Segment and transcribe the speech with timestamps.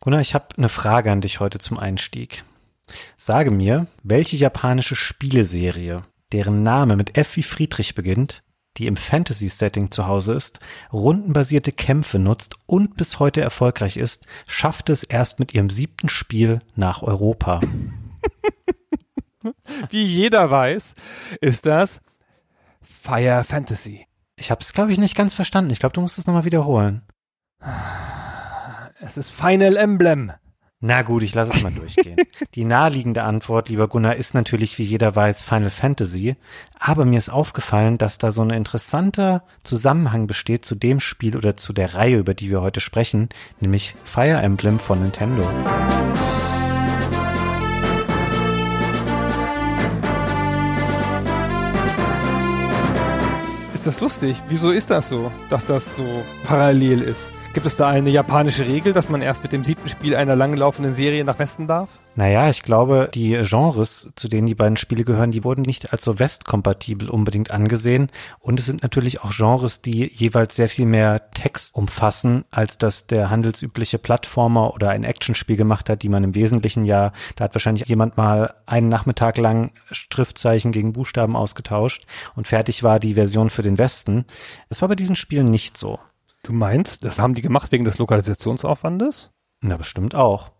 [0.00, 2.44] Gunnar, ich habe eine Frage an dich heute zum Einstieg.
[3.16, 6.02] Sage mir, welche japanische Spieleserie,
[6.32, 8.42] deren Name mit F wie Friedrich beginnt,
[8.76, 10.60] die im Fantasy-Setting zu Hause ist,
[10.92, 16.60] rundenbasierte Kämpfe nutzt und bis heute erfolgreich ist, schafft es erst mit ihrem siebten Spiel
[16.76, 17.60] nach Europa.
[19.90, 20.94] Wie jeder weiß,
[21.40, 22.00] ist das
[22.80, 24.06] Fire Fantasy.
[24.36, 25.72] Ich habe es, glaube ich, nicht ganz verstanden.
[25.72, 27.02] Ich glaube, du musst es nochmal wiederholen.
[29.00, 30.32] Es ist Final Emblem.
[30.80, 32.16] Na gut, ich lasse es mal durchgehen.
[32.54, 36.36] Die naheliegende Antwort, lieber Gunnar, ist natürlich, wie jeder weiß, Final Fantasy.
[36.78, 41.56] Aber mir ist aufgefallen, dass da so ein interessanter Zusammenhang besteht zu dem Spiel oder
[41.56, 43.28] zu der Reihe, über die wir heute sprechen,
[43.60, 45.48] nämlich Fire Emblem von Nintendo.
[53.88, 54.42] Das lustig?
[54.48, 56.04] Wieso ist das so, dass das so
[56.44, 57.32] parallel ist?
[57.54, 60.92] Gibt es da eine japanische Regel, dass man erst mit dem siebten Spiel einer langlaufenden
[60.92, 61.88] Serie nach Westen darf?
[62.18, 66.02] Naja, ich glaube, die Genres, zu denen die beiden Spiele gehören, die wurden nicht als
[66.02, 68.10] so westkompatibel unbedingt angesehen.
[68.40, 73.06] Und es sind natürlich auch Genres, die jeweils sehr viel mehr Text umfassen, als das
[73.06, 77.54] der handelsübliche Plattformer oder ein Actionspiel gemacht hat, die man im Wesentlichen ja, da hat
[77.54, 82.04] wahrscheinlich jemand mal einen Nachmittag lang Schriftzeichen gegen Buchstaben ausgetauscht
[82.34, 84.24] und fertig war die Version für den Westen.
[84.68, 86.00] Das war bei diesen Spielen nicht so.
[86.42, 89.30] Du meinst, das haben die gemacht wegen des Lokalisationsaufwandes?
[89.60, 90.57] Na, bestimmt auch.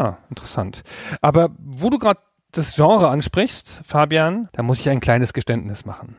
[0.00, 0.82] Ah, interessant.
[1.20, 2.20] Aber wo du gerade
[2.52, 6.16] das Genre ansprichst, Fabian, da muss ich ein kleines Geständnis machen.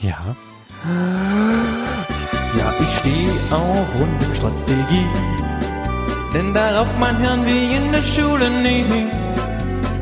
[0.00, 0.34] Ja.
[2.58, 5.06] Ja, ich stehe auf Rundenstrategie,
[6.32, 8.86] denn darauf mein Hirn wie in der Schule nie.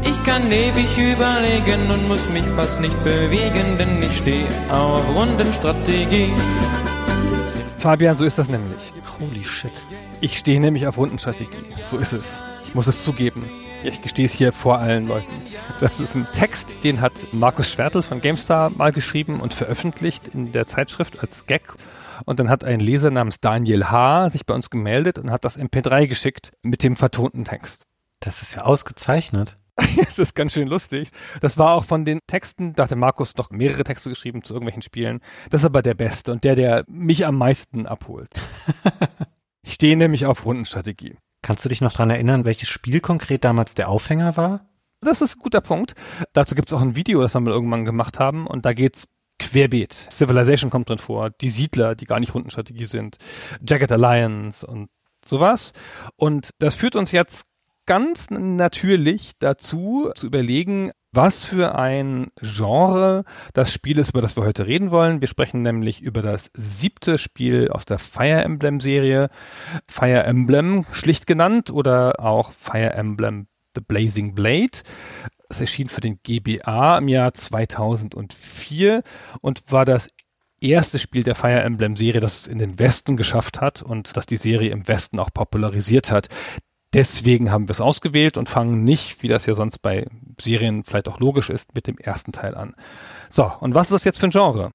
[0.04, 6.32] Ich kann ewig überlegen und muss mich fast nicht bewegen, denn ich stehe auf Rundenstrategie.
[7.78, 8.92] Fabian, so ist das nämlich.
[9.18, 9.72] Holy shit.
[10.20, 11.66] Ich stehe nämlich auf Rundenstrategie.
[11.90, 12.44] So ist es.
[12.74, 13.48] Ich muss es zugeben.
[13.84, 15.30] Ich gestehe es hier vor allen Leuten.
[15.78, 20.50] Das ist ein Text, den hat Markus Schwertl von GameStar mal geschrieben und veröffentlicht in
[20.50, 21.72] der Zeitschrift als Gag.
[22.26, 24.30] Und dann hat ein Leser namens Daniel H.
[24.30, 27.84] sich bei uns gemeldet und hat das MP3 geschickt mit dem vertonten Text.
[28.18, 29.56] Das ist ja ausgezeichnet.
[29.96, 31.10] Es ist ganz schön lustig.
[31.40, 34.82] Das war auch von den Texten, da hatte Markus noch mehrere Texte geschrieben zu irgendwelchen
[34.82, 35.20] Spielen.
[35.50, 38.30] Das ist aber der beste und der, der mich am meisten abholt.
[39.62, 41.18] ich stehe nämlich auf Rundenstrategie.
[41.44, 44.66] Kannst du dich noch dran erinnern, welches Spiel konkret damals der Aufhänger war?
[45.02, 45.92] Das ist ein guter Punkt.
[46.32, 49.08] Dazu gibt es auch ein Video, das wir mal irgendwann gemacht haben und da geht's
[49.38, 49.92] querbeet.
[49.92, 53.18] Civilization kommt drin vor, die Siedler, die gar nicht Rundenstrategie sind,
[53.60, 54.88] Jagged Alliance und
[55.22, 55.74] sowas.
[56.16, 57.44] Und das führt uns jetzt
[57.84, 64.44] ganz natürlich dazu zu überlegen, was für ein Genre das Spiel ist, über das wir
[64.44, 65.20] heute reden wollen.
[65.20, 69.28] Wir sprechen nämlich über das siebte Spiel aus der Fire Emblem Serie.
[69.88, 74.82] Fire Emblem schlicht genannt oder auch Fire Emblem The Blazing Blade.
[75.48, 79.02] Es erschien für den GBA im Jahr 2004
[79.40, 80.08] und war das
[80.60, 84.26] erste Spiel der Fire Emblem Serie, das es in den Westen geschafft hat und das
[84.26, 86.28] die Serie im Westen auch popularisiert hat.
[86.94, 90.06] Deswegen haben wir es ausgewählt und fangen nicht, wie das ja sonst bei
[90.40, 92.74] Serien vielleicht auch logisch ist, mit dem ersten Teil an.
[93.28, 94.70] So, und was ist das jetzt für ein Genre?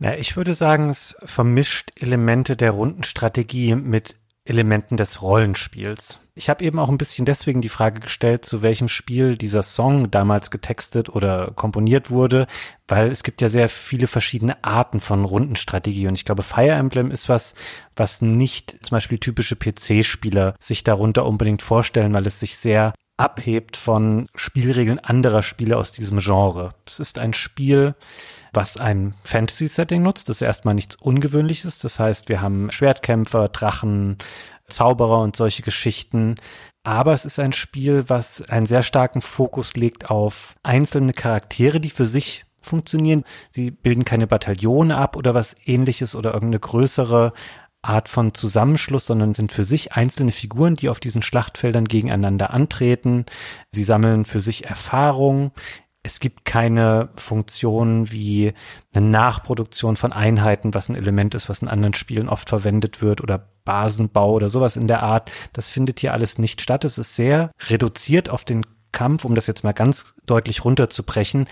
[0.00, 4.16] Ja, ich würde sagen, es vermischt Elemente der Rundenstrategie mit
[4.46, 6.20] Elementen des Rollenspiels.
[6.34, 10.10] Ich habe eben auch ein bisschen deswegen die Frage gestellt, zu welchem Spiel dieser Song
[10.10, 12.46] damals getextet oder komponiert wurde,
[12.88, 17.10] weil es gibt ja sehr viele verschiedene Arten von Rundenstrategie und ich glaube, Fire Emblem
[17.10, 17.54] ist was,
[17.94, 23.76] was nicht zum Beispiel typische PC-Spieler sich darunter unbedingt vorstellen, weil es sich sehr abhebt
[23.76, 26.70] von Spielregeln anderer Spiele aus diesem Genre.
[26.86, 27.94] Es ist ein Spiel,
[28.54, 30.28] was ein Fantasy-Setting nutzt.
[30.28, 31.78] Das ist erstmal nichts Ungewöhnliches.
[31.78, 34.18] Das heißt, wir haben Schwertkämpfer, Drachen,
[34.68, 36.36] Zauberer und solche Geschichten.
[36.82, 41.90] Aber es ist ein Spiel, was einen sehr starken Fokus legt auf einzelne Charaktere, die
[41.90, 43.24] für sich funktionieren.
[43.50, 47.32] Sie bilden keine Bataillone ab oder was ähnliches oder irgendeine größere
[47.84, 53.26] Art von Zusammenschluss, sondern sind für sich einzelne Figuren, die auf diesen Schlachtfeldern gegeneinander antreten.
[53.72, 55.52] Sie sammeln für sich Erfahrung
[56.06, 58.52] Es gibt keine Funktion wie
[58.92, 63.22] eine Nachproduktion von Einheiten, was ein Element ist, was in anderen Spielen oft verwendet wird
[63.22, 65.32] oder Basenbau oder sowas in der Art.
[65.54, 66.84] Das findet hier alles nicht statt.
[66.84, 71.46] Es ist sehr reduziert auf den Kampf, um das jetzt mal ganz deutlich runterzubrechen,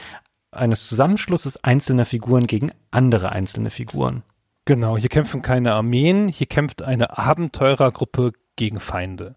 [0.51, 4.23] eines Zusammenschlusses einzelner Figuren gegen andere einzelne Figuren.
[4.67, 9.35] Genau, hier kämpfen keine Armeen, hier kämpft eine Abenteurergruppe gegen Feinde.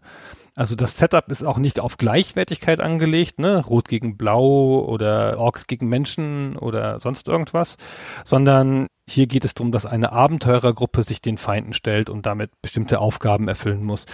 [0.55, 5.67] Also das Setup ist auch nicht auf Gleichwertigkeit angelegt, ne, Rot gegen Blau oder Orks
[5.67, 7.75] gegen Menschen oder sonst irgendwas,
[8.23, 12.99] sondern hier geht es darum, dass eine Abenteurergruppe sich den Feinden stellt und damit bestimmte
[12.99, 14.05] Aufgaben erfüllen muss.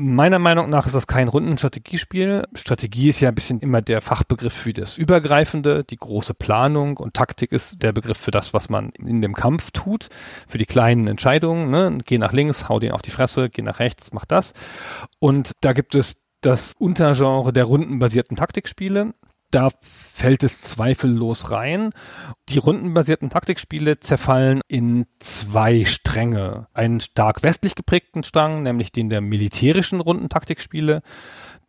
[0.00, 2.46] Meiner Meinung nach ist das kein Rundenstrategiespiel.
[2.54, 7.14] Strategie ist ja ein bisschen immer der Fachbegriff für das Übergreifende, die große Planung und
[7.14, 10.06] Taktik ist der Begriff für das, was man in dem Kampf tut,
[10.46, 11.72] für die kleinen Entscheidungen.
[11.72, 11.98] Ne?
[12.06, 14.52] Geh nach links, hau den auf die Fresse, geh nach rechts, mach das.
[15.18, 19.14] Und da gibt es das Untergenre der rundenbasierten Taktikspiele
[19.50, 21.90] da fällt es zweifellos rein.
[22.48, 26.66] Die rundenbasierten Taktikspiele zerfallen in zwei Stränge.
[26.74, 31.02] Einen stark westlich geprägten Strang, nämlich den der militärischen Rundentaktikspiele.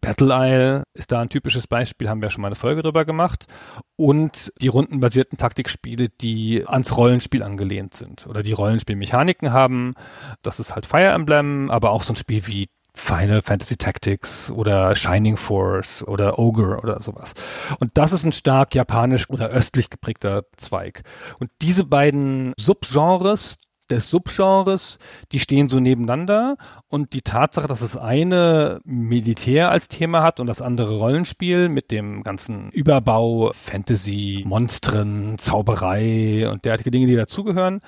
[0.01, 3.47] Battle Isle ist da ein typisches Beispiel, haben wir schon mal eine Folge drüber gemacht.
[3.95, 9.93] Und die rundenbasierten Taktikspiele, die ans Rollenspiel angelehnt sind oder die Rollenspielmechaniken haben.
[10.41, 14.93] Das ist halt Fire Emblem, aber auch so ein Spiel wie Final Fantasy Tactics oder
[14.95, 17.33] Shining Force oder Ogre oder sowas.
[17.79, 21.03] Und das ist ein stark japanisch oder östlich geprägter Zweig.
[21.39, 23.55] Und diese beiden Subgenres,
[23.89, 24.99] des Subgenres,
[25.31, 26.57] die stehen so nebeneinander
[26.89, 31.89] und die Tatsache, dass das eine Militär als Thema hat und das andere Rollenspiel mit
[31.89, 37.79] dem ganzen Überbau, Fantasy, Monstren, Zauberei und derartige Dinge, die dazugehören,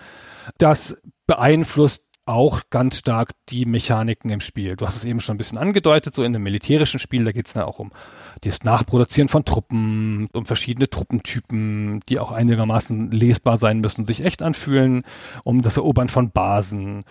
[0.58, 0.98] das
[1.28, 4.76] beeinflusst auch ganz stark die Mechaniken im Spiel.
[4.76, 7.48] Du hast es eben schon ein bisschen angedeutet, so in einem militärischen Spiel, da geht
[7.48, 7.92] es dann auch um
[8.42, 14.42] das Nachproduzieren von Truppen, um verschiedene Truppentypen, die auch einigermaßen lesbar sein müssen, sich echt
[14.42, 15.04] anfühlen,
[15.44, 17.04] um das Erobern von Basen.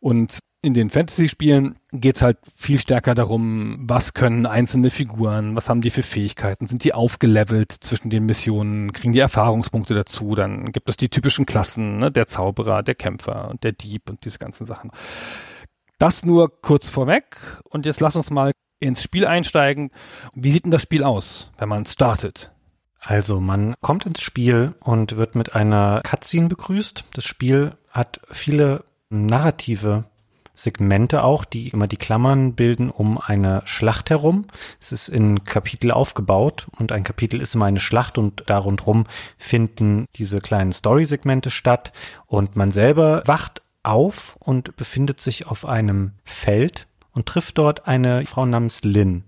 [0.00, 5.68] Und in den Fantasy-Spielen geht es halt viel stärker darum, was können einzelne Figuren, was
[5.68, 10.72] haben die für Fähigkeiten, sind die aufgelevelt zwischen den Missionen, kriegen die Erfahrungspunkte dazu, dann
[10.72, 14.38] gibt es die typischen Klassen, ne, der Zauberer, der Kämpfer und der Dieb und diese
[14.38, 14.90] ganzen Sachen.
[15.98, 19.90] Das nur kurz vorweg und jetzt lass uns mal ins Spiel einsteigen.
[20.34, 22.52] Wie sieht denn das Spiel aus, wenn man startet?
[23.00, 27.04] Also man kommt ins Spiel und wird mit einer Cutscene begrüßt.
[27.12, 30.06] Das Spiel hat viele narrative
[30.54, 34.46] Segmente auch, die immer die Klammern bilden um eine Schlacht herum.
[34.80, 39.04] Es ist in Kapitel aufgebaut und ein Kapitel ist immer eine Schlacht und darunter
[39.36, 41.92] finden diese kleinen Story-Segmente statt
[42.26, 48.24] und man selber wacht auf und befindet sich auf einem Feld und trifft dort eine
[48.26, 49.24] Frau namens Lynn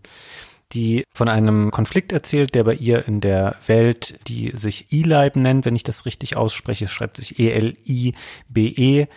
[0.72, 5.64] die von einem Konflikt erzählt, der bei ihr in der Welt, die sich E-Libe nennt,
[5.64, 9.08] wenn ich das richtig ausspreche, schreibt sich E-L-I-B-E, -E,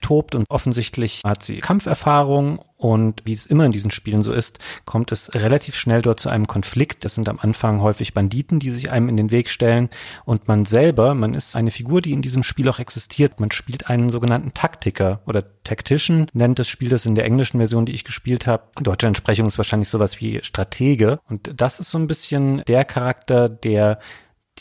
[0.00, 0.34] tobt.
[0.34, 5.10] Und offensichtlich hat sie Kampferfahrung und wie es immer in diesen Spielen so ist, kommt
[5.10, 7.04] es relativ schnell dort zu einem Konflikt.
[7.04, 9.90] Das sind am Anfang häufig Banditen, die sich einem in den Weg stellen
[10.24, 13.40] und man selber, man ist eine Figur, die in diesem Spiel auch existiert.
[13.40, 17.84] Man spielt einen sogenannten Taktiker oder Tactician, nennt das Spiel das in der englischen Version,
[17.84, 18.68] die ich gespielt habe.
[18.80, 23.48] Deutsche Entsprechung ist wahrscheinlich sowas wie Stratege und das ist so ein bisschen der Charakter,
[23.48, 23.98] der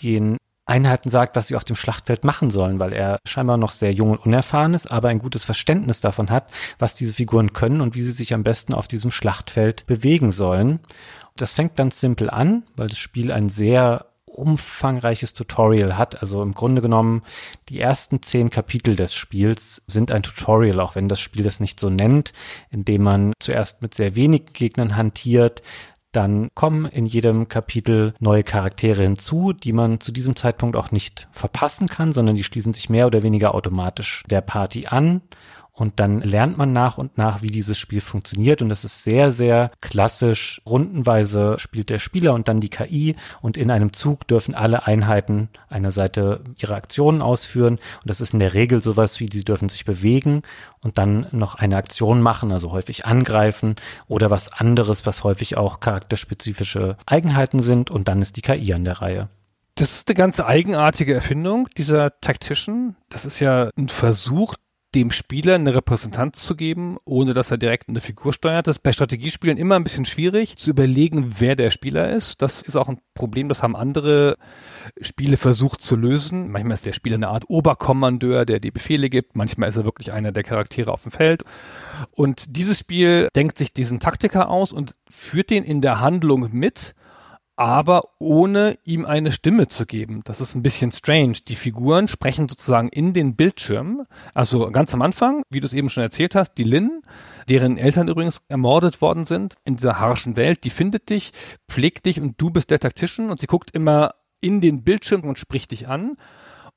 [0.03, 0.37] den
[0.67, 4.11] Einheiten sagt, was sie auf dem Schlachtfeld machen sollen, weil er scheinbar noch sehr jung
[4.11, 8.01] und unerfahren ist, aber ein gutes Verständnis davon hat, was diese Figuren können und wie
[8.01, 10.79] sie sich am besten auf diesem Schlachtfeld bewegen sollen.
[11.37, 16.21] Das fängt ganz simpel an, weil das Spiel ein sehr umfangreiches Tutorial hat.
[16.21, 17.23] Also im Grunde genommen,
[17.69, 21.79] die ersten zehn Kapitel des Spiels sind ein Tutorial, auch wenn das Spiel das nicht
[21.79, 22.33] so nennt,
[22.69, 25.63] indem man zuerst mit sehr wenigen Gegnern hantiert,
[26.17, 31.27] dann kommen in jedem Kapitel neue Charaktere hinzu, die man zu diesem Zeitpunkt auch nicht
[31.31, 35.21] verpassen kann, sondern die schließen sich mehr oder weniger automatisch der Party an
[35.77, 38.63] und dann lernt man nach und nach, wie dieses Spiel funktioniert.
[38.63, 40.59] Und das ist sehr, sehr klassisch.
[40.65, 43.15] Rundenweise spielt der Spieler und dann die KI.
[43.41, 47.75] Und in einem Zug dürfen alle Einheiten einer Seite ihre Aktionen ausführen.
[47.75, 50.41] Und das ist in der Regel sowas wie, sie dürfen sich bewegen
[50.81, 53.75] und dann noch eine Aktion machen, also häufig angreifen
[54.07, 57.91] oder was anderes, was häufig auch charakterspezifische Eigenheiten sind.
[57.91, 59.29] Und dann ist die KI an der Reihe.
[59.75, 62.95] Das ist eine ganz eigenartige Erfindung, dieser Tactician.
[63.09, 64.55] Das ist ja ein Versuch,
[64.95, 68.67] dem Spieler eine Repräsentanz zu geben, ohne dass er direkt eine Figur steuert.
[68.67, 72.41] Das ist bei Strategiespielen immer ein bisschen schwierig zu überlegen, wer der Spieler ist.
[72.41, 74.37] Das ist auch ein Problem, das haben andere
[75.01, 76.49] Spiele versucht zu lösen.
[76.49, 79.35] Manchmal ist der Spieler eine Art Oberkommandeur, der die Befehle gibt.
[79.35, 81.43] Manchmal ist er wirklich einer der Charaktere auf dem Feld.
[82.11, 86.95] Und dieses Spiel denkt sich diesen Taktiker aus und führt den in der Handlung mit
[87.57, 90.21] aber ohne ihm eine Stimme zu geben.
[90.23, 91.33] Das ist ein bisschen strange.
[91.47, 94.03] Die Figuren sprechen sozusagen in den Bildschirm.
[94.35, 97.01] Also ganz am Anfang, wie du es eben schon erzählt hast, die Lynn,
[97.49, 101.31] deren Eltern übrigens ermordet worden sind in dieser harschen Welt, die findet dich,
[101.67, 105.39] pflegt dich und du bist der Tactician und sie guckt immer in den Bildschirm und
[105.39, 106.15] spricht dich an.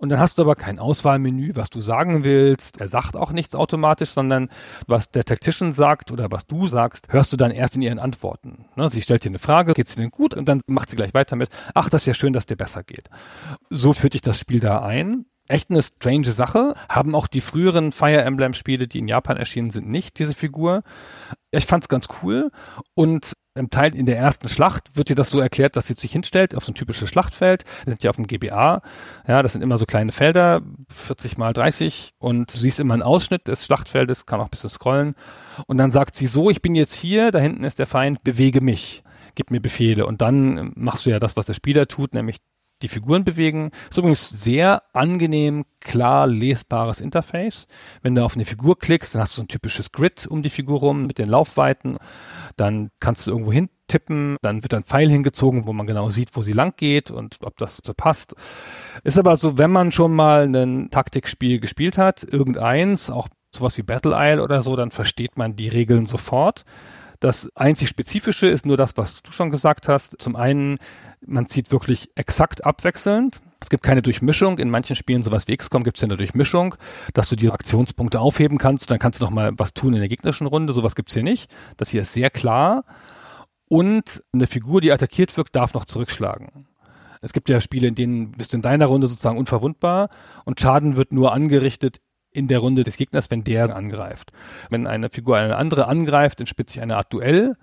[0.00, 2.80] Und dann hast du aber kein Auswahlmenü, was du sagen willst.
[2.80, 4.48] Er sagt auch nichts automatisch, sondern
[4.86, 8.64] was der Tactician sagt oder was du sagst, hörst du dann erst in ihren Antworten.
[8.76, 8.88] Ne?
[8.88, 10.32] Sie stellt dir eine Frage, geht's dir denn gut?
[10.32, 12.82] Und dann macht sie gleich weiter mit, ach, das ist ja schön, dass dir besser
[12.82, 13.10] geht.
[13.68, 16.74] So führt dich das Spiel da ein echt eine strange Sache.
[16.88, 20.82] Haben auch die früheren Fire Emblem Spiele, die in Japan erschienen sind, nicht diese Figur.
[21.50, 22.52] Ich fand's ganz cool
[22.94, 26.12] und im Teil in der ersten Schlacht wird dir das so erklärt, dass sie sich
[26.12, 27.64] hinstellt auf so ein typisches Schlachtfeld.
[27.84, 28.82] Wir sind ja auf dem GBA.
[29.26, 33.02] Ja, das sind immer so kleine Felder, 40 mal 30 und du siehst immer einen
[33.02, 35.14] Ausschnitt des Schlachtfeldes, kann auch ein bisschen scrollen.
[35.66, 38.60] Und dann sagt sie so, ich bin jetzt hier, da hinten ist der Feind, bewege
[38.60, 39.02] mich
[39.34, 42.38] gib mir Befehle und dann machst du ja das, was der Spieler tut, nämlich
[42.82, 43.70] die Figuren bewegen.
[43.88, 47.66] Ist übrigens sehr angenehm, klar lesbares Interface.
[48.02, 50.50] Wenn du auf eine Figur klickst, dann hast du so ein typisches Grid um die
[50.50, 51.98] Figur rum mit den Laufweiten.
[52.56, 56.36] Dann kannst du irgendwo hin tippen, dann wird ein Pfeil hingezogen, wo man genau sieht,
[56.36, 58.34] wo sie lang geht und ob das so passt.
[59.02, 63.82] Ist aber so, wenn man schon mal ein Taktikspiel gespielt hat, irgendeins, auch sowas wie
[63.82, 66.64] Battle Isle oder so, dann versteht man die Regeln sofort.
[67.20, 70.20] Das einzig Spezifische ist nur das, was du schon gesagt hast.
[70.20, 70.78] Zum einen
[71.26, 73.40] man zieht wirklich exakt abwechselnd.
[73.60, 74.58] Es gibt keine Durchmischung.
[74.58, 76.74] In manchen Spielen, sowas wie XCOM, gibt es ja eine Durchmischung,
[77.12, 78.90] dass du die Aktionspunkte aufheben kannst.
[78.90, 80.72] Dann kannst du noch mal was tun in der gegnerischen Runde.
[80.72, 81.50] Sowas gibt's hier nicht.
[81.76, 82.84] Das hier ist sehr klar.
[83.68, 86.66] Und eine Figur, die attackiert wird, darf noch zurückschlagen.
[87.20, 90.08] Es gibt ja Spiele, in denen bist du in deiner Runde sozusagen unverwundbar
[90.46, 92.00] und Schaden wird nur angerichtet
[92.32, 94.32] in der Runde des Gegners, wenn der angreift.
[94.70, 97.56] Wenn eine Figur eine andere angreift, entspitzt sich eine Art Duell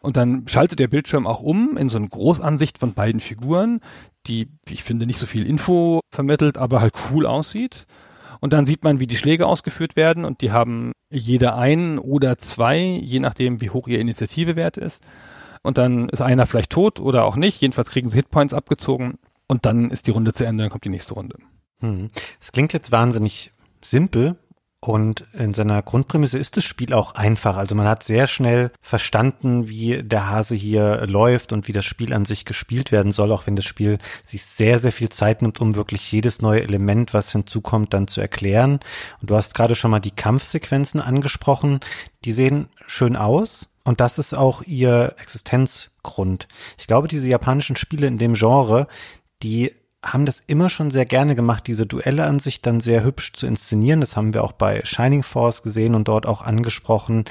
[0.00, 3.80] und dann schaltet der Bildschirm auch um in so eine Großansicht von beiden Figuren,
[4.26, 7.86] die, wie ich finde, nicht so viel Info vermittelt, aber halt cool aussieht.
[8.40, 12.38] Und dann sieht man, wie die Schläge ausgeführt werden und die haben jeder einen oder
[12.38, 15.02] zwei, je nachdem, wie hoch ihr Initiativewert ist.
[15.62, 17.60] Und dann ist einer vielleicht tot oder auch nicht.
[17.60, 20.88] Jedenfalls kriegen sie Hitpoints abgezogen und dann ist die Runde zu Ende, dann kommt die
[20.88, 21.36] nächste Runde.
[21.80, 22.10] Hm.
[22.40, 23.51] Es klingt jetzt wahnsinnig
[23.82, 24.36] simpel,
[24.84, 27.56] und in seiner Grundprämisse ist das Spiel auch einfach.
[27.56, 32.12] Also man hat sehr schnell verstanden, wie der Hase hier läuft und wie das Spiel
[32.12, 35.60] an sich gespielt werden soll, auch wenn das Spiel sich sehr, sehr viel Zeit nimmt,
[35.60, 38.80] um wirklich jedes neue Element, was hinzukommt, dann zu erklären.
[39.20, 41.78] Und du hast gerade schon mal die Kampfsequenzen angesprochen.
[42.24, 43.68] Die sehen schön aus.
[43.84, 46.48] Und das ist auch ihr Existenzgrund.
[46.76, 48.88] Ich glaube, diese japanischen Spiele in dem Genre,
[49.44, 53.32] die haben das immer schon sehr gerne gemacht, diese Duelle an sich dann sehr hübsch
[53.34, 54.00] zu inszenieren.
[54.00, 57.24] Das haben wir auch bei Shining Force gesehen und dort auch angesprochen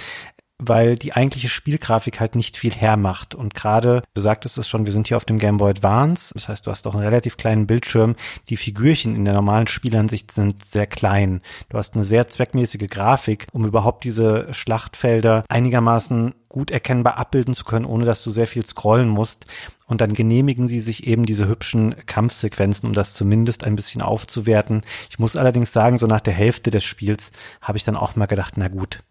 [0.61, 3.35] weil die eigentliche Spielgrafik halt nicht viel hermacht.
[3.35, 6.47] Und gerade, du sagtest es schon, wir sind hier auf dem Game Boy Advance, das
[6.47, 8.15] heißt, du hast auch einen relativ kleinen Bildschirm.
[8.49, 11.41] Die Figürchen in der normalen Spielansicht sind sehr klein.
[11.69, 17.63] Du hast eine sehr zweckmäßige Grafik, um überhaupt diese Schlachtfelder einigermaßen gut erkennbar abbilden zu
[17.63, 19.45] können, ohne dass du sehr viel scrollen musst.
[19.87, 24.81] Und dann genehmigen sie sich eben diese hübschen Kampfsequenzen, um das zumindest ein bisschen aufzuwerten.
[25.09, 28.25] Ich muss allerdings sagen, so nach der Hälfte des Spiels habe ich dann auch mal
[28.25, 29.03] gedacht, na gut,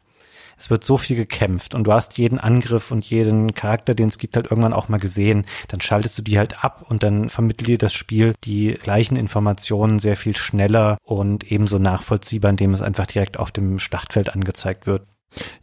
[0.61, 4.19] es wird so viel gekämpft und du hast jeden Angriff und jeden Charakter, den es
[4.19, 5.47] gibt, halt irgendwann auch mal gesehen.
[5.69, 9.99] Dann schaltest du die halt ab und dann vermittelt dir das Spiel die gleichen Informationen
[9.99, 15.09] sehr viel schneller und ebenso nachvollziehbar, indem es einfach direkt auf dem Schlachtfeld angezeigt wird.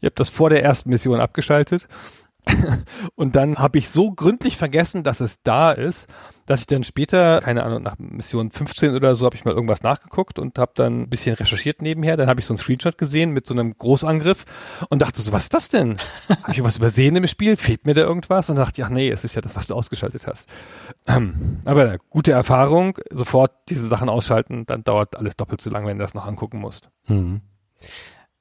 [0.02, 1.88] Ihr habt das vor der ersten Mission abgeschaltet
[3.16, 6.08] und dann habe ich so gründlich vergessen, dass es da ist,
[6.46, 9.84] dass ich dann später, keine Ahnung, nach Mission 15 oder so, habe ich mal irgendwas
[9.84, 12.18] nachgeguckt und habe dann ein bisschen recherchiert nebenher.
[12.18, 14.46] Dann habe ich so einen Screenshot gesehen mit so einem Großangriff
[14.90, 15.98] und dachte so, was ist das denn?
[16.30, 17.58] habe ich was übersehen im Spiel?
[17.58, 18.50] Fehlt mir da irgendwas?
[18.50, 20.50] Und dachte, ach nee, es ist ja das, was du ausgeschaltet hast.
[21.66, 26.04] Aber gute Erfahrung, sofort diese Sachen ausschalten, dann dauert alles doppelt so lang, wenn du
[26.04, 26.90] das noch angucken musst.
[27.06, 27.42] Hm.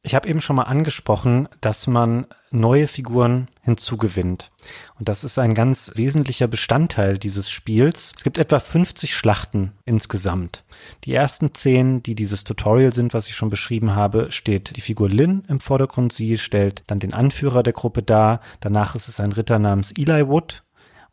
[0.07, 4.53] Ich habe eben schon mal angesprochen, dass man neue Figuren hinzugewinnt.
[5.01, 8.13] Und das ist ein ganz wesentlicher Bestandteil dieses Spiels.
[8.17, 10.63] Es gibt etwa 50 Schlachten insgesamt.
[11.03, 15.11] Die ersten zehn, die dieses Tutorial sind, was ich schon beschrieben habe, steht die Figur
[15.11, 16.13] Lynn im Vordergrund.
[16.13, 18.39] Sie stellt dann den Anführer der Gruppe dar.
[18.61, 20.63] Danach ist es ein Ritter namens Eli Wood,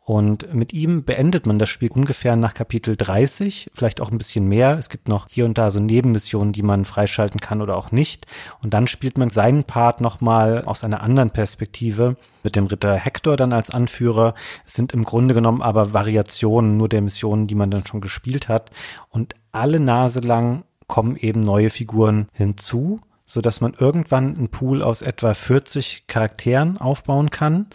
[0.06, 4.46] und mit ihm beendet man das Spiel ungefähr nach Kapitel 30, vielleicht auch ein bisschen
[4.46, 4.76] mehr.
[4.78, 8.26] Es gibt noch hier und da so Nebenmissionen, die man freischalten kann oder auch nicht.
[8.62, 13.38] Und dann spielt man seinen Part nochmal aus einer anderen Perspektive mit dem Ritter Hector
[13.38, 14.34] dann als Anführer.
[14.66, 18.50] Es sind im Grunde genommen aber Variationen nur der Missionen, die man dann schon gespielt
[18.50, 18.70] hat.
[19.08, 24.82] Und alle Nase lang kommen eben neue Figuren hinzu so dass man irgendwann einen Pool
[24.82, 27.68] aus etwa 40 Charakteren aufbauen kann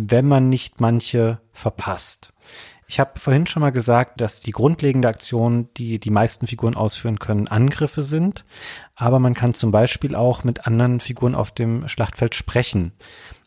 [0.00, 2.32] wenn man nicht manche verpasst.
[2.86, 7.18] Ich habe vorhin schon mal gesagt, dass die grundlegende Aktion, die die meisten Figuren ausführen
[7.18, 8.44] können, Angriffe sind.
[8.94, 12.92] Aber man kann zum Beispiel auch mit anderen Figuren auf dem Schlachtfeld sprechen.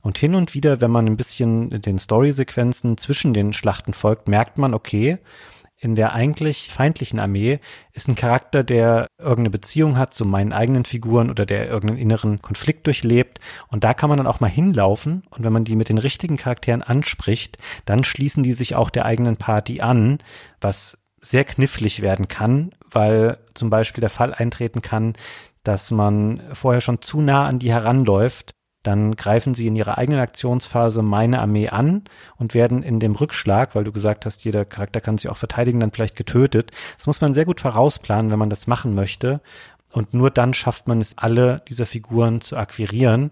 [0.01, 4.57] Und hin und wieder, wenn man ein bisschen den Story-Sequenzen zwischen den Schlachten folgt, merkt
[4.57, 5.19] man, okay,
[5.81, 7.59] in der eigentlich feindlichen Armee
[7.91, 12.39] ist ein Charakter, der irgendeine Beziehung hat zu meinen eigenen Figuren oder der irgendeinen inneren
[12.39, 13.39] Konflikt durchlebt.
[13.67, 15.23] Und da kann man dann auch mal hinlaufen.
[15.31, 19.05] Und wenn man die mit den richtigen Charakteren anspricht, dann schließen die sich auch der
[19.05, 20.19] eigenen Party an,
[20.61, 25.15] was sehr knifflig werden kann, weil zum Beispiel der Fall eintreten kann,
[25.63, 30.19] dass man vorher schon zu nah an die heranläuft dann greifen sie in ihrer eigenen
[30.19, 32.03] Aktionsphase meine Armee an
[32.37, 35.79] und werden in dem Rückschlag, weil du gesagt hast, jeder Charakter kann sich auch verteidigen,
[35.79, 36.71] dann vielleicht getötet.
[36.97, 39.41] Das muss man sehr gut vorausplanen, wenn man das machen möchte.
[39.91, 43.31] Und nur dann schafft man es, alle dieser Figuren zu akquirieren.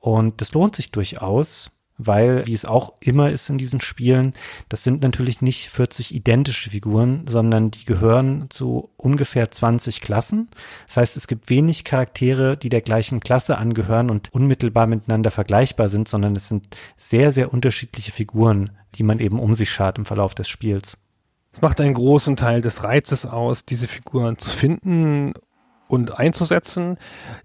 [0.00, 4.34] Und das lohnt sich durchaus weil, wie es auch immer ist in diesen Spielen,
[4.68, 10.48] das sind natürlich nicht 40 identische Figuren, sondern die gehören zu ungefähr 20 Klassen.
[10.86, 15.88] Das heißt, es gibt wenig Charaktere, die der gleichen Klasse angehören und unmittelbar miteinander vergleichbar
[15.88, 20.04] sind, sondern es sind sehr, sehr unterschiedliche Figuren, die man eben um sich schart im
[20.04, 20.98] Verlauf des Spiels.
[21.52, 25.32] Es macht einen großen Teil des Reizes aus, diese Figuren zu finden
[25.88, 26.98] und einzusetzen.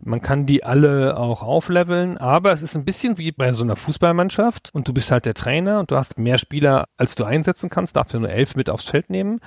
[0.04, 3.76] Man kann die alle auch aufleveln, aber es ist ein bisschen wie bei so einer
[3.76, 7.70] Fußballmannschaft und du bist halt der Trainer und du hast mehr Spieler, als du einsetzen
[7.70, 9.40] kannst, darfst du nur elf mit aufs Feld nehmen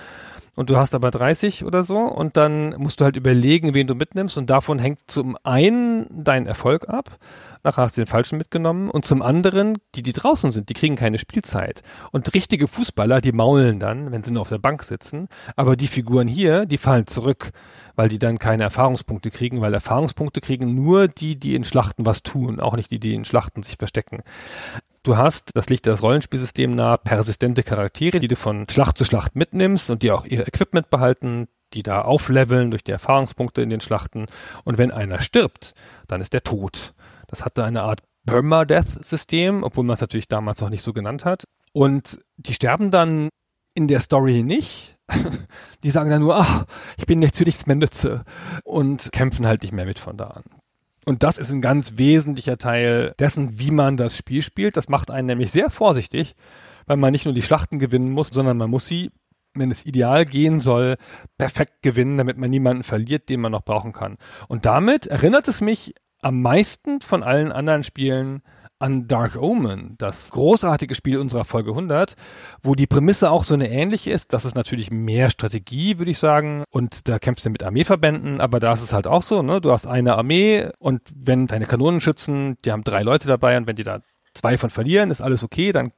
[0.54, 3.94] und du hast aber 30 oder so und dann musst du halt überlegen, wen du
[3.94, 7.18] mitnimmst und davon hängt zum einen dein Erfolg ab,
[7.62, 10.96] nachher hast du den falschen mitgenommen und zum anderen, die, die draußen sind, die kriegen
[10.96, 11.82] keine Spielzeit
[12.12, 15.88] und richtige Fußballer, die maulen dann, wenn sie nur auf der Bank sitzen, aber die
[15.88, 17.50] Figuren hier, die fallen zurück,
[17.96, 22.22] weil die dann keine Erfahrungspunkte kriegen, weil Erfahrungspunkte kriegen nur die, die in Schlachten was
[22.22, 24.22] tun, auch nicht die, die in Schlachten sich verstecken.
[25.04, 29.36] Du hast, das liegt das Rollenspielsystem nah, persistente Charaktere, die du von Schlacht zu Schlacht
[29.36, 33.82] mitnimmst und die auch ihr Equipment behalten, die da aufleveln durch die Erfahrungspunkte in den
[33.82, 34.24] Schlachten.
[34.64, 35.74] Und wenn einer stirbt,
[36.08, 36.94] dann ist der tot.
[37.28, 41.44] Das hatte eine Art Permadeath-System, obwohl man es natürlich damals noch nicht so genannt hat.
[41.74, 43.28] Und die sterben dann
[43.74, 44.96] in der Story nicht.
[45.82, 46.64] Die sagen dann nur, ach,
[46.96, 48.24] ich bin jetzt für nichts mehr nütze
[48.64, 50.44] und kämpfen halt nicht mehr mit von da an.
[51.04, 54.76] Und das ist ein ganz wesentlicher Teil dessen, wie man das Spiel spielt.
[54.76, 56.34] Das macht einen nämlich sehr vorsichtig,
[56.86, 59.10] weil man nicht nur die Schlachten gewinnen muss, sondern man muss sie,
[59.54, 60.96] wenn es ideal gehen soll,
[61.38, 64.16] perfekt gewinnen, damit man niemanden verliert, den man noch brauchen kann.
[64.48, 68.42] Und damit erinnert es mich am meisten von allen anderen Spielen
[68.78, 72.14] an Dark Omen, das großartige Spiel unserer Folge 100,
[72.62, 74.32] wo die Prämisse auch so eine ähnliche ist.
[74.32, 76.64] Das ist natürlich mehr Strategie, würde ich sagen.
[76.70, 79.60] Und da kämpfst du mit Armeeverbänden, aber da ist es halt auch so, ne?
[79.60, 83.76] Du hast eine Armee und wenn deine Kanonenschützen, die haben drei Leute dabei und wenn
[83.76, 84.00] die da
[84.34, 85.90] zwei von verlieren, ist alles okay, dann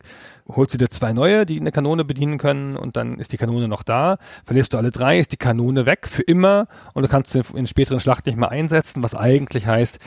[0.47, 3.67] holst du dir zwei neue, die eine Kanone bedienen können und dann ist die Kanone
[3.67, 4.19] noch da.
[4.45, 7.67] Verlierst du alle drei, ist die Kanone weg für immer und du kannst sie in
[7.67, 9.99] späteren Schlachten nicht mehr einsetzen, was eigentlich heißt,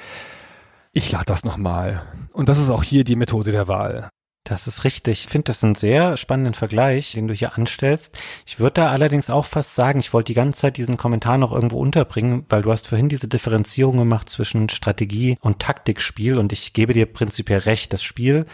[0.92, 2.02] ich lade das nochmal.
[2.34, 4.10] Und das ist auch hier die Methode der Wahl.
[4.44, 5.26] Das ist richtig.
[5.26, 8.18] Ich finde das einen sehr spannenden Vergleich, den du hier anstellst.
[8.48, 11.52] Ich würde da allerdings auch fast sagen, ich wollte die ganze Zeit diesen Kommentar noch
[11.52, 16.74] irgendwo unterbringen, weil du hast vorhin diese Differenzierung gemacht zwischen Strategie und Taktikspiel und ich
[16.74, 17.94] gebe dir prinzipiell recht.
[17.94, 18.46] Das Spiel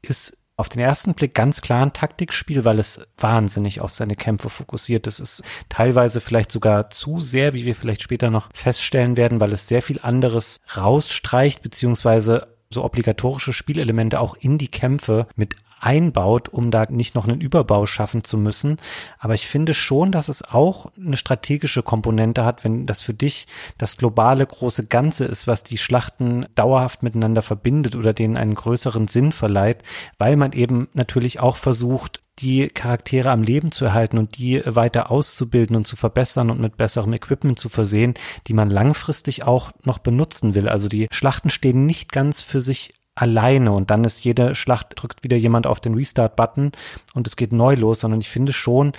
[0.00, 4.50] ist auf den ersten Blick ganz klar ein Taktikspiel, weil es wahnsinnig auf seine Kämpfe
[4.50, 5.06] fokussiert.
[5.06, 9.52] Es ist teilweise vielleicht sogar zu sehr, wie wir vielleicht später noch feststellen werden, weil
[9.52, 16.48] es sehr viel anderes rausstreicht, beziehungsweise so obligatorische Spielelemente auch in die Kämpfe mit einbaut,
[16.48, 18.78] um da nicht noch einen Überbau schaffen zu müssen.
[19.18, 23.46] Aber ich finde schon, dass es auch eine strategische Komponente hat, wenn das für dich
[23.78, 29.08] das globale große Ganze ist, was die Schlachten dauerhaft miteinander verbindet oder denen einen größeren
[29.08, 29.82] Sinn verleiht,
[30.18, 35.10] weil man eben natürlich auch versucht, die Charaktere am Leben zu erhalten und die weiter
[35.10, 38.14] auszubilden und zu verbessern und mit besserem Equipment zu versehen,
[38.46, 40.68] die man langfristig auch noch benutzen will.
[40.68, 45.22] Also die Schlachten stehen nicht ganz für sich alleine und dann ist jede Schlacht, drückt
[45.22, 46.72] wieder jemand auf den Restart-Button
[47.14, 48.92] und es geht neu los, sondern ich finde schon,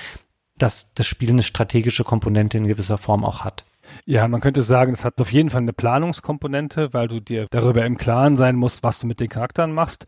[0.58, 3.63] dass das Spiel eine strategische Komponente in gewisser Form auch hat.
[4.06, 7.86] Ja, man könnte sagen, es hat auf jeden Fall eine Planungskomponente, weil du dir darüber
[7.86, 10.06] im Klaren sein musst, was du mit den Charakteren machst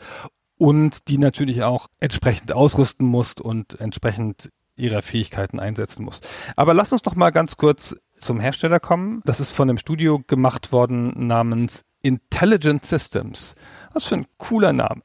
[0.58, 6.28] und die natürlich auch entsprechend ausrüsten musst und entsprechend ihrer Fähigkeiten einsetzen musst.
[6.56, 9.22] Aber lass uns doch mal ganz kurz zum Hersteller kommen.
[9.26, 13.56] Das ist von einem Studio gemacht worden namens Intelligent Systems.
[13.96, 15.02] Was für ein cooler Name.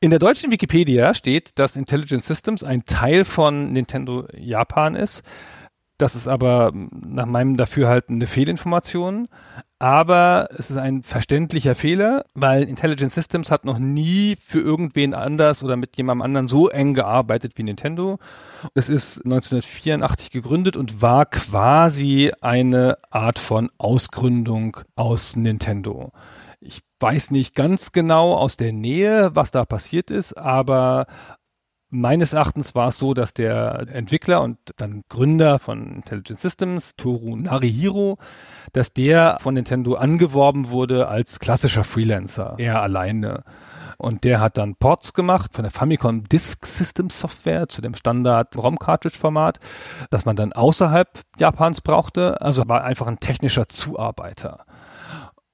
[0.00, 5.22] In der deutschen Wikipedia steht, dass Intelligent Systems ein Teil von Nintendo Japan ist.
[5.98, 9.28] Das ist aber nach meinem Dafürhalten eine Fehlinformation.
[9.78, 15.62] Aber es ist ein verständlicher Fehler, weil Intelligent Systems hat noch nie für irgendwen anders
[15.62, 18.18] oder mit jemandem anderen so eng gearbeitet wie Nintendo.
[18.74, 26.12] Es ist 1984 gegründet und war quasi eine Art von Ausgründung aus Nintendo.
[26.64, 31.06] Ich weiß nicht ganz genau aus der Nähe, was da passiert ist, aber
[31.94, 37.36] Meines Erachtens war es so, dass der Entwickler und dann Gründer von Intelligent Systems, Toru
[37.36, 38.16] Narihiro,
[38.72, 43.44] dass der von Nintendo angeworben wurde als klassischer Freelancer, er alleine.
[43.98, 48.56] Und der hat dann Ports gemacht von der Famicom Disk System Software zu dem Standard
[48.56, 49.60] ROM Cartridge Format,
[50.08, 52.40] das man dann außerhalb Japans brauchte.
[52.40, 54.64] Also war einfach ein technischer Zuarbeiter.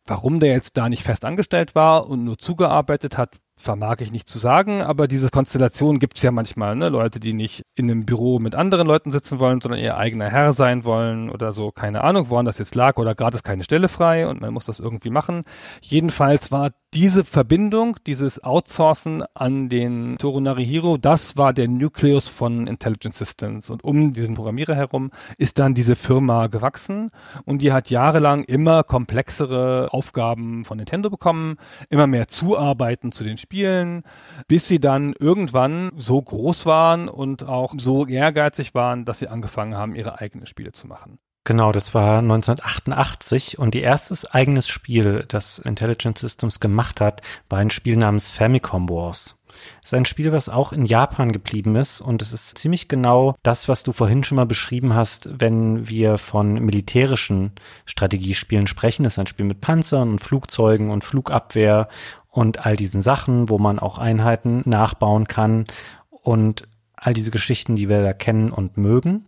[0.09, 4.27] Warum der jetzt da nicht fest angestellt war und nur zugearbeitet hat, vermag ich nicht
[4.27, 6.89] zu sagen, aber diese Konstellation gibt's ja manchmal, ne?
[6.89, 10.55] Leute, die nicht in einem Büro mit anderen Leuten sitzen wollen, sondern ihr eigener Herr
[10.55, 13.89] sein wollen oder so, keine Ahnung, woran das jetzt lag oder gerade ist keine Stelle
[13.89, 15.43] frei und man muss das irgendwie machen.
[15.83, 22.67] Jedenfalls war diese Verbindung, dieses Outsourcen an den Toru Narihiro, das war der Nukleus von
[22.67, 23.69] Intelligent Systems.
[23.69, 27.11] Und um diesen Programmierer herum ist dann diese Firma gewachsen
[27.45, 31.57] und die hat jahrelang immer komplexere Aufgaben von Nintendo bekommen,
[31.91, 34.03] immer mehr Zuarbeiten zu den Spielen,
[34.47, 39.77] bis sie dann irgendwann so groß waren und auch so ehrgeizig waren, dass sie angefangen
[39.77, 41.19] haben, ihre eigenen Spiele zu machen.
[41.49, 47.59] Genau, das war 1988 und die erstes eigenes Spiel, das Intelligent Systems gemacht hat, war
[47.59, 49.39] ein Spiel namens Famicom Wars.
[49.83, 53.35] Es ist ein Spiel, was auch in Japan geblieben ist und es ist ziemlich genau
[53.43, 57.53] das, was du vorhin schon mal beschrieben hast, wenn wir von militärischen
[57.87, 59.07] Strategiespielen sprechen.
[59.07, 61.89] Es ist ein Spiel mit Panzern und Flugzeugen und Flugabwehr
[62.29, 65.65] und all diesen Sachen, wo man auch Einheiten nachbauen kann
[66.11, 69.25] und all diese Geschichten, die wir da kennen und mögen.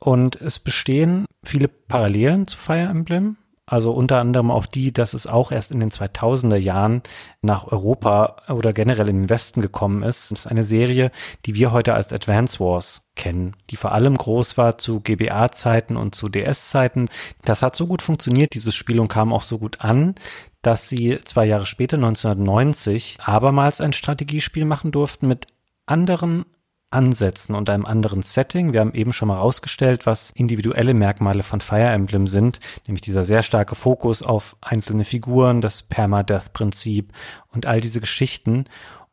[0.00, 3.36] Und es bestehen viele Parallelen zu Fire Emblem.
[3.70, 7.02] Also unter anderem auch die, dass es auch erst in den 2000er Jahren
[7.42, 10.30] nach Europa oder generell in den Westen gekommen ist.
[10.30, 11.10] Das ist eine Serie,
[11.44, 16.14] die wir heute als Advance Wars kennen, die vor allem groß war zu GBA-Zeiten und
[16.14, 17.10] zu DS-Zeiten.
[17.42, 20.14] Das hat so gut funktioniert, dieses Spiel, und kam auch so gut an,
[20.62, 25.46] dass sie zwei Jahre später, 1990, abermals ein Strategiespiel machen durften mit
[25.84, 26.46] anderen
[26.90, 28.72] Ansätzen und einem anderen Setting.
[28.72, 33.24] Wir haben eben schon mal rausgestellt, was individuelle Merkmale von Fire Emblem sind, nämlich dieser
[33.24, 37.12] sehr starke Fokus auf einzelne Figuren, das Permadeath-Prinzip
[37.52, 38.64] und all diese Geschichten.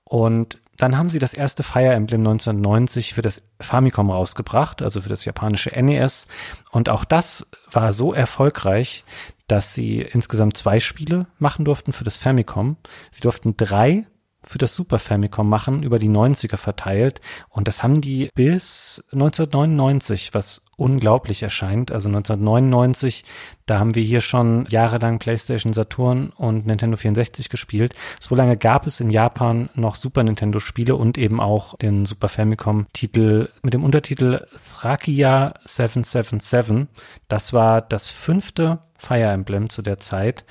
[0.06, 5.10] Und dann haben sie das erste Fire Emblem 1990 für das Famicom rausgebracht, also für
[5.10, 6.28] das japanische NES.
[6.72, 9.04] Und auch das war so erfolgreich,
[9.48, 12.78] dass sie insgesamt zwei Spiele machen durften für das Famicom.
[13.12, 14.06] Sie durften drei
[14.46, 17.22] für das Super Famicom machen, über die 90er verteilt.
[17.50, 21.92] Und das haben die bis 1999, was unglaublich erscheint.
[21.92, 23.24] Also 1999,
[23.66, 27.96] da haben wir hier schon jahrelang PlayStation Saturn und Nintendo 64 gespielt.
[28.20, 32.30] So lange gab es in Japan noch Super Nintendo Spiele und eben auch den Super
[32.30, 36.88] Famicom Titel mit dem Untertitel Thrakia 777.
[37.28, 40.46] Das war das fünfte Fire Emblem zu der Zeit.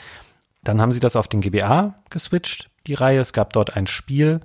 [0.62, 3.20] Dann haben sie das auf den GBA geswitcht die Reihe.
[3.20, 4.40] Es gab dort ein Spiel.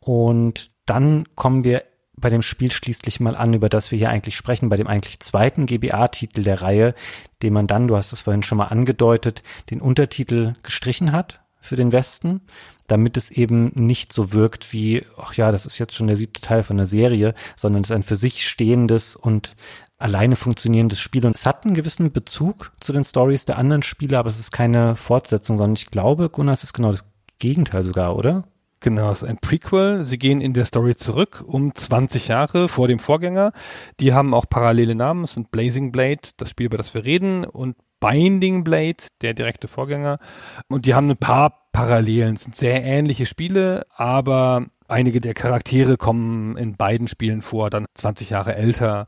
[0.00, 1.82] Und dann kommen wir
[2.16, 5.20] bei dem Spiel schließlich mal an, über das wir hier eigentlich sprechen, bei dem eigentlich
[5.20, 6.94] zweiten GBA-Titel der Reihe,
[7.42, 11.76] den man dann, du hast es vorhin schon mal angedeutet, den Untertitel gestrichen hat für
[11.76, 12.42] den Westen,
[12.86, 16.40] damit es eben nicht so wirkt wie, ach ja, das ist jetzt schon der siebte
[16.40, 19.56] Teil von der Serie, sondern es ist ein für sich stehendes und
[19.96, 21.24] alleine funktionierendes Spiel.
[21.24, 24.52] Und es hat einen gewissen Bezug zu den Stories der anderen Spiele, aber es ist
[24.52, 27.06] keine Fortsetzung, sondern ich glaube, Gunnar, es ist genau das
[27.44, 28.44] Gegenteil sogar, oder?
[28.80, 30.06] Genau, es ist ein Prequel.
[30.06, 33.52] Sie gehen in der Story zurück um 20 Jahre vor dem Vorgänger.
[34.00, 35.24] Die haben auch parallele Namen.
[35.24, 39.68] Es sind Blazing Blade, das Spiel, über das wir reden, und Binding Blade, der direkte
[39.68, 40.20] Vorgänger.
[40.68, 42.36] Und die haben ein paar Parallelen.
[42.36, 47.84] Es sind sehr ähnliche Spiele, aber einige der Charaktere kommen in beiden Spielen vor, dann
[47.92, 49.06] 20 Jahre älter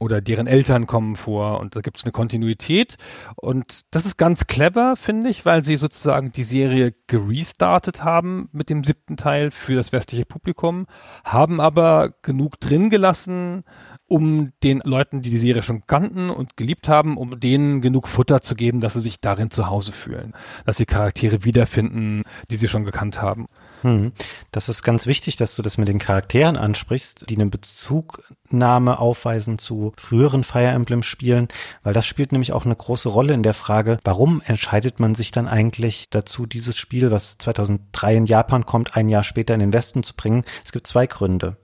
[0.00, 2.96] oder deren Eltern kommen vor und da gibt es eine Kontinuität
[3.36, 8.70] und das ist ganz clever, finde ich, weil sie sozusagen die Serie gerestartet haben mit
[8.70, 10.86] dem siebten Teil für das westliche Publikum,
[11.24, 13.64] haben aber genug drin gelassen,
[14.08, 18.40] um den Leuten, die die Serie schon kannten und geliebt haben, um denen genug Futter
[18.40, 20.32] zu geben, dass sie sich darin zu Hause fühlen,
[20.64, 23.46] dass sie Charaktere wiederfinden, die sie schon gekannt haben.
[23.82, 24.12] Hm.
[24.52, 29.58] Das ist ganz wichtig, dass du das mit den Charakteren ansprichst, die eine Bezugnahme aufweisen
[29.58, 31.48] zu früheren Fire Emblem Spielen,
[31.82, 35.30] weil das spielt nämlich auch eine große Rolle in der Frage, warum entscheidet man sich
[35.30, 39.72] dann eigentlich dazu, dieses Spiel, was 2003 in Japan kommt, ein Jahr später in den
[39.72, 40.44] Westen zu bringen?
[40.64, 41.56] Es gibt zwei Gründe.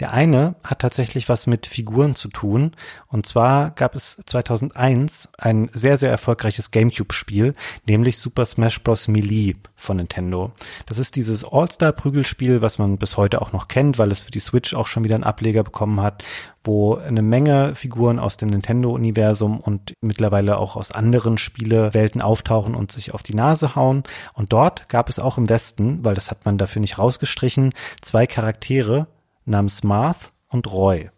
[0.00, 2.72] Der eine hat tatsächlich was mit Figuren zu tun.
[3.08, 7.54] Und zwar gab es 2001 ein sehr, sehr erfolgreiches Gamecube-Spiel,
[7.86, 9.08] nämlich Super Smash Bros.
[9.08, 10.52] Melee von Nintendo.
[10.86, 14.40] Das ist dieses All-Star-Prügelspiel, was man bis heute auch noch kennt, weil es für die
[14.40, 16.24] Switch auch schon wieder einen Ableger bekommen hat,
[16.64, 22.90] wo eine Menge Figuren aus dem Nintendo-Universum und mittlerweile auch aus anderen Spielewelten auftauchen und
[22.90, 24.04] sich auf die Nase hauen.
[24.32, 28.26] Und dort gab es auch im Westen, weil das hat man dafür nicht rausgestrichen, zwei
[28.26, 29.06] Charaktere,
[29.44, 31.10] namens Marth und Roy.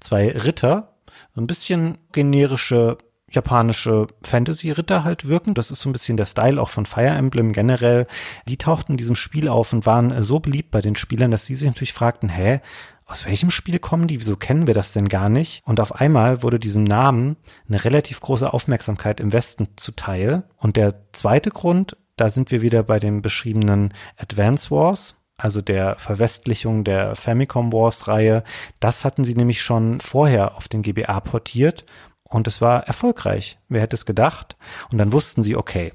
[0.00, 0.94] Zwei Ritter,
[1.34, 2.98] so ein bisschen generische
[3.30, 5.54] japanische Fantasy-Ritter halt wirken.
[5.54, 8.06] Das ist so ein bisschen der Style auch von Fire Emblem generell.
[8.48, 11.54] Die tauchten in diesem Spiel auf und waren so beliebt bei den Spielern, dass sie
[11.54, 12.60] sich natürlich fragten, hä,
[13.06, 14.20] aus welchem Spiel kommen die?
[14.20, 15.62] Wieso kennen wir das denn gar nicht?
[15.64, 17.36] Und auf einmal wurde diesem Namen
[17.68, 20.44] eine relativ große Aufmerksamkeit im Westen zuteil.
[20.56, 25.96] Und der zweite Grund, da sind wir wieder bei dem beschriebenen Advance Wars also der
[25.96, 28.44] Verwestlichung der Famicom Wars Reihe.
[28.78, 31.84] Das hatten sie nämlich schon vorher auf den GBA portiert
[32.22, 33.58] und es war erfolgreich.
[33.68, 34.56] Wer hätte es gedacht?
[34.92, 35.92] Und dann wussten sie, okay,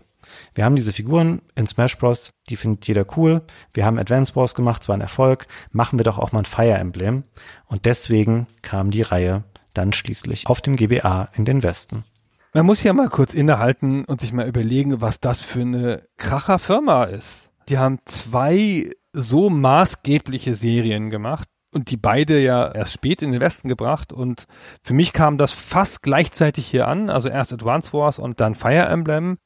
[0.53, 3.41] wir haben diese Figuren in Smash Bros., die findet jeder cool.
[3.73, 5.47] Wir haben Advance Wars gemacht, es war ein Erfolg.
[5.71, 7.23] Machen wir doch auch mal ein Fire Emblem.
[7.67, 12.03] Und deswegen kam die Reihe dann schließlich auf dem GBA in den Westen.
[12.53, 17.03] Man muss ja mal kurz innehalten und sich mal überlegen, was das für eine Kracherfirma
[17.03, 17.49] ist.
[17.67, 23.41] Die haben zwei so maßgebliche Serien gemacht und die beide ja erst spät in den
[23.41, 24.13] Westen gebracht.
[24.13, 24.45] Und
[24.83, 28.87] für mich kam das fast gleichzeitig hier an, also erst Advance Wars und dann Fire
[28.87, 29.37] Emblem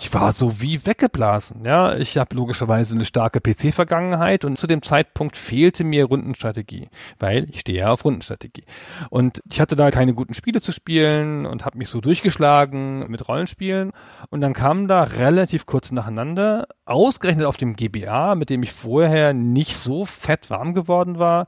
[0.00, 1.64] ich war so wie weggeblasen.
[1.66, 7.46] Ja, ich habe logischerweise eine starke PC-Vergangenheit und zu dem Zeitpunkt fehlte mir Rundenstrategie, weil
[7.50, 8.64] ich stehe ja auf Rundenstrategie.
[9.10, 13.28] Und ich hatte da keine guten Spiele zu spielen und habe mich so durchgeschlagen mit
[13.28, 13.92] Rollenspielen.
[14.30, 19.34] Und dann kamen da relativ kurz nacheinander, ausgerechnet auf dem GBA, mit dem ich vorher
[19.34, 21.46] nicht so fett warm geworden war,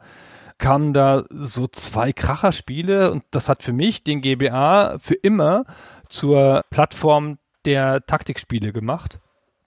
[0.58, 5.64] kamen da so zwei Kracherspiele und das hat für mich den GBA für immer
[6.08, 9.20] zur Plattform der Taktikspiele gemacht.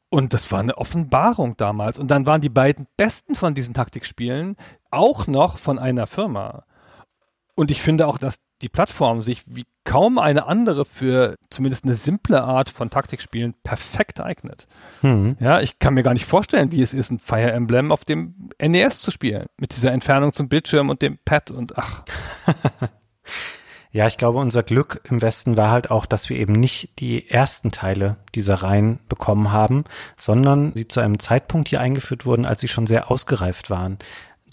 [0.10, 2.00] Und das war eine Offenbarung damals.
[2.00, 4.56] Und dann waren die beiden besten von diesen Taktikspielen
[4.92, 6.66] auch noch von einer Firma.
[7.56, 11.96] Und ich finde auch, dass die Plattform sich wie kaum eine andere für zumindest eine
[11.96, 14.68] simple Art von Taktikspielen perfekt eignet.
[15.02, 15.38] Hm.
[15.40, 18.50] Ja, ich kann mir gar nicht vorstellen, wie es ist, ein Fire Emblem auf dem
[18.62, 19.48] NES zu spielen.
[19.58, 22.06] Mit dieser Entfernung zum Bildschirm und dem Pad und ach.
[23.96, 27.30] Ja, ich glaube, unser Glück im Westen war halt auch, dass wir eben nicht die
[27.30, 29.86] ersten Teile dieser Reihen bekommen haben,
[30.18, 33.98] sondern sie zu einem Zeitpunkt hier eingeführt wurden, als sie schon sehr ausgereift waren.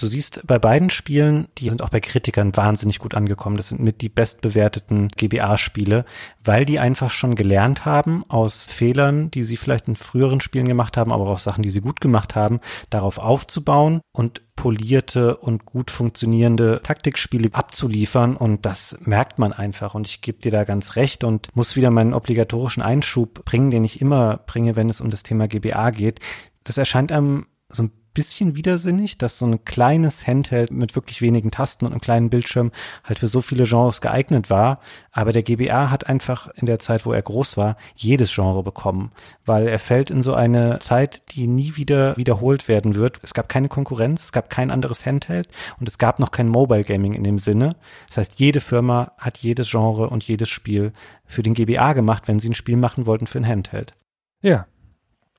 [0.03, 3.57] Du siehst bei beiden Spielen, die sind auch bei Kritikern wahnsinnig gut angekommen.
[3.57, 6.05] Das sind mit die bestbewerteten GBA-Spiele,
[6.43, 10.97] weil die einfach schon gelernt haben aus Fehlern, die sie vielleicht in früheren Spielen gemacht
[10.97, 12.59] haben, aber auch Sachen, die sie gut gemacht haben,
[12.91, 20.09] darauf aufzubauen und polierte und gut funktionierende Taktikspiele abzuliefern und das merkt man einfach und
[20.09, 24.01] ich gebe dir da ganz recht und muss wieder meinen obligatorischen Einschub bringen, den ich
[24.01, 26.19] immer bringe, wenn es um das Thema GBA geht.
[26.65, 31.51] Das erscheint einem so ein bisschen widersinnig, dass so ein kleines Handheld mit wirklich wenigen
[31.51, 32.70] Tasten und einem kleinen Bildschirm
[33.05, 34.81] halt für so viele Genres geeignet war.
[35.11, 39.12] Aber der GBA hat einfach in der Zeit, wo er groß war, jedes Genre bekommen,
[39.44, 43.20] weil er fällt in so eine Zeit, die nie wieder wiederholt werden wird.
[43.22, 45.48] Es gab keine Konkurrenz, es gab kein anderes Handheld
[45.81, 47.77] und es gab noch kein Mobile Gaming in dem Sinne.
[48.09, 50.92] Das heißt, jede Firma hat jedes Genre und jedes Spiel
[51.25, 53.92] für den GBA gemacht, wenn sie ein Spiel machen wollten für ein Handheld.
[54.42, 54.66] Ja,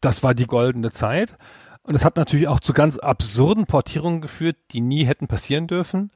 [0.02, 1.38] das war die goldene Zeit.
[1.84, 6.12] Und es hat natürlich auch zu ganz absurden Portierungen geführt, die nie hätten passieren dürfen.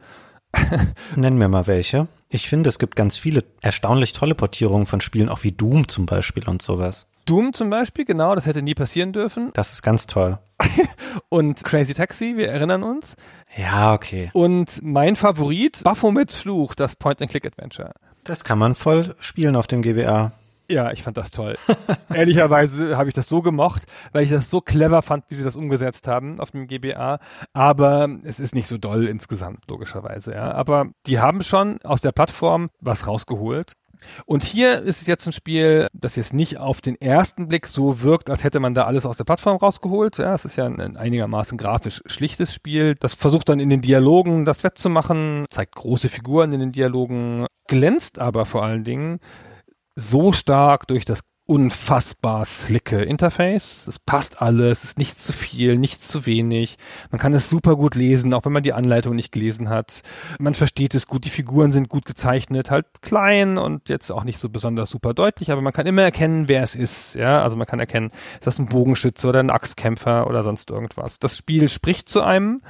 [1.15, 2.07] Nennen wir mal welche.
[2.29, 6.05] Ich finde, es gibt ganz viele erstaunlich tolle Portierungen von Spielen, auch wie Doom zum
[6.05, 7.07] Beispiel und sowas.
[7.25, 9.51] Doom zum Beispiel, genau, das hätte nie passieren dürfen.
[9.53, 10.39] Das ist ganz toll.
[11.29, 13.15] und Crazy Taxi, wir erinnern uns.
[13.57, 14.29] Ja, okay.
[14.33, 17.91] Und mein Favorit, Baphomets Fluch, das Point-and-Click-Adventure.
[18.23, 20.31] Das kann man voll spielen auf dem GBA.
[20.69, 21.55] Ja, ich fand das toll.
[22.13, 25.55] Ehrlicherweise habe ich das so gemocht, weil ich das so clever fand, wie sie das
[25.55, 27.19] umgesetzt haben auf dem GBA.
[27.53, 30.51] Aber es ist nicht so doll insgesamt, logischerweise, ja.
[30.51, 33.73] Aber die haben schon aus der Plattform was rausgeholt.
[34.25, 38.01] Und hier ist es jetzt ein Spiel, das jetzt nicht auf den ersten Blick so
[38.01, 40.17] wirkt, als hätte man da alles aus der Plattform rausgeholt.
[40.17, 42.95] Ja, es ist ja ein, ein einigermaßen grafisch schlichtes Spiel.
[42.99, 48.19] Das versucht dann in den Dialogen das wettzumachen, zeigt große Figuren in den Dialogen, glänzt
[48.19, 49.19] aber vor allen Dingen
[49.97, 53.87] so stark durch das unfassbar slicke Interface.
[53.87, 56.77] Es passt alles, es ist nicht zu viel, nicht zu wenig.
[57.09, 60.01] Man kann es super gut lesen, auch wenn man die Anleitung nicht gelesen hat.
[60.39, 64.39] Man versteht es gut, die Figuren sind gut gezeichnet, halt klein und jetzt auch nicht
[64.39, 67.15] so besonders super deutlich, aber man kann immer erkennen, wer es ist.
[67.15, 71.17] Ja, also man kann erkennen, ist das ein Bogenschütze oder ein Axtkämpfer oder sonst irgendwas.
[71.17, 72.61] Das Spiel spricht zu einem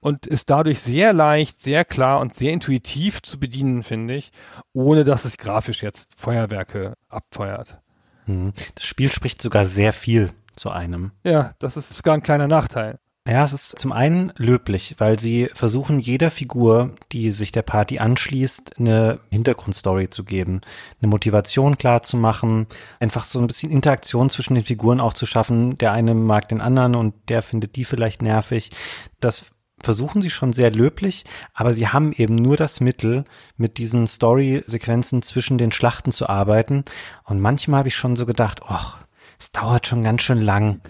[0.00, 4.30] und ist dadurch sehr leicht, sehr klar und sehr intuitiv zu bedienen, finde ich,
[4.72, 7.80] ohne dass es grafisch jetzt Feuerwerke abfeuert.
[8.26, 8.52] Mhm.
[8.74, 11.12] Das Spiel spricht sogar sehr viel zu einem.
[11.24, 12.98] Ja, das ist sogar ein kleiner Nachteil.
[13.28, 17.98] Ja, es ist zum einen löblich, weil sie versuchen, jeder Figur, die sich der Party
[17.98, 20.60] anschließt, eine Hintergrundstory zu geben,
[21.00, 22.68] eine Motivation klar zu machen,
[23.00, 25.76] einfach so ein bisschen Interaktion zwischen den Figuren auch zu schaffen.
[25.78, 28.70] Der eine mag den anderen und der findet die vielleicht nervig.
[29.18, 29.50] Das
[29.86, 33.24] versuchen sie schon sehr löblich, aber sie haben eben nur das Mittel,
[33.56, 36.84] mit diesen Story-Sequenzen zwischen den Schlachten zu arbeiten.
[37.22, 38.98] Und manchmal habe ich schon so gedacht, ach,
[39.38, 40.80] es dauert schon ganz schön lang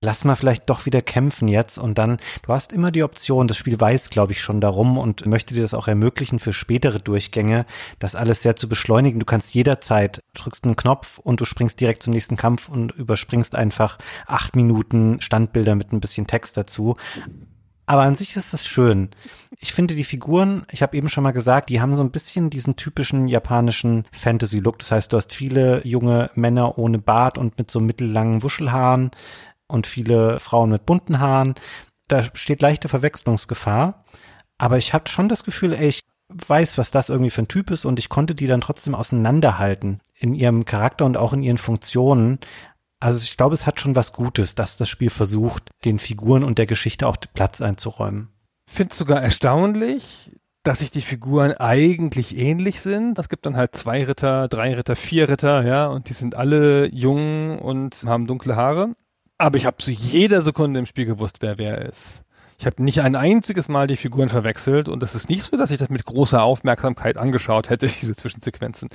[0.00, 3.56] lass mal vielleicht doch wieder kämpfen jetzt und dann, du hast immer die Option, das
[3.56, 7.66] Spiel weiß, glaube ich, schon darum und möchte dir das auch ermöglichen für spätere Durchgänge,
[7.98, 9.18] das alles sehr zu beschleunigen.
[9.18, 13.54] Du kannst jederzeit, drückst einen Knopf und du springst direkt zum nächsten Kampf und überspringst
[13.54, 16.96] einfach acht Minuten Standbilder mit ein bisschen Text dazu.
[17.88, 19.08] Aber an sich ist das schön.
[19.60, 22.50] Ich finde die Figuren, ich habe eben schon mal gesagt, die haben so ein bisschen
[22.50, 24.80] diesen typischen japanischen Fantasy-Look.
[24.80, 29.10] Das heißt, du hast viele junge Männer ohne Bart und mit so mittellangen Wuschelhaaren
[29.68, 31.54] und viele Frauen mit bunten Haaren.
[32.08, 34.04] Da steht leichte Verwechslungsgefahr.
[34.58, 37.70] Aber ich habe schon das Gefühl, ey, ich weiß, was das irgendwie für ein Typ
[37.70, 41.56] ist und ich konnte die dann trotzdem auseinanderhalten in ihrem Charakter und auch in ihren
[41.56, 42.38] Funktionen.
[43.00, 46.58] Also ich glaube, es hat schon was Gutes, dass das Spiel versucht, den Figuren und
[46.58, 48.28] der Geschichte auch Platz einzuräumen.
[48.68, 50.32] Finde sogar erstaunlich,
[50.64, 53.18] dass sich die Figuren eigentlich ähnlich sind.
[53.18, 56.86] Es gibt dann halt zwei Ritter, drei Ritter, vier Ritter, ja, und die sind alle
[56.92, 58.94] jung und haben dunkle Haare.
[59.38, 62.24] Aber ich habe zu jeder Sekunde im Spiel gewusst, wer wer ist.
[62.60, 65.70] Ich habe nicht ein einziges Mal die Figuren verwechselt und es ist nicht so, dass
[65.70, 68.88] ich das mit großer Aufmerksamkeit angeschaut hätte, diese Zwischensequenzen.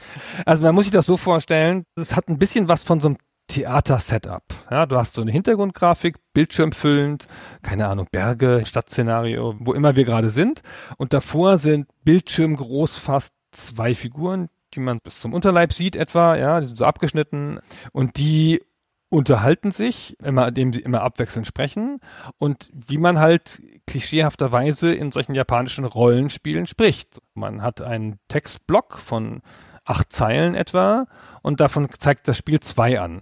[0.46, 3.18] Also man muss sich das so vorstellen, es hat ein bisschen was von so einem
[3.48, 4.44] Theater-Setup.
[4.72, 7.28] Ja, du hast so eine Hintergrundgrafik, bildschirmfüllend,
[7.62, 10.62] keine Ahnung, Berge, Stadtszenario, wo immer wir gerade sind.
[10.98, 16.60] Und davor sind bildschirmgroß fast zwei Figuren, die man bis zum Unterleib sieht etwa, ja,
[16.60, 17.60] die sind so abgeschnitten
[17.92, 18.62] und die
[19.10, 22.00] unterhalten sich, immer, indem sie immer abwechselnd sprechen
[22.40, 27.22] und wie man halt klischeehafterweise in solchen japanischen Rollenspielen spricht.
[27.36, 29.42] Man hat einen Textblock von
[29.86, 31.06] acht Zeilen etwa
[31.44, 33.22] und davon zeigt das Spiel zwei an.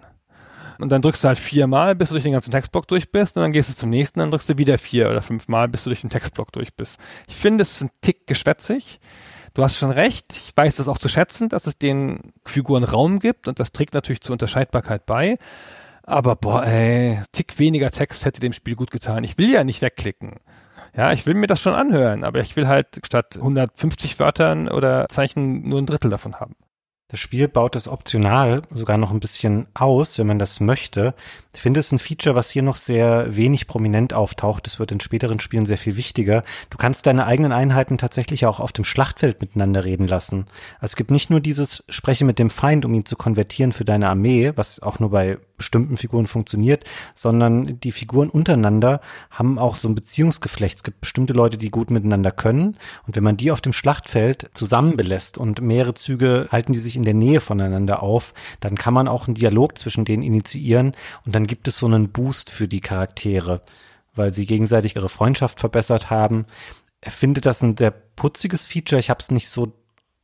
[0.81, 3.43] Und dann drückst du halt viermal, bis du durch den ganzen Textblock durch bist und
[3.43, 6.01] dann gehst du zum nächsten, dann drückst du wieder vier oder fünfmal, bis du durch
[6.01, 6.99] den Textblock durch bist.
[7.27, 8.99] Ich finde, es ist ein Tick geschwätzig.
[9.53, 13.19] Du hast schon recht, ich weiß das auch zu schätzen, dass es den Figuren Raum
[13.19, 15.37] gibt und das trägt natürlich zur Unterscheidbarkeit bei.
[16.03, 19.23] Aber boah, ey, Tick weniger Text hätte dem Spiel gut getan.
[19.23, 20.37] Ich will ja nicht wegklicken.
[20.95, 25.07] Ja, ich will mir das schon anhören, aber ich will halt statt 150 Wörtern oder
[25.09, 26.55] Zeichen nur ein Drittel davon haben.
[27.11, 31.13] Das Spiel baut es optional sogar noch ein bisschen aus, wenn man das möchte.
[31.53, 34.65] Ich finde es ein Feature, was hier noch sehr wenig prominent auftaucht.
[34.65, 36.45] Es wird in späteren Spielen sehr viel wichtiger.
[36.69, 40.45] Du kannst deine eigenen Einheiten tatsächlich auch auf dem Schlachtfeld miteinander reden lassen.
[40.79, 43.83] Also es gibt nicht nur dieses Spreche mit dem Feind, um ihn zu konvertieren für
[43.83, 49.75] deine Armee, was auch nur bei bestimmten Figuren funktioniert, sondern die Figuren untereinander haben auch
[49.75, 50.77] so ein Beziehungsgeflecht.
[50.77, 52.77] Es gibt bestimmte Leute, die gut miteinander können.
[53.05, 57.03] Und wenn man die auf dem Schlachtfeld zusammenbelässt und mehrere Züge halten die sich in
[57.03, 60.93] der Nähe voneinander auf, dann kann man auch einen Dialog zwischen denen initiieren
[61.25, 63.61] und dann gibt es so einen Boost für die Charaktere,
[64.15, 66.45] weil sie gegenseitig ihre Freundschaft verbessert haben.
[67.01, 68.99] Er findet das ein sehr putziges Feature.
[68.99, 69.73] Ich habe es nicht so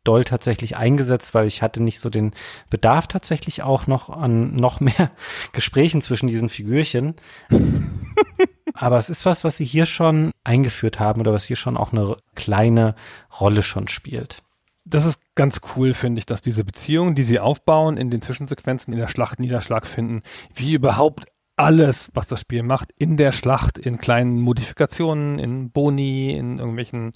[0.07, 2.33] doll tatsächlich eingesetzt, weil ich hatte nicht so den
[2.69, 5.11] Bedarf tatsächlich auch noch an noch mehr
[5.51, 7.15] Gesprächen zwischen diesen Figürchen.
[8.73, 11.91] Aber es ist was, was sie hier schon eingeführt haben oder was hier schon auch
[11.91, 12.95] eine kleine
[13.39, 14.43] Rolle schon spielt.
[14.85, 18.93] Das ist ganz cool, finde ich, dass diese Beziehungen, die sie aufbauen, in den Zwischensequenzen
[18.93, 20.21] in der Schlacht Niederschlag finden,
[20.53, 21.25] wie überhaupt
[21.57, 27.11] alles, was das Spiel macht, in der Schlacht, in kleinen Modifikationen, in Boni, in irgendwelchen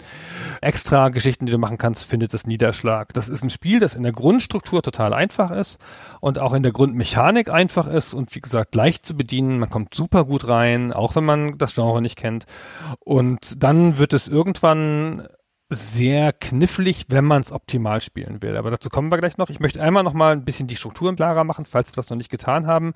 [0.60, 3.12] extra Geschichten, die du machen kannst, findet es Niederschlag.
[3.12, 5.78] Das ist ein Spiel, das in der Grundstruktur total einfach ist
[6.20, 9.60] und auch in der Grundmechanik einfach ist und wie gesagt leicht zu bedienen.
[9.60, 12.46] Man kommt super gut rein, auch wenn man das Genre nicht kennt.
[12.98, 15.28] Und dann wird es irgendwann
[15.74, 18.56] sehr knifflig, wenn man es optimal spielen will.
[18.56, 19.50] Aber dazu kommen wir gleich noch.
[19.50, 22.16] Ich möchte einmal noch mal ein bisschen die Strukturen klarer machen, falls wir das noch
[22.16, 22.92] nicht getan haben.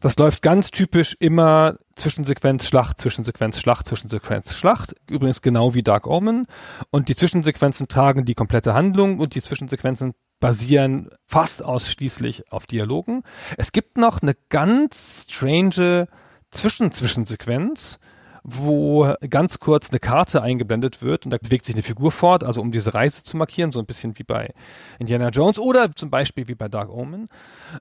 [0.00, 4.94] Das läuft ganz typisch immer Zwischensequenz, Schlacht, Zwischensequenz, Schlacht, Zwischensequenz, Schlacht.
[5.08, 6.46] Übrigens genau wie Dark Omen.
[6.90, 13.22] Und die Zwischensequenzen tragen die komplette Handlung und die Zwischensequenzen basieren fast ausschließlich auf Dialogen.
[13.56, 16.06] Es gibt noch eine ganz strange
[16.50, 17.98] Zwischenzwischensequenz,
[18.44, 22.60] wo ganz kurz eine Karte eingeblendet wird und da bewegt sich eine Figur fort, also
[22.60, 24.52] um diese Reise zu markieren, so ein bisschen wie bei
[24.98, 27.28] Indiana Jones oder zum Beispiel wie bei Dark Omen.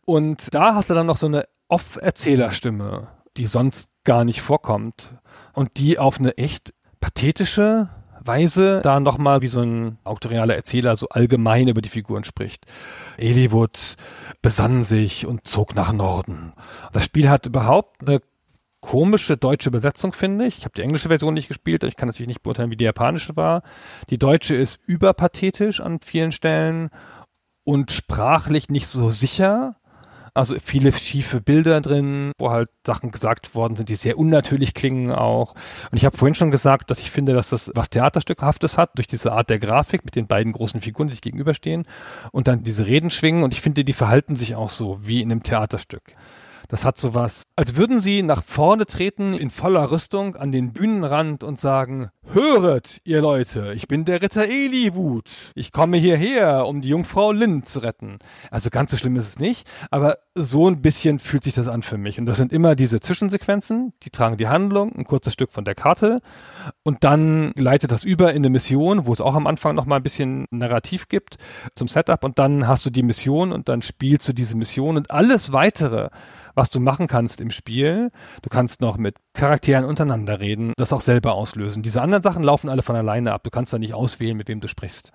[0.06, 5.16] Und da hast du dann noch so eine Off-Erzählerstimme, die sonst gar nicht vorkommt
[5.52, 7.90] und die auf eine echt pathetische
[8.26, 12.66] Weise da nochmal wie so ein auktorialer Erzähler so allgemein über die Figuren spricht.
[13.18, 13.98] Eliwood
[14.42, 16.54] besann sich und zog nach Norden.
[16.94, 18.22] Das Spiel hat überhaupt eine
[18.84, 20.58] komische deutsche Besetzung, finde ich.
[20.58, 23.38] Ich habe die englische Version nicht gespielt, ich kann natürlich nicht beurteilen, wie die japanische
[23.38, 23.64] war.
[24.10, 26.90] Die deutsche ist überpathetisch an vielen Stellen
[27.64, 29.78] und sprachlich nicht so sicher.
[30.34, 35.12] Also viele schiefe Bilder drin, wo halt Sachen gesagt worden sind, die sehr unnatürlich klingen
[35.12, 35.56] auch.
[35.90, 39.08] Und ich habe vorhin schon gesagt, dass ich finde, dass das was Theaterstückhaftes hat, durch
[39.08, 41.86] diese Art der Grafik mit den beiden großen Figuren, die sich gegenüberstehen
[42.34, 43.44] und dann diese Reden schwingen.
[43.44, 46.16] Und ich finde, die verhalten sich auch so wie in einem Theaterstück.
[46.74, 51.44] Das hat sowas, als würden sie nach vorne treten in voller Rüstung an den Bühnenrand
[51.44, 55.30] und sagen, Höret, ihr Leute, ich bin der Ritter Eliwut.
[55.56, 58.18] Ich komme hierher, um die Jungfrau Lind zu retten.
[58.50, 61.84] Also ganz so schlimm ist es nicht, aber so ein bisschen fühlt sich das an
[61.84, 62.20] für mich.
[62.20, 65.76] Und das sind immer diese Zwischensequenzen, die tragen die Handlung, ein kurzes Stück von der
[65.76, 66.22] Karte
[66.82, 69.98] und dann leitet das über in eine Mission, wo es auch am Anfang noch mal
[69.98, 71.36] ein bisschen Narrativ gibt
[71.76, 75.12] zum Setup und dann hast du die Mission und dann spielst du diese Mission und
[75.12, 76.10] alles weitere
[76.56, 78.12] was du machen kannst im Spiel.
[78.42, 81.84] Du kannst noch mit Charakteren untereinander reden, das auch selber auslösen.
[81.84, 83.44] Diese anderen Sachen laufen alle von alleine ab.
[83.44, 85.12] Du kannst da nicht auswählen, mit wem du sprichst.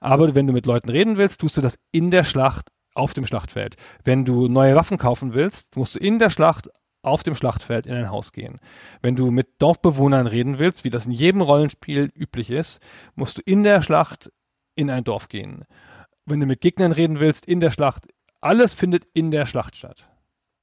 [0.00, 3.26] Aber wenn du mit Leuten reden willst, tust du das in der Schlacht auf dem
[3.26, 3.76] Schlachtfeld.
[4.04, 6.68] Wenn du neue Waffen kaufen willst, musst du in der Schlacht
[7.02, 8.60] auf dem Schlachtfeld in ein Haus gehen.
[9.00, 12.80] Wenn du mit Dorfbewohnern reden willst, wie das in jedem Rollenspiel üblich ist,
[13.14, 14.30] musst du in der Schlacht
[14.74, 15.64] in ein Dorf gehen.
[16.26, 18.06] Wenn du mit Gegnern reden willst, in der Schlacht,
[18.40, 20.08] alles findet in der Schlacht statt.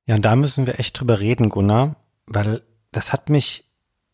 [0.05, 3.69] Ja, und da müssen wir echt drüber reden, Gunnar, weil das hat mich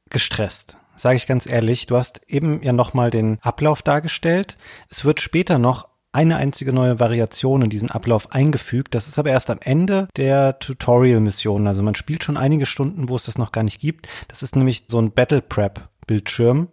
[0.09, 0.78] gestresst.
[0.95, 4.57] Sage ich ganz ehrlich, du hast eben ja nochmal den Ablauf dargestellt.
[4.89, 8.95] Es wird später noch eine einzige neue Variation in diesen Ablauf eingefügt.
[8.95, 11.67] Das ist aber erst am Ende der Tutorial-Mission.
[11.67, 14.07] Also man spielt schon einige Stunden, wo es das noch gar nicht gibt.
[14.29, 16.69] Das ist nämlich so ein Battle Prep Bildschirm,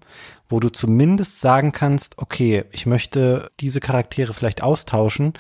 [0.48, 5.32] wo du zumindest sagen kannst, okay, ich möchte diese Charaktere vielleicht austauschen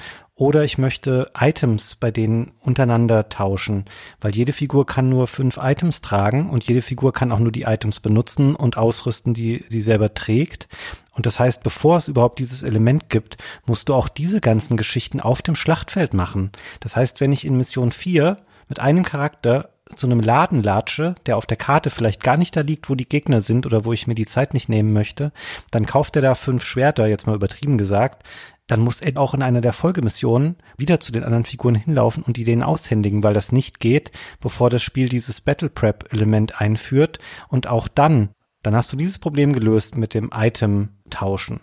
[0.42, 3.84] oder ich möchte Items bei denen untereinander tauschen,
[4.20, 7.62] weil jede Figur kann nur fünf Items tragen und jede Figur kann auch nur die
[7.62, 10.66] Items benutzen und ausrüsten, die sie selber trägt.
[11.12, 13.36] Und das heißt, bevor es überhaupt dieses Element gibt,
[13.66, 16.50] musst du auch diese ganzen Geschichten auf dem Schlachtfeld machen.
[16.80, 18.38] Das heißt, wenn ich in Mission 4
[18.68, 22.60] mit einem Charakter zu einem Laden latsche, der auf der Karte vielleicht gar nicht da
[22.60, 25.32] liegt, wo die Gegner sind oder wo ich mir die Zeit nicht nehmen möchte,
[25.70, 28.26] dann kauft er da fünf Schwerter, jetzt mal übertrieben gesagt,
[28.66, 32.36] dann muss er auch in einer der Folgemissionen wieder zu den anderen Figuren hinlaufen und
[32.36, 37.18] die denen aushändigen, weil das nicht geht, bevor das Spiel dieses Battle Prep Element einführt
[37.48, 38.30] und auch dann,
[38.62, 41.60] dann hast du dieses Problem gelöst mit dem Item tauschen.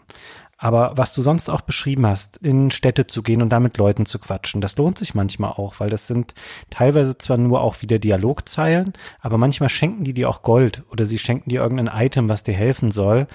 [0.61, 4.05] Aber was du sonst auch beschrieben hast, in Städte zu gehen und da mit Leuten
[4.05, 6.33] zu quatschen, das lohnt sich manchmal auch, weil das sind
[6.69, 8.91] teilweise zwar nur auch wieder Dialogzeilen,
[9.21, 12.53] aber manchmal schenken die dir auch Gold oder sie schenken dir irgendein Item, was dir
[12.53, 13.27] helfen soll.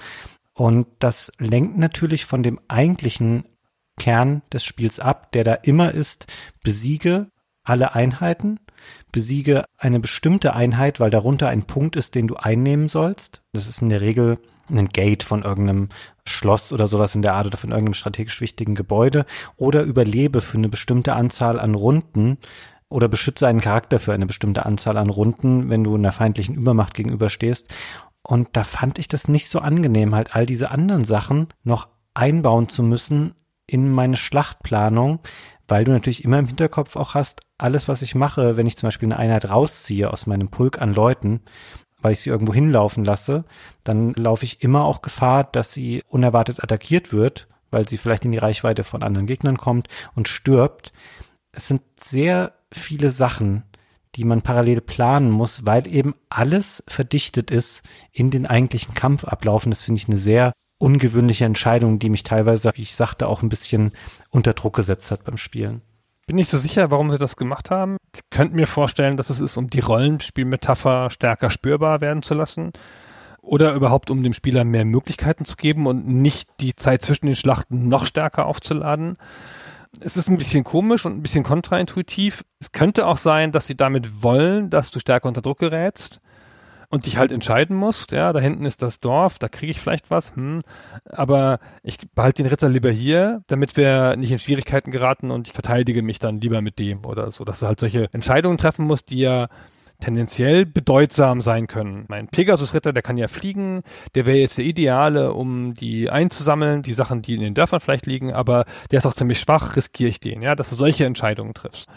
[0.53, 3.43] Und das lenkt natürlich von dem eigentlichen
[3.97, 6.27] Kern des Spiels ab, der da immer ist,
[6.63, 7.27] besiege
[7.63, 8.59] alle Einheiten,
[9.11, 13.41] besiege eine bestimmte Einheit, weil darunter ein Punkt ist, den du einnehmen sollst.
[13.53, 14.37] Das ist in der Regel
[14.69, 15.89] ein Gate von irgendeinem
[16.27, 19.25] Schloss oder sowas in der Art oder von irgendeinem strategisch wichtigen Gebäude
[19.57, 22.37] oder überlebe für eine bestimmte Anzahl an Runden
[22.89, 26.93] oder beschütze einen Charakter für eine bestimmte Anzahl an Runden, wenn du einer feindlichen Übermacht
[26.93, 27.73] gegenüberstehst.
[28.21, 32.69] Und da fand ich das nicht so angenehm, halt all diese anderen Sachen noch einbauen
[32.69, 33.35] zu müssen
[33.67, 35.19] in meine Schlachtplanung,
[35.67, 38.87] weil du natürlich immer im Hinterkopf auch hast, alles, was ich mache, wenn ich zum
[38.87, 41.41] Beispiel eine Einheit rausziehe aus meinem Pulk an Leuten,
[42.01, 43.45] weil ich sie irgendwo hinlaufen lasse,
[43.83, 48.31] dann laufe ich immer auch Gefahr, dass sie unerwartet attackiert wird, weil sie vielleicht in
[48.31, 50.93] die Reichweite von anderen Gegnern kommt und stirbt.
[51.51, 53.63] Es sind sehr viele Sachen,
[54.15, 59.71] die man parallel planen muss, weil eben alles verdichtet ist in den eigentlichen Kampfablaufen.
[59.71, 60.53] Das finde ich eine sehr
[60.85, 63.91] ungewöhnliche Entscheidung, die mich teilweise, wie ich sagte, auch ein bisschen
[64.29, 65.81] unter Druck gesetzt hat beim Spielen.
[66.27, 67.97] Bin nicht so sicher, warum sie das gemacht haben.
[68.13, 72.71] Ich könnte mir vorstellen, dass es ist, um die Rollenspielmetapher stärker spürbar werden zu lassen.
[73.41, 77.35] Oder überhaupt, um dem Spieler mehr Möglichkeiten zu geben und nicht die Zeit zwischen den
[77.35, 79.15] Schlachten noch stärker aufzuladen.
[80.01, 82.43] Es ist ein bisschen komisch und ein bisschen kontraintuitiv.
[82.59, 86.21] Es könnte auch sein, dass sie damit wollen, dass du stärker unter Druck gerätst
[86.89, 90.09] und dich halt entscheiden musst, ja, da hinten ist das Dorf, da kriege ich vielleicht
[90.11, 90.61] was, hm,
[91.09, 95.53] aber ich behalte den Ritter lieber hier, damit wir nicht in Schwierigkeiten geraten und ich
[95.53, 99.09] verteidige mich dann lieber mit dem oder so, dass du halt solche Entscheidungen treffen musst,
[99.09, 99.47] die ja
[99.99, 102.05] tendenziell bedeutsam sein können.
[102.07, 103.81] Mein Pegasus-Ritter, der kann ja fliegen,
[104.13, 108.05] der wäre jetzt der Ideale, um die einzusammeln, die Sachen, die in den Dörfern vielleicht
[108.05, 111.53] liegen, aber der ist auch ziemlich schwach, riskiere ich den, ja, dass du solche Entscheidungen
[111.53, 111.87] triffst.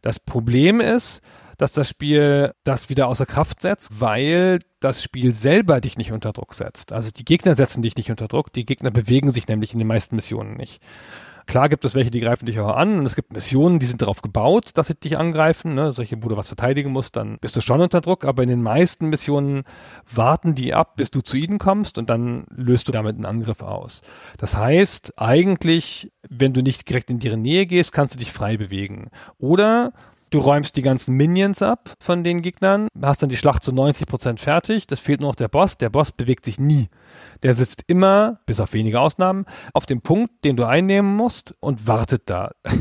[0.00, 1.20] Das Problem ist,
[1.62, 6.32] dass das Spiel das wieder außer Kraft setzt, weil das Spiel selber dich nicht unter
[6.32, 6.92] Druck setzt.
[6.92, 9.86] Also die Gegner setzen dich nicht unter Druck, die Gegner bewegen sich nämlich in den
[9.86, 10.82] meisten Missionen nicht.
[11.46, 14.02] Klar gibt es welche, die greifen dich auch an und es gibt Missionen, die sind
[14.02, 15.74] darauf gebaut, dass sie dich angreifen.
[15.74, 15.92] Ne?
[15.92, 18.24] Solche, wo du was verteidigen musst, dann bist du schon unter Druck.
[18.24, 19.62] Aber in den meisten Missionen
[20.12, 23.62] warten die ab, bis du zu ihnen kommst und dann löst du damit einen Angriff
[23.62, 24.02] aus.
[24.38, 28.56] Das heißt, eigentlich, wenn du nicht direkt in deren Nähe gehst, kannst du dich frei
[28.56, 29.10] bewegen.
[29.38, 29.92] Oder
[30.32, 34.06] Du räumst die ganzen Minions ab von den Gegnern, hast dann die Schlacht zu 90
[34.06, 34.86] Prozent fertig.
[34.86, 35.76] Das fehlt nur noch der Boss.
[35.76, 36.88] Der Boss bewegt sich nie.
[37.42, 41.86] Der sitzt immer, bis auf wenige Ausnahmen, auf dem Punkt, den du einnehmen musst und
[41.86, 42.52] wartet da.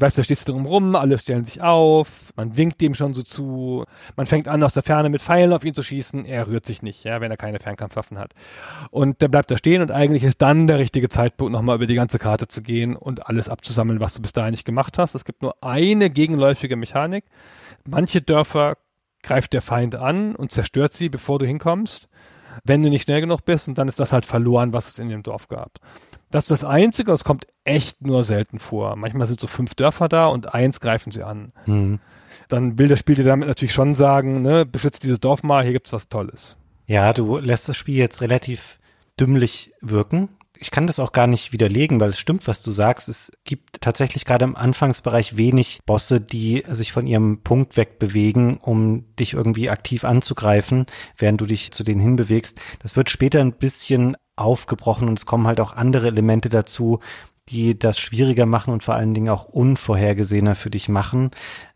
[0.00, 3.14] weißt du, da stehst du drum rum, alle stellen sich auf, man winkt dem schon
[3.14, 3.84] so zu,
[4.16, 6.82] man fängt an aus der Ferne mit Pfeilen auf ihn zu schießen, er rührt sich
[6.82, 8.32] nicht, ja, wenn er keine Fernkampfwaffen hat.
[8.90, 11.94] Und der bleibt da stehen und eigentlich ist dann der richtige Zeitpunkt, nochmal über die
[11.94, 15.14] ganze Karte zu gehen und alles abzusammeln, was du bis dahin nicht gemacht hast.
[15.14, 17.24] Es gibt nur eine gegenläufige Mechanik.
[17.88, 18.76] Manche Dörfer
[19.22, 22.08] greift der Feind an und zerstört sie, bevor du hinkommst
[22.64, 25.08] wenn du nicht schnell genug bist und dann ist das halt verloren, was es in
[25.08, 25.78] dem Dorf gab.
[26.30, 28.96] Das ist das Einzige, das kommt echt nur selten vor.
[28.96, 31.52] Manchmal sind so fünf Dörfer da und eins greifen sie an.
[31.66, 31.98] Mhm.
[32.48, 35.72] Dann will das Spiel dir damit natürlich schon sagen, ne, beschützt dieses Dorf mal, hier
[35.72, 36.56] gibt's was Tolles.
[36.86, 38.78] Ja, du lässt das Spiel jetzt relativ
[39.18, 40.28] dümmlich wirken
[40.60, 43.08] ich kann das auch gar nicht widerlegen, weil es stimmt, was du sagst.
[43.08, 49.16] Es gibt tatsächlich gerade im Anfangsbereich wenig Bosse, die sich von ihrem Punkt wegbewegen, um
[49.16, 50.84] dich irgendwie aktiv anzugreifen,
[51.16, 52.60] während du dich zu denen hinbewegst.
[52.82, 57.00] Das wird später ein bisschen aufgebrochen und es kommen halt auch andere Elemente dazu,
[57.48, 61.30] die das schwieriger machen und vor allen Dingen auch unvorhergesehener für dich machen.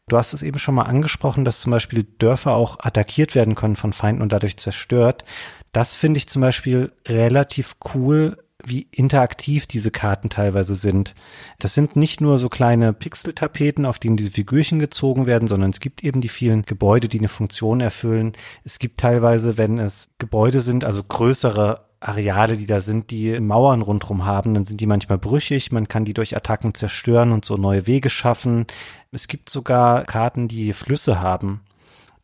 [0.08, 3.76] Du hast es eben schon mal angesprochen, dass zum Beispiel Dörfer auch attackiert werden können
[3.76, 5.24] von Feinden und dadurch zerstört.
[5.72, 11.14] Das finde ich zum Beispiel relativ cool wie interaktiv diese Karten teilweise sind.
[11.58, 15.80] Das sind nicht nur so kleine Pixeltapeten, auf denen diese Figürchen gezogen werden, sondern es
[15.80, 18.32] gibt eben die vielen Gebäude, die eine Funktion erfüllen.
[18.64, 23.80] Es gibt teilweise, wenn es Gebäude sind, also größere Areale, die da sind, die Mauern
[23.80, 27.56] rundherum haben, dann sind die manchmal brüchig, man kann die durch Attacken zerstören und so
[27.56, 28.66] neue Wege schaffen.
[29.10, 31.60] Es gibt sogar Karten, die Flüsse haben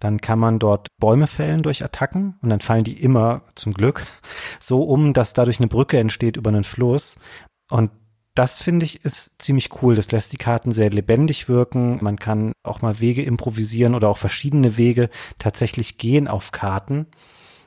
[0.00, 4.02] dann kann man dort Bäume fällen durch Attacken und dann fallen die immer zum Glück
[4.58, 7.16] so um, dass dadurch eine Brücke entsteht über einen Fluss.
[7.70, 7.90] Und
[8.34, 9.94] das finde ich ist ziemlich cool.
[9.94, 11.98] Das lässt die Karten sehr lebendig wirken.
[12.02, 17.06] Man kann auch mal Wege improvisieren oder auch verschiedene Wege tatsächlich gehen auf Karten.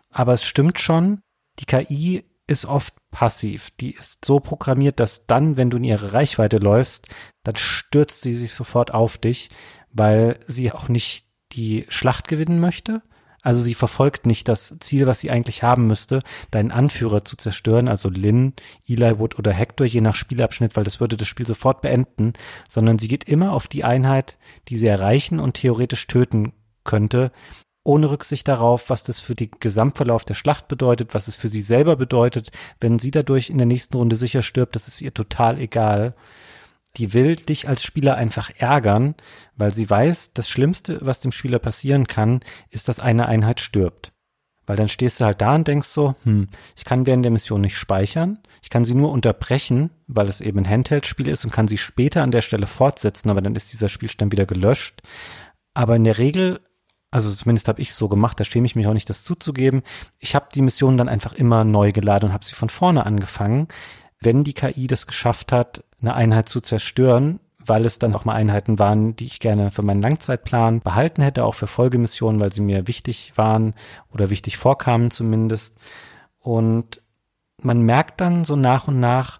[0.10, 1.22] Aber es stimmt schon,
[1.60, 3.72] die KI ist oft passiv.
[3.80, 7.08] Die ist so programmiert, dass dann, wenn du in ihre Reichweite läufst,
[7.44, 9.50] dann stürzt sie sich sofort auf dich,
[9.92, 13.02] weil sie auch nicht die Schlacht gewinnen möchte.
[13.42, 17.90] Also sie verfolgt nicht das Ziel, was sie eigentlich haben müsste, deinen Anführer zu zerstören,
[17.90, 18.54] also Lynn,
[18.88, 22.34] Eli Wood oder Hector, je nach Spielabschnitt, weil das würde das Spiel sofort beenden,
[22.70, 24.38] sondern sie geht immer auf die Einheit,
[24.70, 26.54] die sie erreichen und theoretisch töten
[26.86, 27.34] könnte,
[27.84, 31.62] ohne Rücksicht darauf, was das für den Gesamtverlauf der Schlacht bedeutet, was es für sie
[31.62, 32.52] selber bedeutet.
[32.80, 36.16] Wenn sie dadurch in der nächsten Runde sicher stirbt, das ist ihr total egal
[36.98, 39.16] die will dich als Spieler einfach ärgern,
[39.56, 44.12] weil sie weiß, das Schlimmste, was dem Spieler passieren kann, ist, dass eine Einheit stirbt.
[44.66, 47.62] Weil dann stehst du halt da und denkst so, hm, ich kann während der Mission
[47.62, 51.68] nicht speichern, ich kann sie nur unterbrechen, weil es eben ein Handheld-Spiel ist und kann
[51.68, 55.02] sie später an der Stelle fortsetzen, aber dann ist dieser Spielstand wieder gelöscht.
[55.74, 56.62] Aber in der Regel,
[57.12, 59.84] also zumindest habe ich so gemacht, da schäme ich mich auch nicht, das zuzugeben,
[60.20, 63.68] ich habe die Mission dann einfach immer neu geladen und habe sie von vorne angefangen.
[64.24, 68.34] Wenn die KI das geschafft hat, eine Einheit zu zerstören, weil es dann auch mal
[68.34, 72.62] Einheiten waren, die ich gerne für meinen Langzeitplan behalten hätte, auch für Folgemissionen, weil sie
[72.62, 73.74] mir wichtig waren
[74.12, 75.76] oder wichtig vorkamen zumindest.
[76.40, 77.02] Und
[77.62, 79.40] man merkt dann so nach und nach,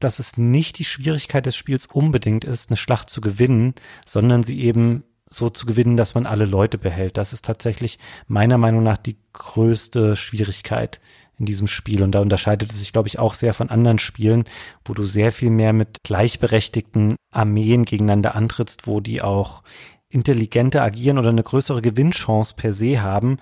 [0.00, 3.74] dass es nicht die Schwierigkeit des Spiels unbedingt ist, eine Schlacht zu gewinnen,
[4.04, 7.16] sondern sie eben so zu gewinnen, dass man alle Leute behält.
[7.16, 11.00] Das ist tatsächlich meiner Meinung nach die größte Schwierigkeit
[11.40, 12.02] in diesem Spiel.
[12.02, 14.44] Und da unterscheidet es sich, glaube ich, auch sehr von anderen Spielen,
[14.84, 19.62] wo du sehr viel mehr mit gleichberechtigten Armeen gegeneinander antrittst, wo die auch
[20.10, 23.38] intelligenter agieren oder eine größere Gewinnchance per se haben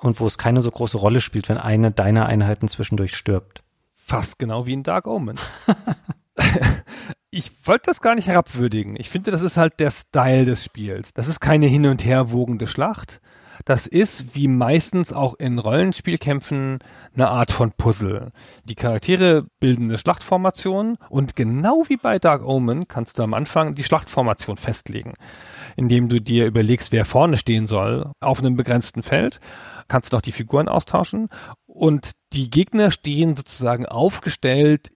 [0.00, 3.62] und wo es keine so große Rolle spielt, wenn eine deiner Einheiten zwischendurch stirbt.
[3.94, 5.38] Fast genau wie in Dark Omen.
[7.30, 8.96] ich wollte das gar nicht herabwürdigen.
[8.96, 11.12] Ich finde, das ist halt der Style des Spiels.
[11.12, 13.20] Das ist keine hin und her wogende Schlacht,
[13.64, 16.78] das ist, wie meistens auch in Rollenspielkämpfen,
[17.14, 18.30] eine Art von Puzzle.
[18.64, 23.74] Die Charaktere bilden eine Schlachtformation und genau wie bei Dark Omen kannst du am Anfang
[23.74, 25.14] die Schlachtformation festlegen,
[25.76, 29.40] indem du dir überlegst, wer vorne stehen soll auf einem begrenzten Feld,
[29.88, 31.28] kannst du noch die Figuren austauschen
[31.66, 34.90] und die Gegner stehen sozusagen aufgestellt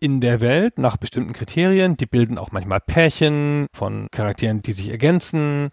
[0.00, 1.96] in der Welt nach bestimmten Kriterien.
[1.96, 5.70] Die bilden auch manchmal Pärchen von Charakteren, die sich ergänzen.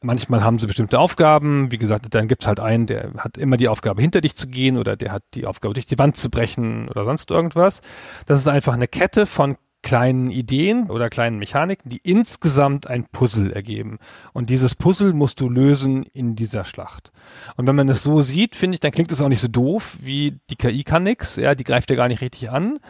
[0.00, 1.70] Manchmal haben sie bestimmte Aufgaben.
[1.70, 4.76] Wie gesagt, dann gibt's halt einen, der hat immer die Aufgabe, hinter dich zu gehen
[4.76, 7.80] oder der hat die Aufgabe, durch die Wand zu brechen oder sonst irgendwas.
[8.26, 13.52] Das ist einfach eine Kette von kleinen Ideen oder kleinen Mechaniken, die insgesamt ein Puzzle
[13.52, 13.98] ergeben.
[14.32, 17.12] Und dieses Puzzle musst du lösen in dieser Schlacht.
[17.56, 19.98] Und wenn man es so sieht, finde ich, dann klingt es auch nicht so doof,
[20.00, 22.80] wie die KI kann nix, ja, die greift ja gar nicht richtig an.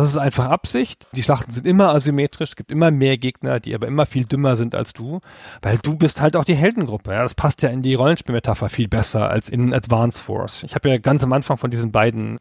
[0.00, 1.08] Das ist einfach Absicht.
[1.12, 4.56] Die Schlachten sind immer asymmetrisch, es gibt immer mehr Gegner, die aber immer viel dümmer
[4.56, 5.20] sind als du,
[5.60, 7.12] weil du bist halt auch die Heldengruppe.
[7.12, 10.62] Ja, das passt ja in die Rollenspielmetapher viel besser als in Advance Force.
[10.62, 12.38] Ich habe ja ganz am Anfang von diesen beiden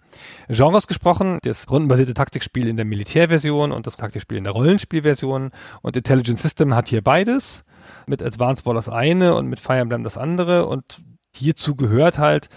[0.48, 5.52] Genres gesprochen, das rundenbasierte Taktikspiel in der Militärversion und das Taktikspiel in der Rollenspielversion
[5.82, 7.66] und Intelligent System hat hier beides.
[8.08, 11.02] Mit Advance War das eine und mit Fire Emblem das andere und
[11.36, 12.48] hierzu gehört halt,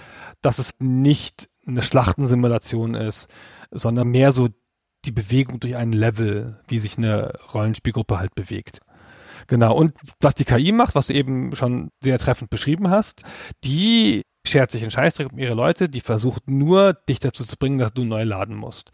[0.43, 3.29] dass es nicht eine Schlachtensimulation ist,
[3.73, 4.49] sondern mehr so
[5.05, 8.81] die Bewegung durch einen Level, wie sich eine Rollenspielgruppe halt bewegt.
[9.47, 9.75] Genau.
[9.75, 13.23] Und was die KI macht, was du eben schon sehr treffend beschrieben hast,
[13.65, 17.79] die schert sich einen Scheißdreck um ihre Leute, die versucht nur, dich dazu zu bringen,
[17.79, 18.91] dass du neu laden musst.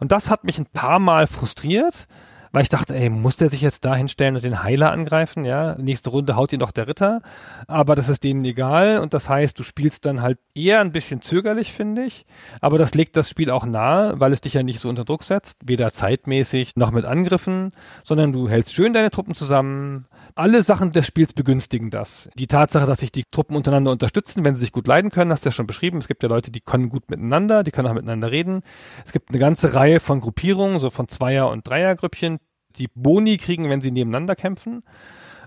[0.00, 2.06] Und das hat mich ein paar Mal frustriert,
[2.52, 5.44] weil ich dachte, ey, muss der sich jetzt da hinstellen und den Heiler angreifen?
[5.44, 7.22] Ja, nächste Runde haut ihn doch der Ritter,
[7.66, 11.20] aber das ist denen egal und das heißt, du spielst dann halt eher ein bisschen
[11.22, 12.24] zögerlich, finde ich,
[12.60, 15.22] aber das legt das Spiel auch nahe, weil es dich ja nicht so unter Druck
[15.22, 17.72] setzt, weder zeitmäßig noch mit Angriffen,
[18.04, 22.30] sondern du hältst schön deine Truppen zusammen, alle Sachen des Spiels begünstigen das.
[22.38, 25.44] Die Tatsache, dass sich die Truppen untereinander unterstützen, wenn sie sich gut leiden können, hast
[25.44, 25.98] du ja schon beschrieben.
[25.98, 28.62] Es gibt ja Leute, die können gut miteinander, die können auch miteinander reden.
[29.04, 32.37] Es gibt eine ganze Reihe von Gruppierungen, so von Zweier- und Dreiergrüppchen,
[32.78, 34.82] die Boni kriegen, wenn sie nebeneinander kämpfen.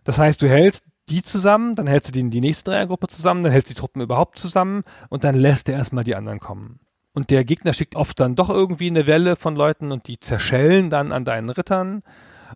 [0.04, 3.52] Das heißt, du hältst die zusammen, dann hältst du die, die nächste Dreiergruppe zusammen, dann
[3.52, 6.80] hältst du die Truppen überhaupt zusammen und dann lässt er erstmal die anderen kommen.
[7.14, 10.90] Und der Gegner schickt oft dann doch irgendwie eine Welle von Leuten und die zerschellen
[10.90, 12.04] dann an deinen Rittern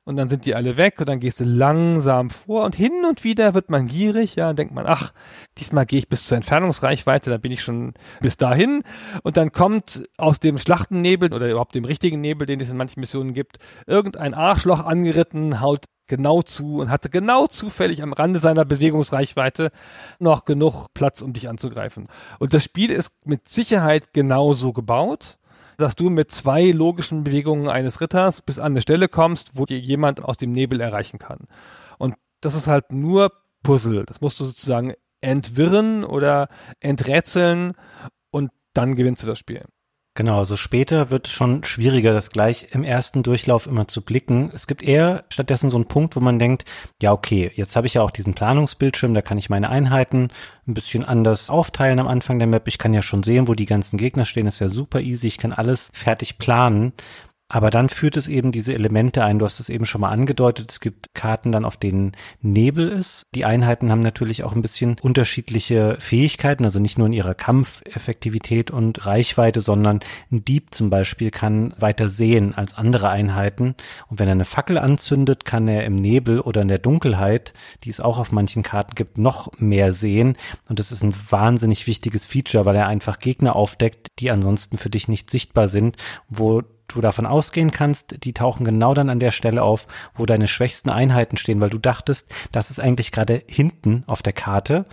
[0.05, 3.23] und dann sind die alle weg und dann gehst du langsam vor und hin und
[3.23, 5.11] wieder wird man gierig, ja, denkt man, ach,
[5.57, 8.83] diesmal gehe ich bis zur Entfernungsreichweite, dann bin ich schon bis dahin
[9.23, 12.99] und dann kommt aus dem Schlachtennebel oder überhaupt dem richtigen Nebel, den es in manchen
[12.99, 18.63] Missionen gibt, irgendein Arschloch angeritten, haut genau zu und hatte genau zufällig am Rande seiner
[18.63, 19.71] Bewegungsreichweite
[20.19, 22.07] noch genug Platz, um dich anzugreifen.
[22.37, 25.39] Und das Spiel ist mit Sicherheit genauso gebaut
[25.77, 29.79] dass du mit zwei logischen Bewegungen eines Ritters bis an eine Stelle kommst, wo dir
[29.79, 31.47] jemand aus dem Nebel erreichen kann.
[31.97, 33.31] Und das ist halt nur
[33.63, 34.05] Puzzle.
[34.05, 36.47] Das musst du sozusagen entwirren oder
[36.79, 37.73] enträtseln
[38.31, 39.65] und dann gewinnst du das Spiel.
[40.17, 44.49] Genau, also später wird es schon schwieriger, das gleich im ersten Durchlauf immer zu blicken.
[44.53, 46.63] Es gibt eher stattdessen so einen Punkt, wo man denkt,
[47.01, 50.29] ja, okay, jetzt habe ich ja auch diesen Planungsbildschirm, da kann ich meine Einheiten
[50.67, 52.65] ein bisschen anders aufteilen am Anfang der Map.
[52.69, 55.37] Ich kann ja schon sehen, wo die ganzen Gegner stehen, ist ja super easy, ich
[55.37, 56.93] kann alles fertig planen.
[57.47, 59.37] Aber dann führt es eben diese Elemente ein.
[59.37, 60.71] Du hast es eben schon mal angedeutet.
[60.71, 63.21] Es gibt Karten dann, auf denen Nebel ist.
[63.35, 68.71] Die Einheiten haben natürlich auch ein bisschen unterschiedliche Fähigkeiten, also nicht nur in ihrer Kampfeffektivität
[68.71, 69.99] und Reichweite, sondern
[70.31, 73.75] ein Dieb zum Beispiel kann weiter sehen als andere Einheiten.
[74.07, 77.91] Und wenn er eine Fackel anzündet, kann er im Nebel oder in der Dunkelheit, die
[77.91, 80.35] es auch auf manchen Karten gibt, noch mehr sehen.
[80.67, 84.89] Und das ist ein wahnsinnig wichtiges Feature, weil er einfach Gegner aufdeckt, die ansonsten für
[84.89, 89.31] dich nicht sichtbar sind, wo du davon ausgehen kannst, die tauchen genau dann an der
[89.31, 94.03] Stelle auf, wo deine schwächsten Einheiten stehen, weil du dachtest, das ist eigentlich gerade hinten
[94.07, 94.85] auf der Karte,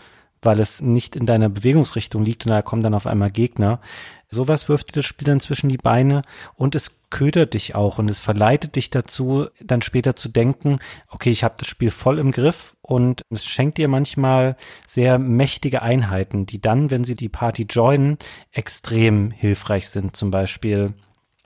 [0.43, 3.80] weil es nicht in deiner Bewegungsrichtung liegt und da kommen dann auf einmal Gegner.
[4.28, 6.22] Sowas wirft dir das Spiel dann zwischen die Beine
[6.55, 10.78] und es ködert dich auch und es verleitet dich dazu, dann später zu denken,
[11.09, 15.82] okay, ich habe das Spiel voll im Griff und es schenkt dir manchmal sehr mächtige
[15.82, 18.18] Einheiten, die dann, wenn sie die Party joinen,
[18.51, 20.16] extrem hilfreich sind.
[20.16, 20.95] Zum Beispiel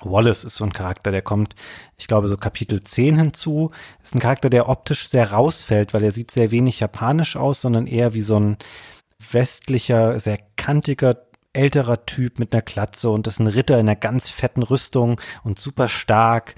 [0.02, 1.54] Wallace ist so ein Charakter, der kommt,
[1.96, 3.70] ich glaube, so Kapitel 10 hinzu.
[4.02, 7.86] Ist ein Charakter, der optisch sehr rausfällt, weil er sieht sehr wenig japanisch aus, sondern
[7.86, 8.56] eher wie so ein
[9.18, 14.28] westlicher, sehr kantiger, älterer Typ mit einer Klatze und ist ein Ritter in einer ganz
[14.28, 16.54] fetten Rüstung und super stark.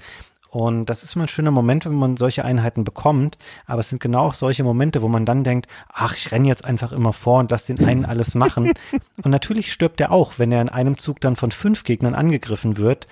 [0.49, 3.37] Und das ist immer ein schöner Moment, wenn man solche Einheiten bekommt.
[3.67, 6.65] Aber es sind genau auch solche Momente, wo man dann denkt, ach, ich renne jetzt
[6.65, 8.73] einfach immer vor und lass den einen alles machen.
[9.23, 12.77] und natürlich stirbt er auch, wenn er in einem Zug dann von fünf Gegnern angegriffen
[12.77, 13.07] wird.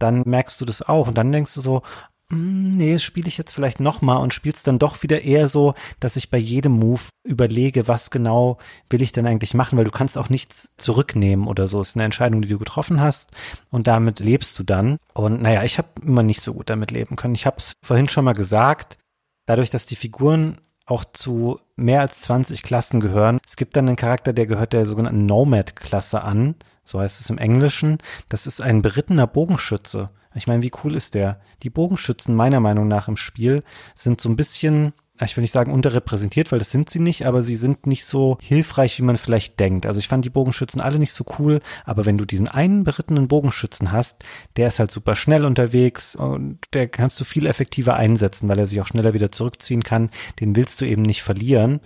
[0.00, 1.82] Dann merkst du das auch und dann denkst du so,
[2.30, 6.16] nee, das spiele ich jetzt vielleicht nochmal und spielst dann doch wieder eher so, dass
[6.16, 8.58] ich bei jedem Move überlege, was genau
[8.88, 11.80] will ich denn eigentlich machen, weil du kannst auch nichts zurücknehmen oder so.
[11.80, 13.30] Es ist eine Entscheidung, die du getroffen hast
[13.70, 14.98] und damit lebst du dann.
[15.12, 17.34] Und naja, ich habe immer nicht so gut damit leben können.
[17.34, 18.98] Ich habe es vorhin schon mal gesagt,
[19.46, 23.38] dadurch, dass die Figuren auch zu mehr als 20 Klassen gehören.
[23.46, 27.38] Es gibt dann einen Charakter, der gehört der sogenannten Nomad-Klasse an, so heißt es im
[27.38, 27.98] Englischen.
[28.28, 31.40] Das ist ein berittener Bogenschütze Ich meine, wie cool ist der?
[31.62, 33.62] Die Bogenschützen meiner Meinung nach im Spiel
[33.94, 34.92] sind so ein bisschen
[35.26, 38.38] ich will nicht sagen unterrepräsentiert, weil das sind sie nicht, aber sie sind nicht so
[38.40, 39.86] hilfreich, wie man vielleicht denkt.
[39.86, 43.28] Also ich fand die Bogenschützen alle nicht so cool, aber wenn du diesen einen berittenen
[43.28, 44.24] Bogenschützen hast,
[44.56, 48.66] der ist halt super schnell unterwegs und der kannst du viel effektiver einsetzen, weil er
[48.66, 50.10] sich auch schneller wieder zurückziehen kann.
[50.40, 51.80] Den willst du eben nicht verlieren.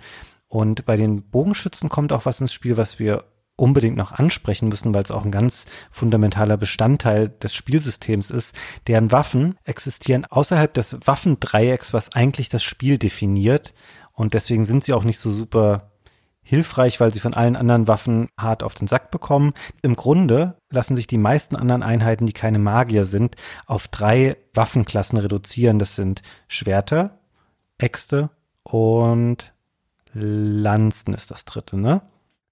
[0.47, 3.25] Und bei den Bogenschützen kommt auch was ins Spiel, was wir
[3.55, 8.55] unbedingt noch ansprechen müssen, weil es auch ein ganz fundamentaler Bestandteil des Spielsystems ist.
[8.87, 13.73] Deren Waffen existieren außerhalb des Waffendreiecks, was eigentlich das Spiel definiert.
[14.11, 15.91] Und deswegen sind sie auch nicht so super
[16.45, 19.53] hilfreich, weil sie von allen anderen Waffen hart auf den Sack bekommen.
[19.81, 23.35] Im Grunde lassen sich die meisten anderen Einheiten, die keine Magier sind,
[23.65, 25.79] auf drei Waffenklassen reduzieren.
[25.79, 27.19] Das sind Schwerter,
[27.77, 28.29] Äxte
[28.63, 29.53] und
[30.13, 32.01] Lanzen ist das dritte, ne?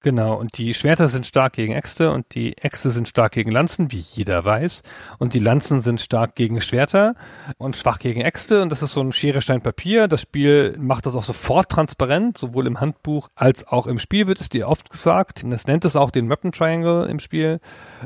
[0.03, 3.93] Genau, und die Schwerter sind stark gegen Äxte und die Äxte sind stark gegen Lanzen,
[3.93, 4.81] wie jeder weiß.
[5.17, 7.15] Und die Lanzen sind stark gegen Schwerter
[7.57, 8.61] und schwach gegen Äxte.
[8.61, 10.09] Und das ist so ein Schere, Stein, Papier.
[10.09, 14.41] Das Spiel macht das auch sofort transparent, sowohl im Handbuch als auch im Spiel wird
[14.41, 15.45] es dir oft gesagt.
[15.45, 17.61] Und das nennt es auch den Weapon Triangle im Spiel.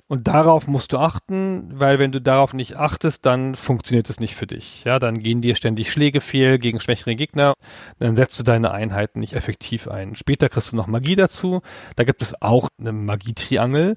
[0.07, 4.35] Und darauf musst du achten, weil wenn du darauf nicht achtest, dann funktioniert es nicht
[4.35, 4.83] für dich.
[4.83, 7.55] Ja, dann gehen dir ständig Schläge fehl gegen schwächere Gegner.
[7.97, 10.13] Dann setzt du deine Einheiten nicht effektiv ein.
[10.13, 11.63] Später kriegst du noch Magie dazu.
[11.95, 13.95] Da gibt es auch eine Magietriangel,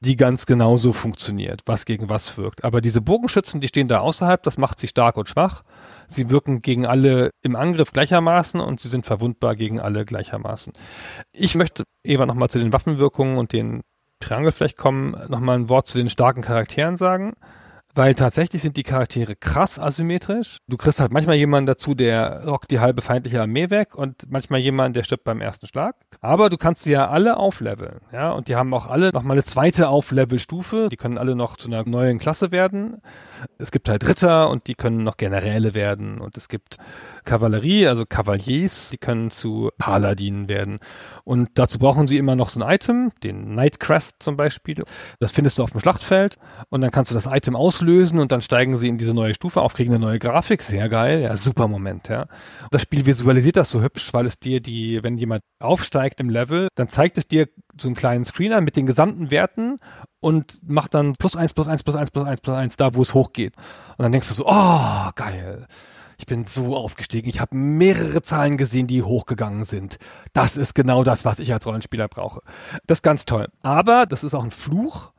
[0.00, 2.64] die ganz genauso funktioniert, was gegen was wirkt.
[2.64, 5.62] Aber diese Bogenschützen, die stehen da außerhalb, das macht sie stark und schwach.
[6.08, 10.72] Sie wirken gegen alle im Angriff gleichermaßen und sie sind verwundbar gegen alle gleichermaßen.
[11.32, 13.82] Ich möchte, Eva, nochmal zu den Waffenwirkungen und den
[14.20, 17.34] Triangel vielleicht kommen, nochmal ein Wort zu den starken Charakteren sagen
[17.94, 20.58] weil tatsächlich sind die Charaktere krass asymmetrisch.
[20.66, 24.60] Du kriegst halt manchmal jemanden dazu, der rockt die halbe feindliche Armee weg und manchmal
[24.60, 25.96] jemanden, der stirbt beim ersten Schlag.
[26.20, 29.44] Aber du kannst sie ja alle aufleveln, ja, und die haben auch alle nochmal eine
[29.44, 30.88] zweite Auflevelstufe.
[30.90, 33.02] Die können alle noch zu einer neuen Klasse werden.
[33.58, 36.78] Es gibt halt Ritter und die können noch Generäle werden und es gibt
[37.24, 40.80] Kavallerie, also Kavaliers, die können zu Paladinen werden.
[41.24, 44.82] Und dazu brauchen sie immer noch so ein Item, den Nightcrest zum Beispiel.
[45.20, 46.38] Das findest du auf dem Schlachtfeld
[46.70, 47.81] und dann kannst du das Item auslösen
[48.18, 50.62] und dann steigen sie in diese neue Stufe auf, kriegen eine neue Grafik.
[50.62, 52.26] Sehr geil, ja, super Moment, ja.
[52.70, 56.68] Das Spiel visualisiert das so hübsch, weil es dir die, wenn jemand aufsteigt im Level,
[56.74, 57.48] dann zeigt es dir
[57.80, 59.76] so einen kleinen Screener mit den gesamten Werten
[60.20, 63.02] und macht dann plus eins, plus eins, plus eins, plus eins, plus eins da, wo
[63.02, 63.54] es hochgeht.
[63.96, 65.66] Und dann denkst du so, oh, geil
[66.22, 67.28] ich bin so aufgestiegen.
[67.28, 69.98] Ich habe mehrere Zahlen gesehen, die hochgegangen sind.
[70.32, 72.42] Das ist genau das, was ich als Rollenspieler brauche.
[72.86, 73.48] Das ist ganz toll.
[73.62, 75.12] Aber das ist auch ein Fluch,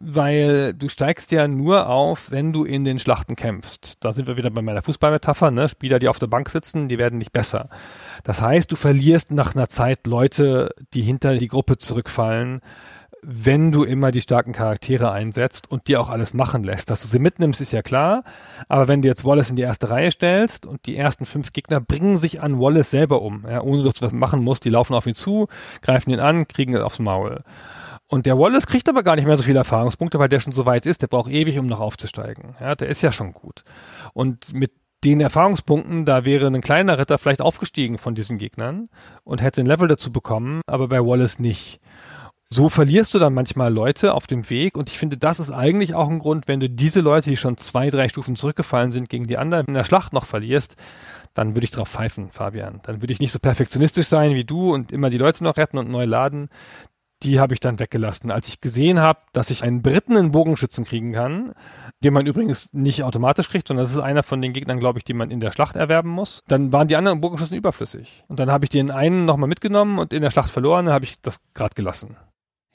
[0.00, 3.96] weil du steigst ja nur auf, wenn du in den Schlachten kämpfst.
[4.00, 5.68] Da sind wir wieder bei meiner Fußballmetapher, ne?
[5.68, 7.68] Spieler, die auf der Bank sitzen, die werden nicht besser.
[8.22, 12.60] Das heißt, du verlierst nach einer Zeit Leute, die hinter die Gruppe zurückfallen,
[13.22, 16.90] wenn du immer die starken Charaktere einsetzt und dir auch alles machen lässt.
[16.90, 18.22] Dass du sie mitnimmst, ist ja klar.
[18.68, 21.80] Aber wenn du jetzt Wallace in die erste Reihe stellst und die ersten fünf Gegner
[21.80, 24.94] bringen sich an Wallace selber um, ja, ohne dass du was machen musst, die laufen
[24.94, 25.48] auf ihn zu,
[25.82, 27.42] greifen ihn an, kriegen ihn aufs Maul.
[28.08, 30.66] Und der Wallace kriegt aber gar nicht mehr so viele Erfahrungspunkte, weil der schon so
[30.66, 31.02] weit ist.
[31.02, 32.56] Der braucht ewig, um noch aufzusteigen.
[32.58, 33.64] Ja, der ist ja schon gut.
[34.14, 34.72] Und mit
[35.04, 38.88] den Erfahrungspunkten, da wäre ein kleiner Ritter vielleicht aufgestiegen von diesen Gegnern
[39.24, 41.80] und hätte ein Level dazu bekommen, aber bei Wallace nicht
[42.50, 45.94] so verlierst du dann manchmal Leute auf dem Weg und ich finde, das ist eigentlich
[45.94, 49.24] auch ein Grund, wenn du diese Leute, die schon zwei, drei Stufen zurückgefallen sind, gegen
[49.24, 50.76] die anderen in der Schlacht noch verlierst,
[51.34, 52.80] dann würde ich drauf pfeifen, Fabian.
[52.84, 55.76] Dann würde ich nicht so perfektionistisch sein wie du und immer die Leute noch retten
[55.76, 56.48] und neu laden.
[57.22, 58.30] Die habe ich dann weggelassen.
[58.30, 61.52] Als ich gesehen habe, dass ich einen Briten in Bogenschützen kriegen kann,
[62.04, 65.04] den man übrigens nicht automatisch kriegt, sondern das ist einer von den Gegnern, glaube ich,
[65.04, 68.24] die man in der Schlacht erwerben muss, dann waren die anderen Bogenschützen überflüssig.
[68.28, 71.06] Und dann habe ich den einen nochmal mitgenommen und in der Schlacht verloren, dann habe
[71.06, 72.16] ich das gerade gelassen.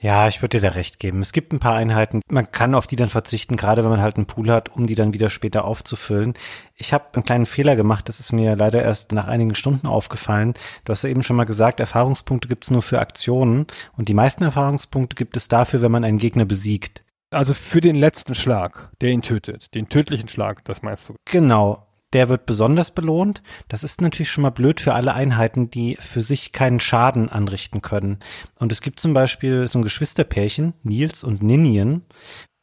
[0.04, 1.22] Ja, ich würde dir da recht geben.
[1.22, 4.18] Es gibt ein paar Einheiten, man kann auf die dann verzichten, gerade wenn man halt
[4.18, 6.34] einen Pool hat, um die dann wieder später aufzufüllen.
[6.76, 10.56] Ich habe einen kleinen Fehler gemacht, das ist mir leider erst nach einigen Stunden aufgefallen.
[10.84, 14.14] Du hast ja eben schon mal gesagt, Erfahrungspunkte gibt es nur für Aktionen und die
[14.14, 17.06] meisten Erfahrungspunkte gibt es dafür, wenn man einen Gegner besiegt.
[17.32, 21.16] Also für den letzten Schlag, der ihn tötet, den tödlichen Schlag, das meinst du?
[21.24, 21.83] Genau
[22.14, 23.44] der wird besonders belohnt.
[23.68, 27.82] Das ist natürlich schon mal blöd für alle Einheiten, die für sich keinen Schaden anrichten
[27.82, 28.20] können.
[28.60, 32.04] Und es gibt zum Beispiel so ein Geschwisterpärchen, Nils und Ninian,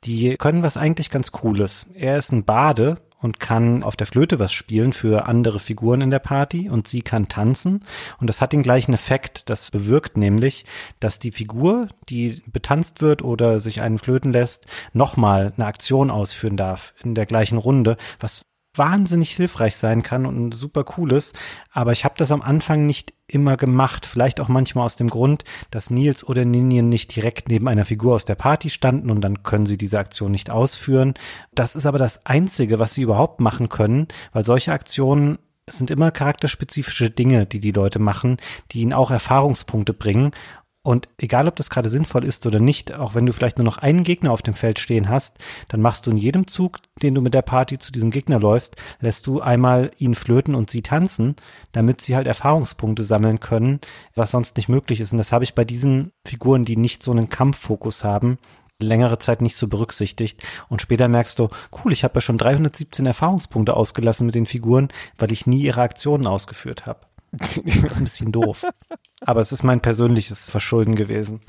[0.05, 1.87] die können was eigentlich ganz Cooles.
[1.95, 6.11] Er ist ein Bade und kann auf der Flöte was spielen für andere Figuren in
[6.11, 7.85] der Party und sie kann tanzen
[8.19, 9.51] und das hat den gleichen Effekt.
[9.51, 10.65] Das bewirkt nämlich,
[11.01, 16.57] dass die Figur, die betanzt wird oder sich einen flöten lässt, nochmal eine Aktion ausführen
[16.57, 18.43] darf in der gleichen Runde, was
[18.75, 21.37] wahnsinnig hilfreich sein kann und super cool ist.
[21.73, 24.07] Aber ich habe das am Anfang nicht immer gemacht.
[24.07, 28.15] Vielleicht auch manchmal aus dem Grund, dass Nils oder Ninian nicht direkt neben einer Figur
[28.15, 31.15] aus der Party standen und dann können sie diese Aktion nicht ausführen.
[31.53, 36.11] Das ist aber das Einzige, was sie überhaupt machen können, weil solche Aktionen sind immer
[36.11, 38.39] charakterspezifische Dinge, die die Leute machen,
[38.73, 40.33] die ihnen auch Erfahrungspunkte bringen.
[40.83, 43.77] Und egal, ob das gerade sinnvoll ist oder nicht, auch wenn du vielleicht nur noch
[43.77, 47.21] einen Gegner auf dem Feld stehen hast, dann machst du in jedem Zug, den du
[47.21, 51.37] mit der Party zu diesem Gegner läufst, lässt du einmal ihn flöten und sie tanzen,
[51.73, 53.81] damit sie halt Erfahrungspunkte sammeln können,
[54.15, 55.13] was sonst nicht möglich ist.
[55.13, 58.39] Und das habe ich bei diesen Figuren, die nicht so einen Kampffokus haben,
[58.83, 60.43] längere Zeit nicht so berücksichtigt.
[60.71, 61.49] Und später merkst du,
[61.85, 65.83] cool, ich habe ja schon 317 Erfahrungspunkte ausgelassen mit den Figuren, weil ich nie ihre
[65.83, 67.01] Aktionen ausgeführt habe.
[67.39, 68.67] Das ist ein bisschen doof.
[69.21, 71.41] Aber es ist mein persönliches Verschulden gewesen.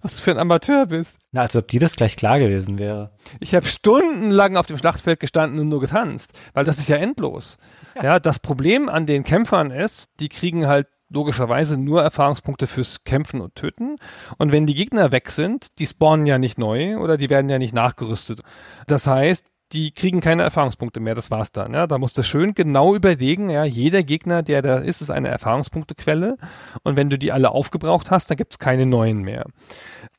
[0.00, 1.18] Was du für ein Amateur bist.
[1.30, 3.12] Na, als ob dir das gleich klar gewesen wäre.
[3.38, 7.58] Ich habe stundenlang auf dem Schlachtfeld gestanden und nur getanzt, weil das ist ja endlos.
[7.96, 8.04] Ja.
[8.04, 13.40] ja, das Problem an den Kämpfern ist, die kriegen halt logischerweise nur Erfahrungspunkte fürs Kämpfen
[13.40, 13.96] und Töten.
[14.38, 17.58] Und wenn die Gegner weg sind, die spawnen ja nicht neu oder die werden ja
[17.58, 18.40] nicht nachgerüstet.
[18.86, 21.74] Das heißt, die kriegen keine Erfahrungspunkte mehr, das war's dann.
[21.74, 25.28] Ja, da musst du schön genau überlegen, ja, jeder Gegner, der da ist, ist eine
[25.28, 26.36] Erfahrungspunktequelle
[26.82, 29.46] und wenn du die alle aufgebraucht hast, dann gibt's keine neuen mehr.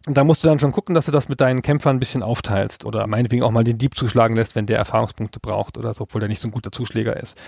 [0.05, 2.23] Und da musst du dann schon gucken, dass du das mit deinen Kämpfern ein bisschen
[2.23, 6.03] aufteilst oder meinetwegen auch mal den Dieb zuschlagen lässt, wenn der Erfahrungspunkte braucht oder so,
[6.03, 7.41] obwohl der nicht so ein guter Zuschläger ist.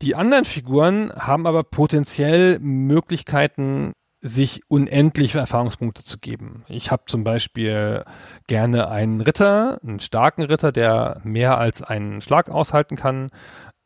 [0.00, 3.92] Die anderen Figuren haben aber potenziell Möglichkeiten,
[4.22, 6.64] sich unendliche Erfahrungspunkte zu geben.
[6.68, 8.04] Ich habe zum Beispiel
[8.46, 13.30] gerne einen Ritter, einen starken Ritter, der mehr als einen Schlag aushalten kann,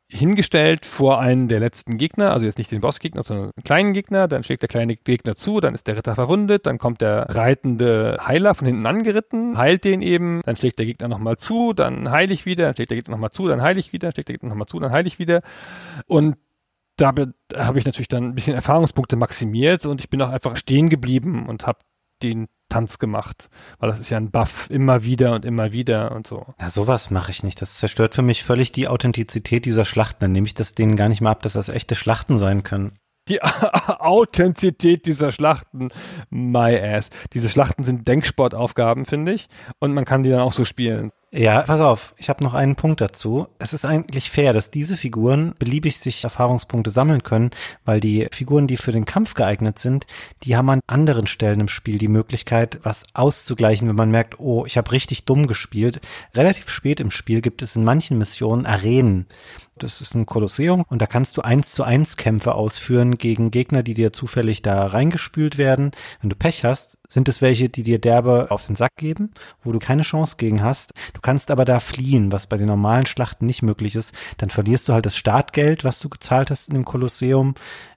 [0.09, 4.29] hingestellt vor einen der letzten Gegner, also jetzt nicht den Bossgegner, sondern einen kleinen Gegner,
[4.29, 8.19] dann schlägt der kleine Gegner zu, dann ist der Ritter verwundet, dann kommt der reitende
[8.25, 12.33] Heiler von hinten angeritten, heilt den eben, dann schlägt der Gegner nochmal zu, dann heile
[12.33, 14.35] ich wieder, dann schlägt der Gegner nochmal zu, dann heile ich wieder, dann schlägt der
[14.35, 15.41] Gegner nochmal zu, dann heile ich wieder
[16.07, 16.37] und
[16.97, 17.15] da
[17.55, 21.47] habe ich natürlich dann ein bisschen Erfahrungspunkte maximiert und ich bin auch einfach stehen geblieben
[21.47, 21.79] und habe
[22.23, 26.27] den Tanz gemacht, weil das ist ja ein Buff immer wieder und immer wieder und
[26.27, 26.47] so.
[26.61, 27.63] Ja, sowas mache ich nicht.
[27.63, 30.21] Das zerstört für mich völlig die Authentizität dieser Schlachten.
[30.21, 32.99] Dann nehme ich das denen gar nicht mehr ab, dass das echte Schlachten sein können.
[33.29, 35.89] Die Authentizität dieser Schlachten,
[36.31, 37.11] my ass.
[37.33, 39.49] Diese Schlachten sind Denksportaufgaben, finde ich.
[39.79, 41.11] Und man kann die dann auch so spielen.
[41.33, 43.49] Ja, pass auf, ich habe noch einen Punkt dazu.
[43.59, 47.51] Es ist eigentlich fair, dass diese Figuren beliebig sich Erfahrungspunkte sammeln können,
[47.85, 50.07] weil die Figuren, die für den Kampf geeignet sind,
[50.45, 54.65] die haben an anderen Stellen im Spiel die Möglichkeit, was auszugleichen, wenn man merkt, oh,
[54.67, 56.01] ich habe richtig dumm gespielt.
[56.35, 59.27] Relativ spät im Spiel gibt es in manchen Missionen Arenen.
[59.79, 63.83] Das ist ein Kolosseum und da kannst du eins zu eins Kämpfe ausführen gegen Gegner,
[63.83, 65.91] die dir zufällig da reingespült werden.
[66.23, 69.31] Wenn du Pech hast, sind es welche, die dir derbe auf den Sack geben,
[69.63, 70.93] wo du keine Chance gegen hast.
[71.15, 74.15] Du kannst aber da fliehen, was bei den normalen Schlachten nicht möglich ist.
[74.39, 77.55] Dann verlierst du halt das Startgeld, was du gezahlt hast in dem Kolosseum.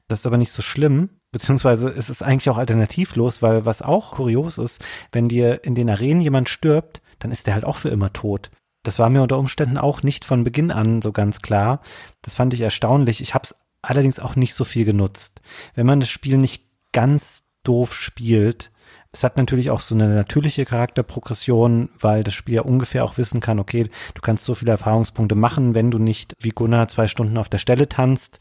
[0.07, 1.09] Das ist aber nicht so schlimm.
[1.31, 5.89] Beziehungsweise ist es eigentlich auch alternativlos, weil was auch kurios ist, wenn dir in den
[5.89, 8.49] Arenen jemand stirbt, dann ist der halt auch für immer tot.
[8.83, 11.81] Das war mir unter Umständen auch nicht von Beginn an so ganz klar.
[12.21, 13.21] Das fand ich erstaunlich.
[13.21, 15.41] Ich habe es allerdings auch nicht so viel genutzt.
[15.75, 18.71] Wenn man das Spiel nicht ganz doof spielt,
[19.11, 23.39] es hat natürlich auch so eine natürliche Charakterprogression, weil das Spiel ja ungefähr auch wissen
[23.39, 27.37] kann, okay, du kannst so viele Erfahrungspunkte machen, wenn du nicht wie Gunnar zwei Stunden
[27.37, 28.37] auf der Stelle tanzt,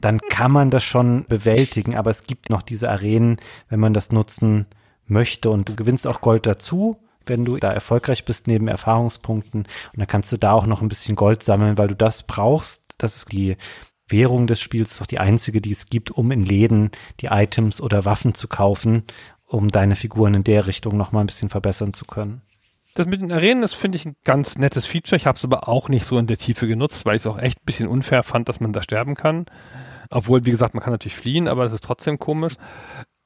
[0.00, 3.38] dann kann man das schon bewältigen, aber es gibt noch diese Arenen,
[3.68, 4.66] wenn man das nutzen
[5.06, 9.62] möchte und du gewinnst auch Gold dazu, wenn du da erfolgreich bist neben Erfahrungspunkten.
[9.62, 12.82] Und dann kannst du da auch noch ein bisschen Gold sammeln, weil du das brauchst.
[12.98, 13.56] Das ist die
[14.08, 16.90] Währung des Spiels, doch die einzige, die es gibt, um in Läden
[17.20, 19.02] die Items oder Waffen zu kaufen,
[19.46, 22.42] um deine Figuren in der Richtung noch mal ein bisschen verbessern zu können.
[22.94, 25.16] Das mit den Arenen, das finde ich ein ganz nettes Feature.
[25.16, 27.38] Ich habe es aber auch nicht so in der Tiefe genutzt, weil ich es auch
[27.38, 29.46] echt ein bisschen unfair fand, dass man da sterben kann.
[30.10, 32.54] Obwohl, wie gesagt, man kann natürlich fliehen, aber das ist trotzdem komisch.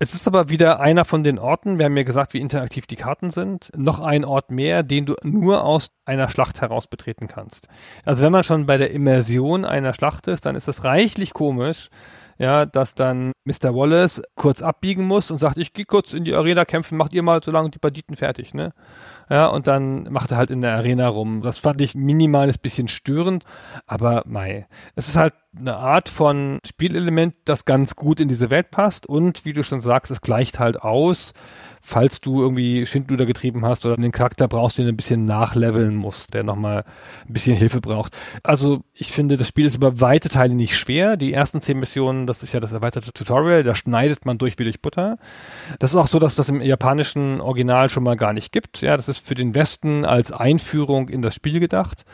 [0.03, 2.97] Es ist aber wieder einer von den Orten, wir haben ja gesagt, wie interaktiv die
[2.97, 7.68] Karten sind, noch ein Ort mehr, den du nur aus einer Schlacht heraus betreten kannst.
[8.07, 11.91] Also wenn man schon bei der Immersion einer Schlacht ist, dann ist das reichlich komisch,
[12.41, 13.74] ja, dass dann Mr.
[13.74, 17.22] Wallace kurz abbiegen muss und sagt, ich gehe kurz in die Arena kämpfen, macht ihr
[17.22, 18.72] mal so lange die Banditen fertig, ne?
[19.28, 21.43] Ja, und dann macht er halt in der Arena rum.
[21.43, 23.45] Das fand ich minimales bisschen störend,
[23.86, 24.66] aber mei.
[24.95, 29.45] Es ist halt eine Art von Spielelement, das ganz gut in diese Welt passt und
[29.45, 31.34] wie du schon sagst, es gleicht halt aus,
[31.81, 35.97] falls du irgendwie Schindluder getrieben hast oder einen Charakter brauchst, den du ein bisschen nachleveln
[35.97, 36.85] musst, der nochmal
[37.26, 38.16] ein bisschen Hilfe braucht.
[38.43, 41.16] Also ich finde, das Spiel ist über weite Teile nicht schwer.
[41.16, 44.64] Die ersten zehn Missionen, das ist ja das erweiterte Tutorial, da schneidet man durch wie
[44.64, 45.18] durch Butter.
[45.78, 48.81] Das ist auch so, dass das im japanischen Original schon mal gar nicht gibt.
[48.83, 52.05] Ja, das ist für den Westen als Einführung in das Spiel gedacht.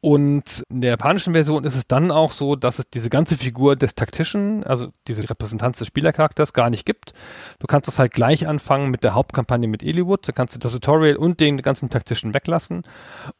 [0.00, 3.76] Und in der japanischen Version ist es dann auch so, dass es diese ganze Figur
[3.76, 7.12] des Taktischen, also diese Repräsentanz des Spielercharakters gar nicht gibt.
[7.58, 10.72] Du kannst das halt gleich anfangen mit der Hauptkampagne mit Eliwood, da kannst du das
[10.72, 12.82] Tutorial und den ganzen Taktischen weglassen.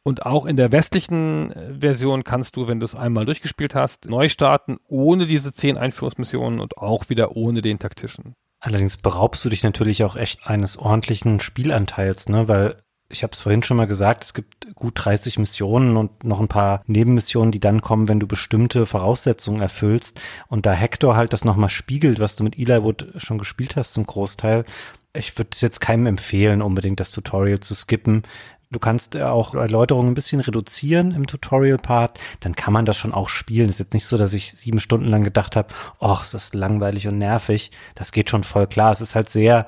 [0.03, 4.09] Und auch in der westlichen äh, Version kannst du, wenn du es einmal durchgespielt hast,
[4.09, 8.33] neu starten, ohne diese zehn Einführungsmissionen und auch wieder ohne den Taktischen.
[8.59, 12.47] Allerdings beraubst du dich natürlich auch echt eines ordentlichen Spielanteils, ne?
[12.47, 16.41] Weil ich habe es vorhin schon mal gesagt, es gibt gut 30 Missionen und noch
[16.41, 20.19] ein paar Nebenmissionen, die dann kommen, wenn du bestimmte Voraussetzungen erfüllst.
[20.47, 23.93] Und da Hector halt das nochmal spiegelt, was du mit Eli Wood schon gespielt hast
[23.93, 24.65] zum Großteil,
[25.13, 28.23] ich würde es jetzt keinem empfehlen, unbedingt das Tutorial zu skippen.
[28.69, 33.29] Du kannst auch Erläuterungen ein bisschen reduzieren im Tutorial-Part, dann kann man das schon auch
[33.29, 33.69] spielen.
[33.69, 37.07] Ist jetzt nicht so, dass ich sieben Stunden lang gedacht habe, ach, es ist langweilig
[37.07, 37.71] und nervig.
[37.95, 38.91] Das geht schon voll klar.
[38.91, 39.65] Es ist halt sehr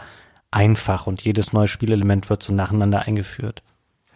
[0.51, 3.63] einfach und jedes neue Spielelement wird so nacheinander eingeführt.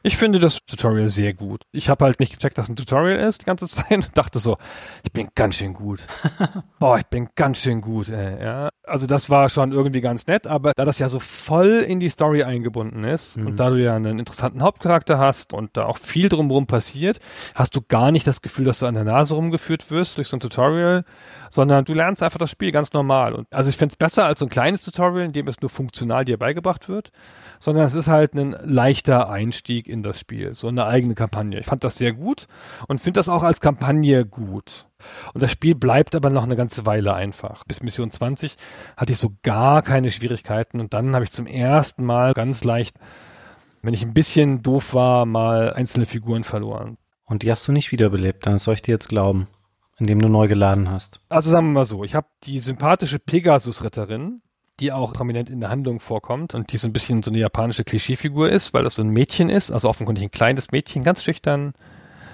[0.05, 1.61] Ich finde das Tutorial sehr gut.
[1.71, 4.57] Ich habe halt nicht gecheckt, dass ein Tutorial ist die ganze Zeit und dachte so,
[5.05, 6.05] ich bin ganz schön gut.
[6.79, 8.69] Boah, ich bin ganz schön gut, ey, ja.
[8.85, 12.09] Also das war schon irgendwie ganz nett, aber da das ja so voll in die
[12.09, 13.47] Story eingebunden ist mhm.
[13.47, 17.19] und da du ja einen interessanten Hauptcharakter hast und da auch viel drumherum passiert,
[17.55, 20.35] hast du gar nicht das Gefühl, dass du an der Nase rumgeführt wirst durch so
[20.35, 21.05] ein Tutorial,
[21.49, 23.33] sondern du lernst einfach das Spiel ganz normal.
[23.33, 25.69] Und also ich finde es besser als so ein kleines Tutorial, in dem es nur
[25.69, 27.11] funktional dir beigebracht wird,
[27.59, 31.59] sondern es ist halt ein leichter Einstieg in das Spiel, so eine eigene Kampagne.
[31.59, 32.47] Ich fand das sehr gut
[32.87, 34.87] und finde das auch als Kampagne gut.
[35.33, 37.63] Und das Spiel bleibt aber noch eine ganze Weile einfach.
[37.63, 38.55] Bis Mission 20
[38.97, 42.97] hatte ich so gar keine Schwierigkeiten und dann habe ich zum ersten Mal ganz leicht,
[43.81, 46.97] wenn ich ein bisschen doof war, mal einzelne Figuren verloren.
[47.25, 49.47] Und die hast du nicht wiederbelebt, dann soll ich dir jetzt glauben,
[49.97, 51.21] indem du neu geladen hast.
[51.29, 54.41] Also sagen wir mal so, ich habe die sympathische Pegasus-Ritterin,
[54.79, 57.83] die auch prominent in der Handlung vorkommt und die so ein bisschen so eine japanische
[57.83, 61.73] Klischeefigur ist, weil das so ein Mädchen ist, also offenkundig ein kleines Mädchen, ganz schüchtern,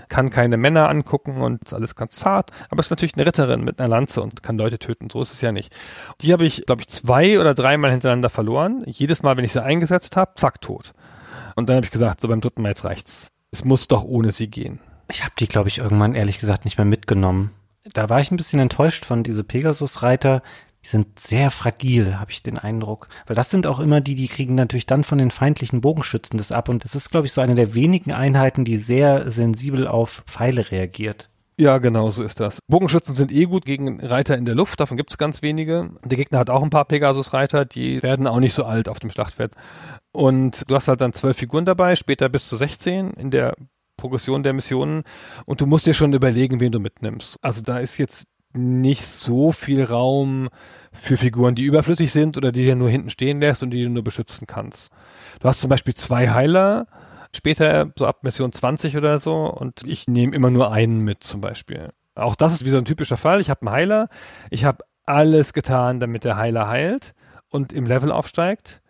[0.08, 3.88] kann keine Männer angucken und alles ganz zart, aber ist natürlich eine Ritterin mit einer
[3.88, 5.10] Lanze und kann Leute töten.
[5.10, 5.74] So ist es ja nicht.
[6.22, 8.84] Die habe ich, glaube ich, zwei oder dreimal hintereinander verloren.
[8.88, 10.94] Jedes Mal, wenn ich sie eingesetzt habe, zack, tot.
[11.56, 13.30] Und dann habe ich gesagt, so beim dritten Mal jetzt reicht's.
[13.52, 14.80] Es muss doch ohne sie gehen.
[15.12, 17.52] Ich habe die, glaube ich, irgendwann ehrlich gesagt nicht mehr mitgenommen.
[17.94, 20.42] Da war ich ein bisschen enttäuscht von diese Pegasus-Reiter
[20.84, 23.10] die sind sehr fragil, habe ich den Eindruck.
[23.28, 26.52] Weil das sind auch immer die, die kriegen natürlich dann von den feindlichen Bogenschützen das
[26.52, 26.70] ab.
[26.70, 30.72] Und es ist, glaube ich, so eine der wenigen Einheiten, die sehr sensibel auf Pfeile
[30.72, 31.30] reagiert.
[31.60, 32.60] Ja, genau so ist das.
[32.70, 35.90] Bogenschützen sind eh gut gegen Reiter in der Luft, davon gibt es ganz wenige.
[36.06, 39.10] Der Gegner hat auch ein paar Pegasus-Reiter, die werden auch nicht so alt auf dem
[39.10, 39.56] Schlachtfeld.
[40.14, 43.56] Und du hast halt dann zwölf Figuren dabei, später bis zu 16 in der
[43.98, 45.04] Progression der Missionen.
[45.46, 47.36] Und du musst dir schon überlegen, wen du mitnimmst.
[47.42, 50.50] Also da ist jetzt nicht so viel Raum
[50.92, 53.90] für Figuren, die überflüssig sind oder die du nur hinten stehen lässt und die du
[53.90, 54.92] nur beschützen kannst.
[55.40, 56.88] Du hast zum Beispiel zwei Heiler,
[57.36, 61.42] später so ab Mission 20 oder so und ich nehme immer nur einen mit zum
[61.42, 61.90] Beispiel.
[62.16, 63.40] Auch das ist wie so ein typischer Fall.
[63.40, 64.10] Ich habe einen Heiler,
[64.50, 67.14] ich habe alles getan, damit der Heiler heilt
[67.50, 68.82] und im Level aufsteigt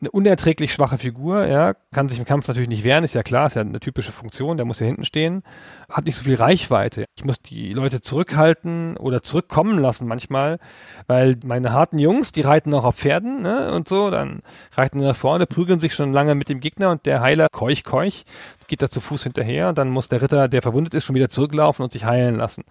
[0.00, 3.46] eine unerträglich schwache Figur, ja, kann sich im Kampf natürlich nicht wehren, ist ja klar,
[3.46, 5.42] ist ja eine typische Funktion, der muss ja hinten stehen,
[5.90, 7.06] hat nicht so viel Reichweite.
[7.16, 10.58] Ich muss die Leute zurückhalten oder zurückkommen lassen manchmal,
[11.06, 14.42] weil meine harten Jungs, die reiten auch auf Pferden, ne, und so, dann
[14.72, 18.24] reiten nach vorne, prügeln sich schon lange mit dem Gegner und der Heiler keuch keuch,
[18.68, 21.82] geht da zu Fuß hinterher, dann muss der Ritter, der verwundet ist, schon wieder zurücklaufen
[21.82, 22.64] und sich heilen lassen.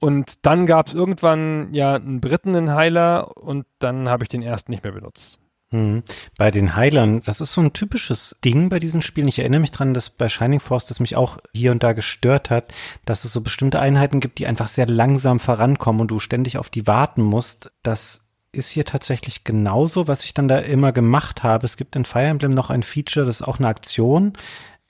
[0.00, 4.42] Und dann gab es irgendwann ja einen Briten, einen Heiler, und dann habe ich den
[4.42, 5.41] ersten nicht mehr benutzt.
[5.72, 6.02] Hm.
[6.36, 9.28] Bei den Heilern, das ist so ein typisches Ding bei diesen Spielen.
[9.28, 12.50] Ich erinnere mich dran, dass bei Shining Force das mich auch hier und da gestört
[12.50, 12.72] hat,
[13.06, 16.68] dass es so bestimmte Einheiten gibt, die einfach sehr langsam vorankommen und du ständig auf
[16.68, 17.72] die warten musst.
[17.82, 18.20] Das
[18.52, 21.64] ist hier tatsächlich genauso, was ich dann da immer gemacht habe.
[21.64, 24.34] Es gibt in Fire Emblem noch ein Feature, das ist auch eine Aktion.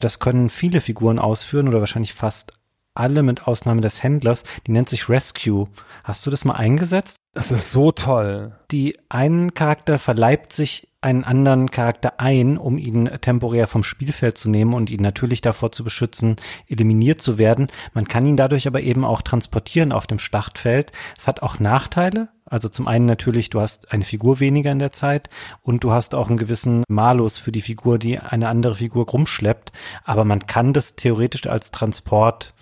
[0.00, 2.54] Das können viele Figuren ausführen oder wahrscheinlich fast
[2.95, 5.68] alle mit Ausnahme des Händlers, die nennt sich Rescue.
[6.05, 7.16] Hast du das mal eingesetzt?
[7.34, 8.55] Das ist so toll.
[8.70, 14.49] Die einen Charakter verleibt sich einen anderen Charakter ein, um ihn temporär vom Spielfeld zu
[14.49, 16.36] nehmen und ihn natürlich davor zu beschützen,
[16.68, 17.66] eliminiert zu werden.
[17.93, 20.93] Man kann ihn dadurch aber eben auch transportieren auf dem Schlachtfeld.
[21.18, 22.28] Es hat auch Nachteile.
[22.45, 25.28] Also zum einen natürlich, du hast eine Figur weniger in der Zeit
[25.62, 29.72] und du hast auch einen gewissen Malus für die Figur, die eine andere Figur rumschleppt.
[30.05, 32.55] Aber man kann das theoretisch als Transport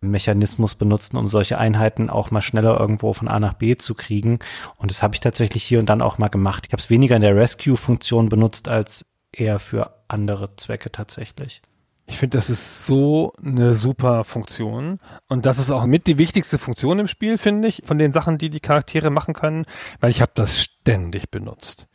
[0.00, 4.38] Mechanismus benutzen, um solche Einheiten auch mal schneller irgendwo von A nach B zu kriegen.
[4.76, 6.66] Und das habe ich tatsächlich hier und dann auch mal gemacht.
[6.66, 11.62] Ich habe es weniger in der Rescue-Funktion benutzt als eher für andere Zwecke tatsächlich.
[12.06, 14.98] Ich finde, das ist so eine super Funktion.
[15.28, 18.38] Und das ist auch mit die wichtigste Funktion im Spiel, finde ich, von den Sachen,
[18.38, 19.66] die die Charaktere machen können,
[20.00, 21.86] weil ich habe das ständig benutzt.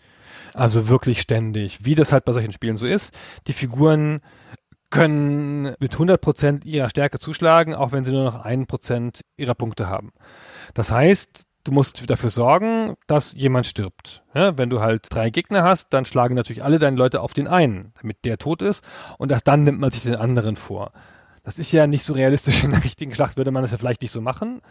[0.54, 3.18] Also wirklich ständig, wie das halt bei solchen Spielen so ist.
[3.48, 4.22] Die Figuren
[4.94, 10.12] können mit 100% ihrer Stärke zuschlagen, auch wenn sie nur noch 1% ihrer Punkte haben.
[10.76, 14.24] Das heißt, du musst dafür sorgen, dass jemand stirbt.
[14.36, 17.48] Ja, wenn du halt drei Gegner hast, dann schlagen natürlich alle deine Leute auf den
[17.48, 18.84] einen, damit der tot ist
[19.18, 20.92] und erst dann nimmt man sich den anderen vor.
[21.44, 22.64] Das ist ja nicht so realistisch.
[22.64, 24.62] In der richtigen Schlacht würde man das ja vielleicht nicht so machen.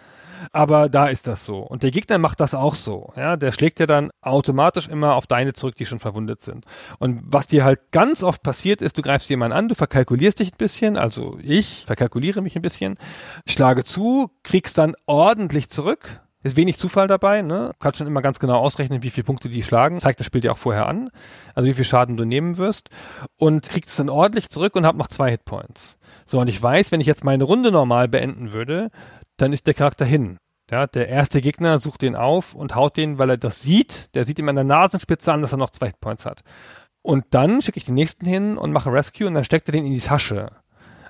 [0.53, 1.59] Aber da ist das so.
[1.59, 3.13] Und der Gegner macht das auch so.
[3.15, 6.65] Ja, der schlägt ja dann automatisch immer auf deine zurück, die schon verwundet sind.
[6.99, 10.53] Und was dir halt ganz oft passiert ist, du greifst jemanden an, du verkalkulierst dich
[10.53, 12.99] ein bisschen, also ich verkalkuliere mich ein bisschen,
[13.47, 17.73] schlage zu, kriegst dann ordentlich zurück, ist wenig Zufall dabei, ne?
[17.79, 20.01] Kannst schon immer ganz genau ausrechnen, wie viele Punkte die schlagen.
[20.01, 21.11] Zeigt das Spiel dir auch vorher an.
[21.55, 22.89] Also wie viel Schaden du nehmen wirst.
[23.37, 25.99] Und kriegst es dann ordentlich zurück und hab noch zwei Hitpoints.
[26.27, 28.91] So, und ich weiß, wenn ich jetzt meine Runde normal beenden würde,
[29.37, 30.39] dann ist der Charakter hin.
[30.71, 34.15] Ja, der erste Gegner sucht den auf und haut den, weil er das sieht.
[34.15, 36.43] Der sieht ihm an der Nasenspitze an, dass er noch zwei Hitpoints hat.
[37.03, 39.85] Und dann schicke ich den nächsten hin und mache Rescue und dann steckt er den
[39.85, 40.51] in die Tasche.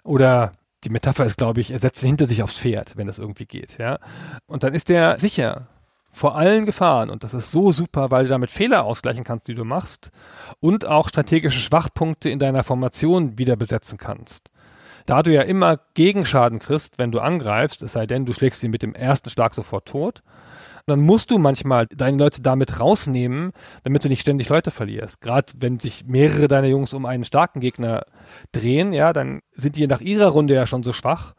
[0.04, 0.52] Oder
[0.84, 3.46] die Metapher ist, glaube ich, er setzt ihn hinter sich aufs Pferd, wenn das irgendwie
[3.46, 3.98] geht, ja.
[4.46, 5.68] Und dann ist der sicher
[6.12, 7.10] vor allen Gefahren.
[7.10, 10.10] Und das ist so super, weil du damit Fehler ausgleichen kannst, die du machst.
[10.60, 14.50] Und auch strategische Schwachpunkte in deiner Formation wieder besetzen kannst.
[15.06, 18.70] Da du ja immer Gegenschaden kriegst, wenn du angreifst, es sei denn, du schlägst ihn
[18.70, 20.22] mit dem ersten Schlag sofort tot,
[20.86, 23.52] dann musst du manchmal deine Leute damit rausnehmen,
[23.84, 25.20] damit du nicht ständig Leute verlierst.
[25.20, 28.04] Gerade wenn sich mehrere deiner Jungs um einen starken Gegner
[28.52, 31.34] drehen, ja, dann sind die nach ihrer Runde ja schon so schwach,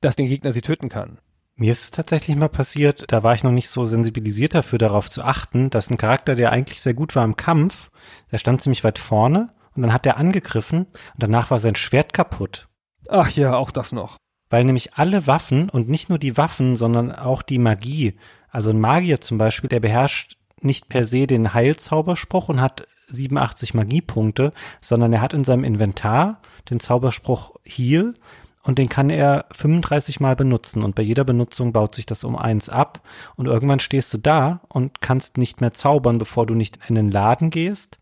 [0.00, 1.18] dass der Gegner sie töten kann.
[1.58, 5.08] Mir ist es tatsächlich mal passiert, da war ich noch nicht so sensibilisiert dafür, darauf
[5.08, 7.90] zu achten, dass ein Charakter, der eigentlich sehr gut war im Kampf,
[8.30, 12.12] der stand ziemlich weit vorne und dann hat er angegriffen und danach war sein Schwert
[12.12, 12.68] kaputt.
[13.08, 14.18] Ach ja, auch das noch.
[14.50, 18.18] Weil nämlich alle Waffen und nicht nur die Waffen, sondern auch die Magie
[18.56, 23.74] also ein Magier zum Beispiel, der beherrscht nicht per se den Heilzauberspruch und hat 87
[23.74, 26.40] Magiepunkte, sondern er hat in seinem Inventar
[26.70, 28.14] den Zauberspruch Heal
[28.62, 30.84] und den kann er 35 Mal benutzen.
[30.84, 33.02] Und bei jeder Benutzung baut sich das um eins ab.
[33.36, 37.10] Und irgendwann stehst du da und kannst nicht mehr zaubern, bevor du nicht in den
[37.10, 37.98] Laden gehst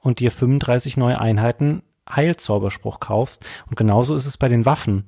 [0.00, 1.82] und dir 35 neue Einheiten
[2.14, 3.42] Heilzauberspruch kaufst.
[3.70, 5.04] Und genauso ist es bei den Waffen.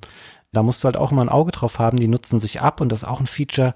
[0.53, 2.91] Da musst du halt auch immer ein Auge drauf haben, die nutzen sich ab und
[2.91, 3.75] das ist auch ein Feature,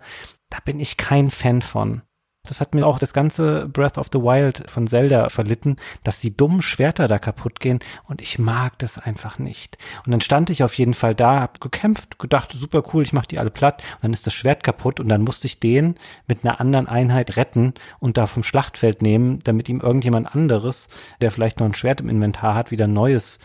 [0.52, 2.04] da bin ich kein Fan von.
[2.48, 6.36] Das hat mir auch das ganze Breath of the Wild von Zelda verlitten, dass die
[6.36, 9.78] dummen Schwerter da kaputt gehen und ich mag das einfach nicht.
[10.06, 13.28] Und dann stand ich auf jeden Fall da, hab gekämpft, gedacht, super cool, ich mach
[13.28, 15.96] die alle platt und dann ist das Schwert kaputt und dann musste ich den
[16.28, 20.90] mit einer anderen Einheit retten und da vom Schlachtfeld nehmen, damit ihm irgendjemand anderes,
[21.22, 23.38] der vielleicht noch ein Schwert im Inventar hat, wieder neues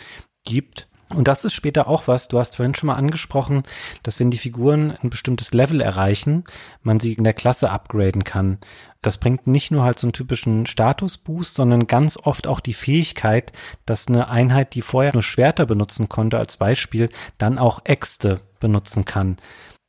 [0.46, 0.88] gibt.
[1.14, 3.62] Und das ist später auch was, du hast vorhin schon mal angesprochen,
[4.02, 6.44] dass wenn die Figuren ein bestimmtes Level erreichen,
[6.82, 8.58] man sie in der Klasse upgraden kann.
[9.02, 13.52] Das bringt nicht nur halt so einen typischen Statusboost, sondern ganz oft auch die Fähigkeit,
[13.84, 19.04] dass eine Einheit, die vorher nur Schwerter benutzen konnte als Beispiel, dann auch Äxte benutzen
[19.04, 19.36] kann.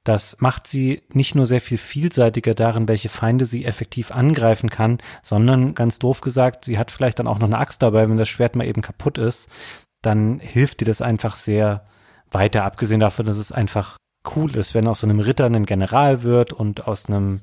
[0.04, 5.00] Das macht sie nicht nur sehr viel vielseitiger darin, welche Feinde sie effektiv angreifen kann,
[5.22, 8.30] sondern ganz doof gesagt, sie hat vielleicht dann auch noch eine Axt dabei, wenn das
[8.30, 9.50] Schwert mal eben kaputt ist
[10.08, 11.86] dann hilft dir das einfach sehr
[12.32, 13.98] weiter, abgesehen davon, dass es einfach
[14.36, 17.42] cool ist, wenn aus so einem Ritter ein General wird und aus einem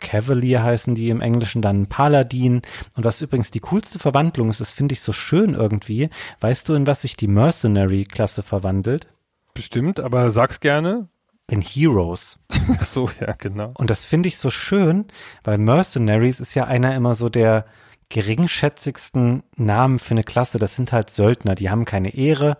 [0.00, 2.62] Cavalier heißen die im Englischen dann Paladin.
[2.96, 6.10] Und was übrigens die coolste Verwandlung ist, das finde ich so schön irgendwie.
[6.40, 9.06] Weißt du, in was sich die Mercenary-Klasse verwandelt?
[9.54, 11.08] Bestimmt, aber sag's gerne.
[11.48, 12.38] In Heroes.
[12.78, 13.72] Ach so, ja, genau.
[13.76, 15.06] Und das finde ich so schön,
[15.42, 17.66] weil Mercenaries ist ja einer immer so der,
[18.08, 22.58] geringschätzigsten Namen für eine Klasse, das sind halt Söldner, die haben keine Ehre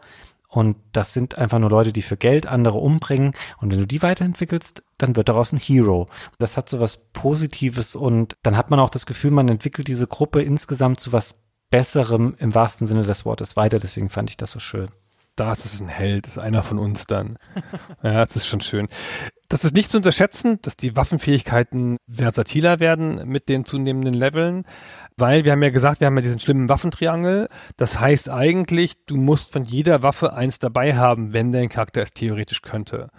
[0.48, 4.02] und das sind einfach nur Leute, die für Geld andere umbringen und wenn du die
[4.02, 6.08] weiterentwickelst, dann wird daraus ein Hero.
[6.38, 10.06] Das hat so was Positives und dann hat man auch das Gefühl, man entwickelt diese
[10.06, 11.40] Gruppe insgesamt zu was
[11.70, 14.90] Besserem im wahrsten Sinne des Wortes weiter, deswegen fand ich das so schön.
[15.36, 17.38] Das ist ein Held, ist einer von uns dann.
[18.02, 18.88] ja, das ist schon schön.
[19.48, 24.64] Das ist nicht zu unterschätzen, dass die Waffenfähigkeiten versatiler werden mit den zunehmenden Leveln,
[25.16, 27.48] weil wir haben ja gesagt, wir haben ja diesen schlimmen Waffentriangel.
[27.76, 32.12] Das heißt eigentlich, du musst von jeder Waffe eins dabei haben, wenn dein Charakter es
[32.12, 33.10] theoretisch könnte.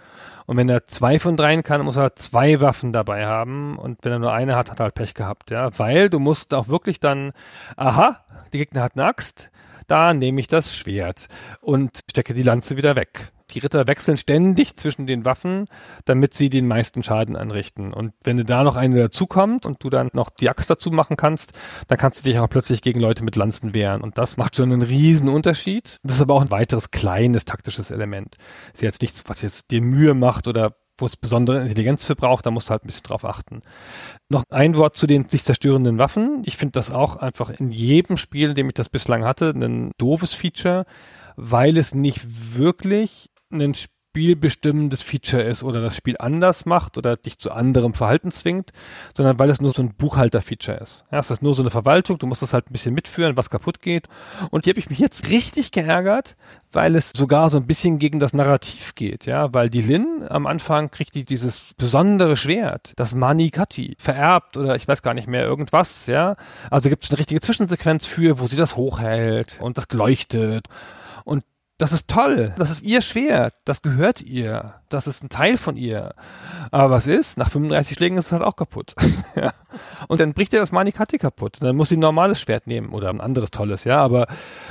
[0.46, 3.78] Und wenn er zwei von dreien kann, muss er zwei Waffen dabei haben.
[3.78, 5.76] Und wenn er nur eine hat, hat er halt Pech gehabt, ja.
[5.78, 7.32] Weil du musst auch wirklich dann,
[7.76, 9.50] aha, die Gegner hat eine Axt,
[9.86, 11.26] da nehme ich das Schwert
[11.60, 13.32] und stecke die Lanze wieder weg.
[13.52, 15.66] Die Ritter wechseln ständig zwischen den Waffen,
[16.04, 17.92] damit sie den meisten Schaden anrichten.
[17.92, 21.52] Und wenn da noch eine dazukommt und du dann noch die Axt dazu machen kannst,
[21.86, 24.02] dann kannst du dich auch plötzlich gegen Leute mit Lanzen wehren.
[24.02, 25.98] Und das macht schon einen riesen Unterschied.
[26.02, 28.36] Das ist aber auch ein weiteres kleines taktisches Element.
[28.74, 32.46] ist jetzt nichts, was jetzt dir Mühe macht oder wo es besondere Intelligenz für braucht,
[32.46, 33.62] da musst du halt ein bisschen drauf achten.
[34.28, 36.42] Noch ein Wort zu den sich zerstörenden Waffen.
[36.46, 39.92] Ich finde das auch einfach in jedem Spiel, in dem ich das bislang hatte, ein
[39.98, 40.86] doofes Feature,
[41.36, 43.74] weil es nicht wirklich ein
[44.16, 48.72] spielbestimmendes Feature ist oder das Spiel anders macht oder dich zu anderem Verhalten zwingt,
[49.14, 51.04] sondern weil es nur so ein Buchhalter-Feature ist.
[51.12, 53.50] Ja, es ist nur so eine Verwaltung, du musst das halt ein bisschen mitführen, was
[53.50, 54.08] kaputt geht.
[54.50, 56.38] Und hier habe ich mich jetzt richtig geärgert,
[56.72, 60.46] weil es sogar so ein bisschen gegen das Narrativ geht, ja, weil die Lin am
[60.46, 65.44] Anfang kriegt die dieses besondere Schwert, das Manikati, vererbt oder ich weiß gar nicht mehr,
[65.44, 66.36] irgendwas, ja.
[66.70, 70.68] Also gibt es eine richtige Zwischensequenz für, wo sie das hochhält und das leuchtet.
[71.24, 71.44] Und
[71.78, 72.54] das ist toll.
[72.56, 73.54] Das ist ihr Schwert.
[73.66, 74.74] Das gehört ihr.
[74.88, 76.14] Das ist ein Teil von ihr.
[76.70, 77.36] Aber was ist?
[77.36, 78.94] Nach 35 Schlägen ist es halt auch kaputt.
[80.08, 81.58] Und dann bricht ihr das Manikati kaputt.
[81.60, 84.02] Dann muss sie ein normales Schwert nehmen oder ein anderes tolles, ja.
[84.02, 84.26] Aber,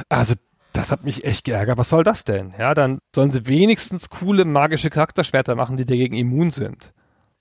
[0.10, 0.34] also,
[0.74, 1.78] das hat mich echt geärgert.
[1.78, 2.54] Was soll das denn?
[2.58, 6.94] Ja, dann sollen sie wenigstens coole magische Charakterschwerter machen, die dagegen immun sind.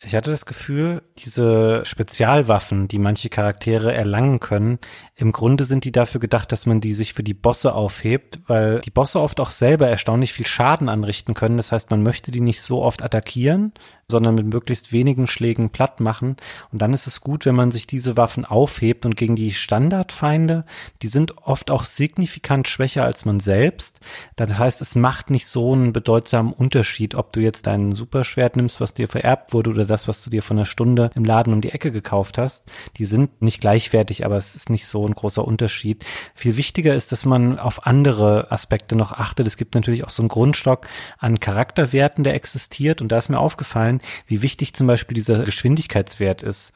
[0.07, 4.79] Ich hatte das Gefühl, diese Spezialwaffen, die manche Charaktere erlangen können,
[5.17, 8.81] im Grunde sind die dafür gedacht, dass man die sich für die Bosse aufhebt, weil
[8.81, 11.57] die Bosse oft auch selber erstaunlich viel Schaden anrichten können.
[11.57, 13.73] Das heißt, man möchte die nicht so oft attackieren,
[14.11, 16.37] sondern mit möglichst wenigen Schlägen platt machen.
[16.73, 20.65] Und dann ist es gut, wenn man sich diese Waffen aufhebt und gegen die Standardfeinde,
[21.01, 24.01] die sind oft auch signifikant schwächer als man selbst.
[24.37, 28.81] Das heißt, es macht nicht so einen bedeutsamen Unterschied, ob du jetzt dein Superschwert nimmst,
[28.81, 31.61] was dir vererbt wurde, oder das, was du dir von einer Stunde im Laden um
[31.61, 32.67] die Ecke gekauft hast.
[32.99, 36.05] Die sind nicht gleichwertig, aber es ist nicht so ein großer Unterschied.
[36.35, 39.47] Viel wichtiger ist, dass man auf andere Aspekte noch achtet.
[39.47, 40.87] Es gibt natürlich auch so einen Grundstock
[41.19, 43.01] an Charakterwerten, der existiert.
[43.01, 46.73] Und da ist mir aufgefallen, wie wichtig zum Beispiel dieser Geschwindigkeitswert ist.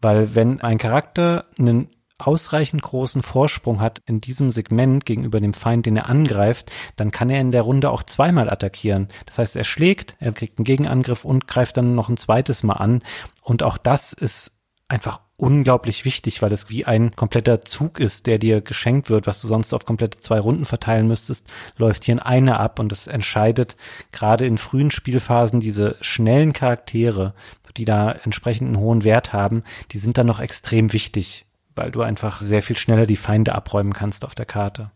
[0.00, 1.88] Weil wenn ein Charakter einen
[2.18, 7.30] ausreichend großen Vorsprung hat in diesem Segment gegenüber dem Feind, den er angreift, dann kann
[7.30, 9.08] er in der Runde auch zweimal attackieren.
[9.26, 12.74] Das heißt, er schlägt, er kriegt einen Gegenangriff und greift dann noch ein zweites Mal
[12.74, 13.02] an.
[13.42, 14.52] Und auch das ist
[14.88, 19.40] einfach unglaublich wichtig, weil es wie ein kompletter Zug ist, der dir geschenkt wird, was
[19.40, 23.06] du sonst auf komplette zwei Runden verteilen müsstest, läuft hier in eine ab und es
[23.06, 23.76] entscheidet
[24.12, 27.34] gerade in frühen Spielphasen diese schnellen Charaktere,
[27.76, 29.62] die da entsprechend einen hohen Wert haben,
[29.92, 31.46] die sind dann noch extrem wichtig,
[31.76, 34.90] weil du einfach sehr viel schneller die Feinde abräumen kannst auf der Karte.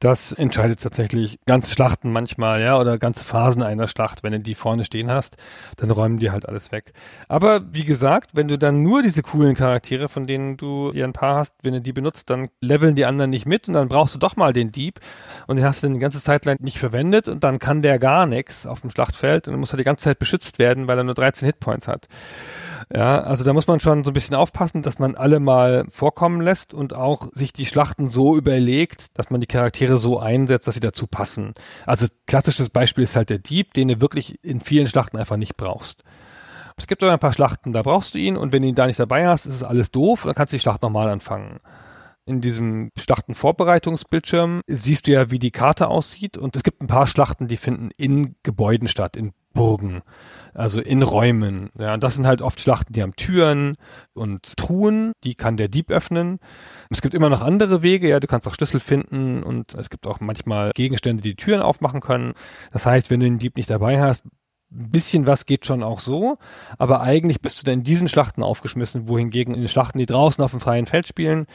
[0.00, 4.22] Das entscheidet tatsächlich ganze Schlachten manchmal, ja, oder ganze Phasen einer Schlacht.
[4.22, 5.36] Wenn du die vorne stehen hast,
[5.76, 6.92] dann räumen die halt alles weg.
[7.28, 11.12] Aber wie gesagt, wenn du dann nur diese coolen Charaktere, von denen du hier ein
[11.12, 14.14] paar hast, wenn du die benutzt, dann leveln die anderen nicht mit und dann brauchst
[14.14, 15.00] du doch mal den Dieb
[15.46, 17.98] und den hast du dann die ganze Zeit lang nicht verwendet und dann kann der
[17.98, 20.98] gar nichts auf dem Schlachtfeld und dann muss er die ganze Zeit beschützt werden, weil
[20.98, 22.06] er nur 13 Hitpoints hat.
[22.92, 26.40] Ja, also da muss man schon so ein bisschen aufpassen, dass man alle mal vorkommen
[26.40, 30.74] lässt und auch sich die Schlachten so überlegt, dass man die Charaktere so einsetzt, dass
[30.74, 31.52] sie dazu passen.
[31.86, 35.56] Also klassisches Beispiel ist halt der Dieb, den du wirklich in vielen Schlachten einfach nicht
[35.56, 36.04] brauchst.
[36.76, 38.86] Es gibt aber ein paar Schlachten, da brauchst du ihn und wenn du ihn da
[38.86, 41.58] nicht dabei hast, ist es alles doof, dann kannst du die Schlacht nochmal anfangen
[42.28, 46.36] in diesem Schlachtenvorbereitungsbildschirm siehst du ja, wie die Karte aussieht.
[46.36, 50.02] Und es gibt ein paar Schlachten, die finden in Gebäuden statt, in Burgen,
[50.54, 51.70] also in Räumen.
[51.78, 53.74] Ja, und das sind halt oft Schlachten, die haben Türen
[54.14, 56.38] und Truhen, die kann der Dieb öffnen.
[56.90, 60.06] Es gibt immer noch andere Wege, ja, du kannst auch Schlüssel finden und es gibt
[60.06, 62.34] auch manchmal Gegenstände, die, die Türen aufmachen können.
[62.72, 64.24] Das heißt, wenn du den Dieb nicht dabei hast,
[64.70, 66.36] ein bisschen was geht schon auch so,
[66.76, 70.44] aber eigentlich bist du dann in diesen Schlachten aufgeschmissen, wohingegen in den Schlachten, die draußen
[70.44, 71.46] auf dem freien Feld spielen,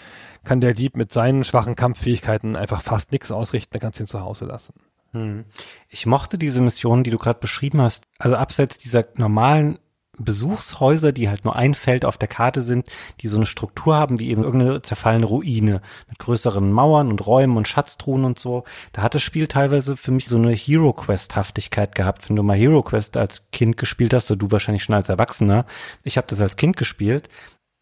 [0.44, 4.08] kann der Dieb mit seinen schwachen Kampffähigkeiten einfach fast nichts ausrichten, dann kannst du ihn
[4.08, 4.74] zu Hause lassen.
[5.14, 5.46] Hm.
[5.90, 9.80] Ich mochte diese Mission, die du gerade beschrieben hast, also abseits dieser normalen
[10.20, 12.86] Besuchshäuser, die halt nur ein Feld auf der Karte sind,
[13.22, 17.58] die so eine Struktur haben wie eben irgendeine zerfallene Ruine mit größeren Mauern und Räumen
[17.58, 18.64] und Schatztruhen und so.
[18.92, 22.30] Da hat das Spiel teilweise für mich so eine Hero Quest Haftigkeit gehabt.
[22.30, 25.66] Wenn du mal Hero Quest als Kind gespielt hast, so du wahrscheinlich schon als Erwachsener.
[26.04, 27.28] Ich habe das als Kind gespielt.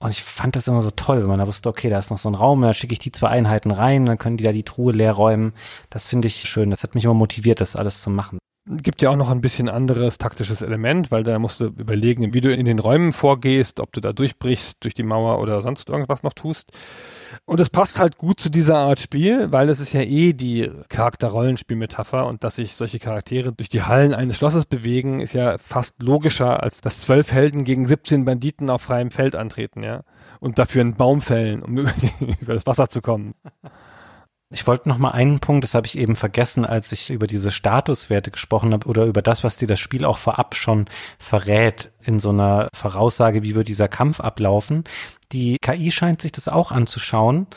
[0.02, 2.18] Und ich fand das immer so toll, wenn man da wusste, okay, da ist noch
[2.18, 4.64] so ein Raum, dann schicke ich die zwei Einheiten rein, dann können die da die
[4.64, 5.54] Truhe leer räumen.
[5.92, 6.72] Das finde ich schön.
[6.72, 9.70] Das hat mich immer motiviert, das alles zu machen gibt ja auch noch ein bisschen
[9.70, 13.92] anderes taktisches Element, weil da musst du überlegen, wie du in den Räumen vorgehst, ob
[13.92, 16.70] du da durchbrichst durch die Mauer oder sonst irgendwas noch tust.
[17.46, 20.70] Und es passt halt gut zu dieser Art Spiel, weil es ist ja eh die
[20.90, 26.02] Charakter-Rollenspiel-Metapher und dass sich solche Charaktere durch die Hallen eines Schlosses bewegen, ist ja fast
[26.04, 30.04] logischer, als dass zwölf Helden gegen 17 Banditen auf freiem Feld antreten, ja.
[30.40, 33.34] Und dafür einen Baum fällen, um über, die, über das Wasser zu kommen.
[34.54, 37.52] Ich wollte noch mal einen Punkt, das habe ich eben vergessen, als ich über diese
[37.52, 40.88] Statuswerte gesprochen habe oder über das, was dir das Spiel auch vorab schon
[41.20, 44.84] verrät in so einer Voraussage, wie wird dieser Kampf ablaufen.
[45.32, 47.48] Die KI scheint sich das auch anzuschauen,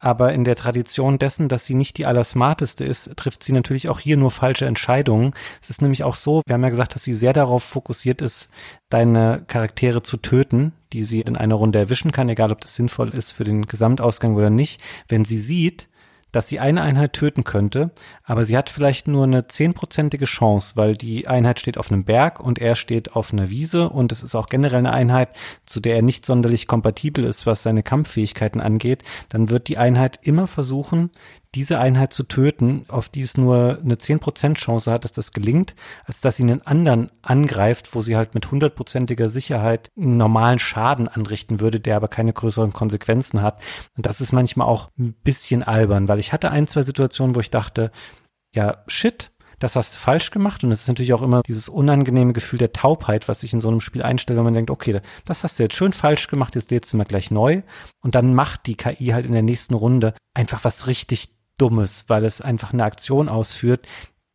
[0.00, 4.00] aber in der Tradition dessen, dass sie nicht die allersmarteste ist, trifft sie natürlich auch
[4.00, 5.34] hier nur falsche Entscheidungen.
[5.62, 8.48] Es ist nämlich auch so, wir haben ja gesagt, dass sie sehr darauf fokussiert ist,
[8.88, 13.10] deine Charaktere zu töten, die sie in einer Runde erwischen kann, egal ob das sinnvoll
[13.10, 14.82] ist für den Gesamtausgang oder nicht.
[15.06, 15.86] Wenn sie sieht,
[16.32, 17.90] dass sie eine Einheit töten könnte,
[18.24, 22.40] aber sie hat vielleicht nur eine zehnprozentige Chance, weil die Einheit steht auf einem Berg
[22.40, 25.30] und er steht auf einer Wiese und es ist auch generell eine Einheit,
[25.66, 30.18] zu der er nicht sonderlich kompatibel ist, was seine Kampffähigkeiten angeht, dann wird die Einheit
[30.22, 31.10] immer versuchen,
[31.54, 35.74] diese Einheit zu töten, auf die es nur eine 10% Chance hat, dass das gelingt,
[36.04, 41.08] als dass sie einen anderen angreift, wo sie halt mit hundertprozentiger Sicherheit einen normalen Schaden
[41.08, 43.60] anrichten würde, der aber keine größeren Konsequenzen hat.
[43.96, 47.40] Und das ist manchmal auch ein bisschen albern, weil ich hatte ein, zwei Situationen, wo
[47.40, 47.90] ich dachte,
[48.54, 50.64] ja, shit, das hast du falsch gemacht.
[50.64, 53.68] Und es ist natürlich auch immer dieses unangenehme Gefühl der Taubheit, was sich in so
[53.68, 56.70] einem Spiel einstellt, wenn man denkt, okay, das hast du jetzt schön falsch gemacht, jetzt
[56.70, 57.62] lädst du mal gleich neu.
[58.00, 62.24] Und dann macht die KI halt in der nächsten Runde einfach was richtig Dummes, weil
[62.24, 63.86] es einfach eine Aktion ausführt,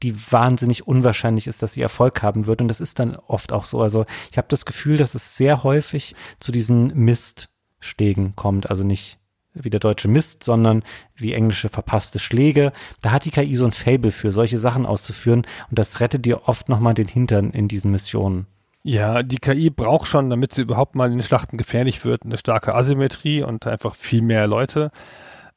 [0.03, 2.61] die wahnsinnig unwahrscheinlich ist, dass sie Erfolg haben wird.
[2.61, 3.81] Und das ist dann oft auch so.
[3.81, 8.69] Also ich habe das Gefühl, dass es sehr häufig zu diesen Miststegen kommt.
[8.69, 9.17] Also nicht
[9.53, 10.83] wie der deutsche Mist, sondern
[11.15, 12.73] wie englische verpasste Schläge.
[13.01, 15.47] Da hat die KI so ein Fable für, solche Sachen auszuführen.
[15.69, 18.47] Und das rettet dir oft nochmal den Hintern in diesen Missionen.
[18.83, 22.37] Ja, die KI braucht schon, damit sie überhaupt mal in den Schlachten gefährlich wird, eine
[22.37, 24.91] starke Asymmetrie und einfach viel mehr Leute.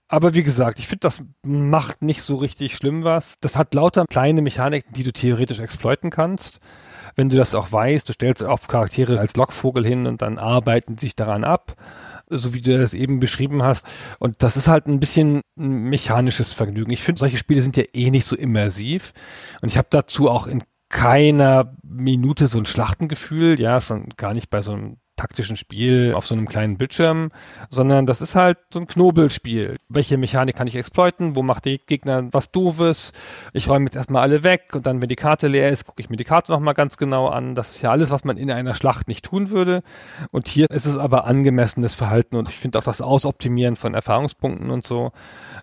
[0.08, 3.34] Aber wie gesagt, ich finde, das macht nicht so richtig schlimm was.
[3.40, 6.60] Das hat lauter kleine Mechaniken, die du theoretisch exploiten kannst.
[7.14, 10.96] Wenn du das auch weißt, du stellst auf Charaktere als Lockvogel hin und dann arbeiten
[10.96, 11.74] sich daran ab,
[12.28, 13.86] so wie du das eben beschrieben hast.
[14.18, 16.90] Und das ist halt ein bisschen ein mechanisches Vergnügen.
[16.90, 19.12] Ich finde, solche Spiele sind ja eh nicht so immersiv.
[19.60, 24.48] Und ich habe dazu auch in keiner Minute so ein Schlachtengefühl, ja, schon gar nicht
[24.48, 27.30] bei so einem taktischen Spiel auf so einem kleinen Bildschirm,
[27.68, 29.76] sondern das ist halt so ein Knobelspiel.
[29.88, 31.36] Welche Mechanik kann ich exploiten?
[31.36, 33.12] Wo macht der Gegner was Doofes?
[33.52, 36.08] Ich räume jetzt erstmal alle weg und dann, wenn die Karte leer ist, gucke ich
[36.08, 37.54] mir die Karte nochmal ganz genau an.
[37.54, 39.82] Das ist ja alles, was man in einer Schlacht nicht tun würde.
[40.30, 44.70] Und hier ist es aber angemessenes Verhalten und ich finde auch das Ausoptimieren von Erfahrungspunkten
[44.70, 45.12] und so,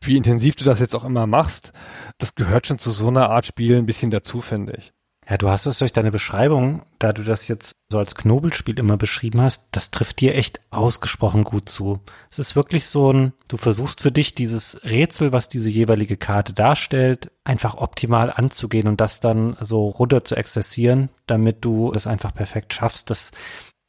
[0.01, 1.73] wie intensiv du das jetzt auch immer machst,
[2.17, 4.93] das gehört schon zu so einer Art Spiel ein bisschen dazu, finde ich.
[5.27, 8.95] Ja, du hast es durch deine Beschreibung, da du das jetzt so als Knobelspiel immer
[8.95, 11.99] beschrieben hast, das trifft dir echt ausgesprochen gut zu.
[12.29, 16.53] Es ist wirklich so ein, du versuchst für dich dieses Rätsel, was diese jeweilige Karte
[16.53, 22.33] darstellt, einfach optimal anzugehen und das dann so runter zu exerzieren, damit du das einfach
[22.33, 23.09] perfekt schaffst.
[23.09, 23.31] Das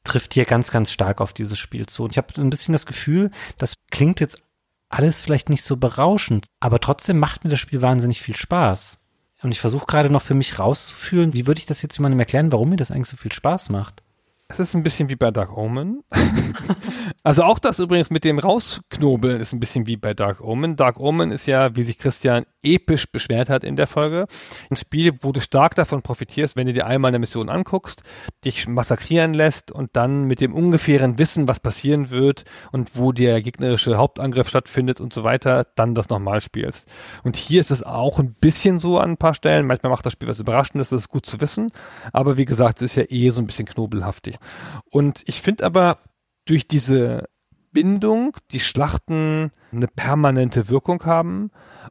[0.04, 2.04] trifft hier ganz, ganz stark auf dieses Spiel zu.
[2.04, 4.38] Und ich habe ein bisschen das Gefühl, das klingt jetzt
[4.88, 8.98] alles vielleicht nicht so berauschend, aber trotzdem macht mir das Spiel wahnsinnig viel Spaß.
[9.47, 12.51] Und ich versuche gerade noch für mich rauszufühlen, wie würde ich das jetzt jemandem erklären,
[12.51, 14.02] warum mir das eigentlich so viel Spaß macht.
[14.48, 16.05] Es ist ein bisschen wie bei Dark Omen.
[17.24, 20.77] also auch das übrigens mit dem Rausknobeln ist ein bisschen wie bei Dark Omen.
[20.77, 24.27] Dark Omen ist ja, wie sich Christian episch beschwert hat in der Folge,
[24.70, 28.02] ein Spiel, wo du stark davon profitierst, wenn du dir einmal eine Mission anguckst,
[28.44, 33.43] dich massakrieren lässt und dann mit dem ungefähren Wissen, was passieren wird und wo der
[33.43, 36.86] gegnerische Hauptangriff stattfindet und so weiter, dann das nochmal spielst.
[37.24, 39.66] Und hier ist es auch ein bisschen so an ein paar Stellen.
[39.66, 41.68] Manchmal macht das Spiel was Überraschendes, das ist gut zu wissen.
[42.12, 44.35] Aber wie gesagt, es ist ja eh so ein bisschen knobelhaftig.
[44.90, 45.98] Und ich finde aber
[46.46, 47.28] durch diese
[47.76, 51.50] Bindung die Schlachten eine permanente Wirkung haben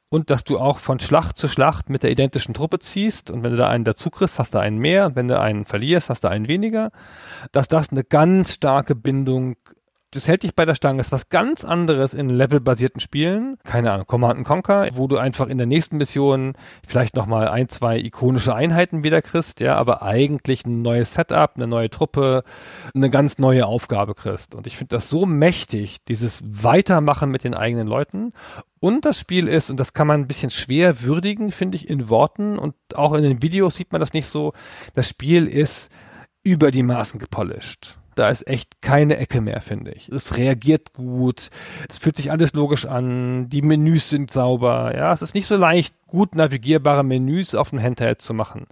[0.09, 3.51] und dass du auch von Schlacht zu Schlacht mit der identischen Truppe ziehst und wenn
[3.51, 6.23] du da einen dazu kriegst, hast du einen mehr und wenn du einen verlierst, hast
[6.23, 6.89] du einen weniger,
[7.51, 9.57] dass das eine ganz starke Bindung
[10.15, 10.97] das hält dich bei der Stange.
[10.97, 13.57] Das ist was ganz anderes in levelbasierten Spielen.
[13.63, 16.53] Keine Ahnung, Command Conquer, wo du einfach in der nächsten Mission
[16.87, 21.67] vielleicht nochmal ein, zwei ikonische Einheiten wieder kriegst, ja, aber eigentlich ein neues Setup, eine
[21.67, 22.43] neue Truppe,
[22.93, 24.55] eine ganz neue Aufgabe kriegst.
[24.55, 28.31] Und ich finde das so mächtig, dieses Weitermachen mit den eigenen Leuten.
[28.79, 32.07] Und das Spiel ist, und das kann man ein bisschen schwer würdigen, finde ich, in
[32.09, 34.53] Worten und auch in den Videos sieht man das nicht so.
[34.93, 35.89] Das Spiel ist
[36.43, 37.97] über die Maßen gepolished.
[38.15, 40.09] Da ist echt keine Ecke mehr, finde ich.
[40.09, 41.49] Es reagiert gut,
[41.89, 45.55] es fühlt sich alles logisch an, die Menüs sind sauber, ja, es ist nicht so
[45.55, 48.67] leicht, gut navigierbare Menüs auf dem Handheld zu machen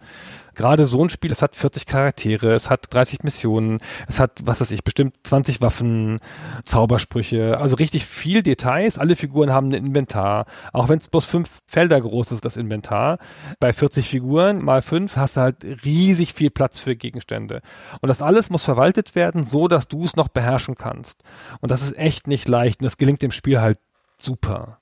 [0.56, 4.62] gerade so ein Spiel, es hat 40 Charaktere, es hat 30 Missionen, es hat, was
[4.62, 6.20] weiß ich, bestimmt 20 Waffen,
[6.66, 8.98] Zaubersprüche, also richtig viel Details.
[8.98, 13.18] Alle Figuren haben ein Inventar, auch wenn es bloß fünf Felder groß ist, das Inventar.
[13.60, 17.62] Bei 40 Figuren mal fünf hast du halt riesig viel Platz für Gegenstände.
[18.02, 21.24] Und das alles muss verwaltet werden, so dass du es noch beherrschen kannst.
[21.62, 23.80] Und das ist echt nicht leicht und das gelingt dem Spiel halt
[24.18, 24.80] super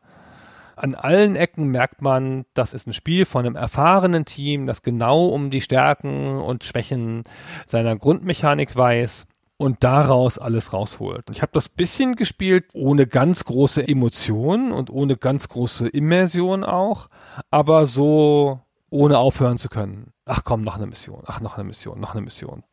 [0.81, 5.27] an allen Ecken merkt man, das ist ein Spiel von einem erfahrenen Team, das genau
[5.27, 7.23] um die Stärken und Schwächen
[7.65, 9.27] seiner Grundmechanik weiß
[9.57, 11.29] und daraus alles rausholt.
[11.29, 17.07] Ich habe das bisschen gespielt ohne ganz große Emotionen und ohne ganz große Immersion auch,
[17.51, 18.59] aber so
[18.89, 20.13] ohne aufhören zu können.
[20.25, 22.63] Ach komm, noch eine Mission, ach noch eine Mission, noch eine Mission.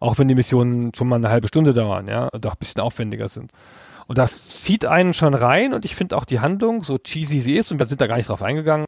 [0.00, 3.28] Auch wenn die Missionen schon mal eine halbe Stunde dauern, ja, auch ein bisschen aufwendiger
[3.28, 3.52] sind.
[4.06, 7.56] Und das zieht einen schon rein und ich finde auch die Handlung, so cheesy sie
[7.56, 8.86] ist, und wir sind da gar nicht drauf eingegangen,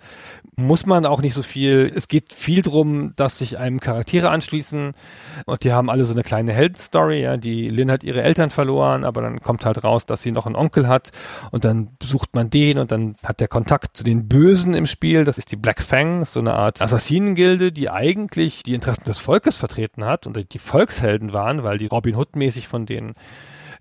[0.55, 1.91] muss man auch nicht so viel.
[1.95, 4.93] Es geht viel drum, dass sich einem Charaktere anschließen
[5.45, 7.23] und die haben alle so eine kleine Heldenstory.
[7.23, 10.47] Ja, die Lynn hat ihre Eltern verloren, aber dann kommt halt raus, dass sie noch
[10.47, 11.11] einen Onkel hat
[11.51, 15.25] und dann sucht man den und dann hat der Kontakt zu den Bösen im Spiel.
[15.25, 19.57] Das ist die Black Fang, so eine Art Assassinengilde, die eigentlich die Interessen des Volkes
[19.57, 23.15] vertreten hat und die Volkshelden waren, weil die Robin Hood mäßig von denen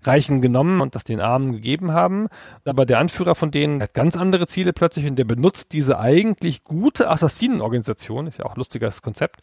[0.08, 2.28] Reichen genommen und das den Armen gegeben haben.
[2.64, 6.64] Aber der Anführer von denen hat ganz andere Ziele plötzlich und der benutzt diese eigentlich
[6.64, 9.40] gute Assassinenorganisation, ist ja auch ein lustiges Konzept,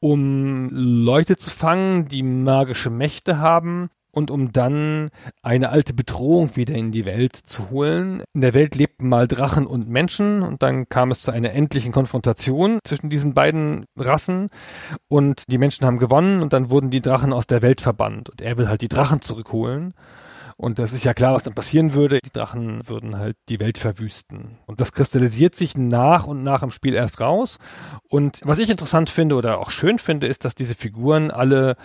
[0.00, 5.10] um Leute zu fangen, die magische Mächte haben und um dann
[5.42, 8.22] eine alte Bedrohung wieder in die Welt zu holen.
[8.32, 11.92] In der Welt lebten mal Drachen und Menschen und dann kam es zu einer endlichen
[11.92, 14.48] Konfrontation zwischen diesen beiden Rassen
[15.08, 18.40] und die Menschen haben gewonnen und dann wurden die Drachen aus der Welt verbannt und
[18.40, 19.94] er will halt die Drachen zurückholen.
[20.56, 22.20] Und das ist ja klar, was dann passieren würde.
[22.24, 24.58] Die Drachen würden halt die Welt verwüsten.
[24.66, 27.58] Und das kristallisiert sich nach und nach im Spiel erst raus.
[28.08, 31.76] Und was ich interessant finde oder auch schön finde, ist, dass diese Figuren alle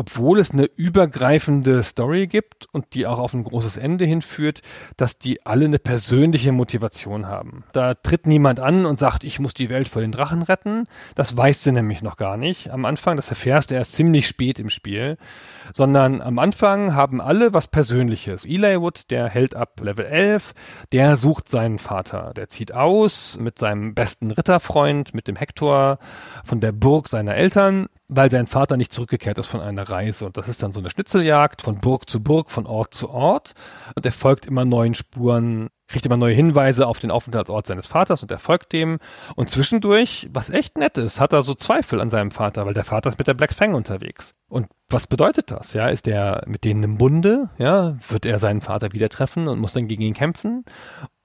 [0.00, 4.62] obwohl es eine übergreifende Story gibt und die auch auf ein großes Ende hinführt,
[4.96, 7.64] dass die alle eine persönliche Motivation haben.
[7.74, 10.86] Da tritt niemand an und sagt, ich muss die Welt vor den Drachen retten.
[11.16, 13.16] Das weißt du nämlich noch gar nicht am Anfang.
[13.16, 15.18] Das erfährst du erst ziemlich spät im Spiel.
[15.72, 18.44] Sondern am Anfang haben alle was Persönliches.
[18.44, 20.52] Eli Wood, der hält ab Level 11,
[20.92, 22.32] der sucht seinen Vater.
[22.34, 25.98] Der zieht aus mit seinem besten Ritterfreund, mit dem Hector
[26.44, 30.26] von der Burg seiner Eltern weil sein Vater nicht zurückgekehrt ist von einer Reise.
[30.26, 33.54] Und das ist dann so eine Schnitzeljagd von Burg zu Burg, von Ort zu Ort.
[33.94, 38.22] Und er folgt immer neuen Spuren, kriegt immer neue Hinweise auf den Aufenthaltsort seines Vaters
[38.22, 38.98] und er folgt dem.
[39.36, 42.84] Und zwischendurch, was echt nett ist, hat er so Zweifel an seinem Vater, weil der
[42.84, 44.34] Vater ist mit der Black Fang unterwegs.
[44.48, 45.72] Und was bedeutet das?
[45.72, 47.50] Ja, ist er mit denen im Bunde?
[47.58, 50.64] Ja, wird er seinen Vater wieder treffen und muss dann gegen ihn kämpfen?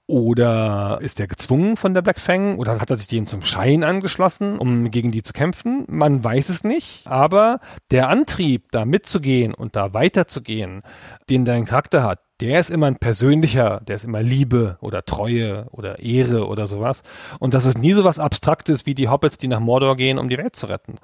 [0.08, 2.58] Oder ist er gezwungen von der Black Fang?
[2.60, 5.86] Oder hat er sich denen zum Schein angeschlossen, um gegen die zu kämpfen?
[5.88, 7.08] Man weiß es nicht.
[7.08, 7.60] Aber
[7.90, 10.84] der Antrieb, da mitzugehen und da weiterzugehen,
[11.30, 15.68] den dein Charakter hat, der ist immer ein persönlicher, der ist immer Liebe oder Treue
[15.72, 17.04] oder Ehre oder sowas.
[17.40, 20.28] Und das ist nie so was Abstraktes wie die Hobbits, die nach Mordor gehen, um
[20.28, 20.96] die Welt zu retten,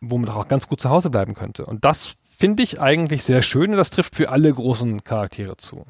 [0.00, 1.66] wo man doch auch ganz gut zu Hause bleiben könnte.
[1.66, 5.84] Und das finde ich eigentlich sehr schön und das trifft für alle großen Charaktere zu.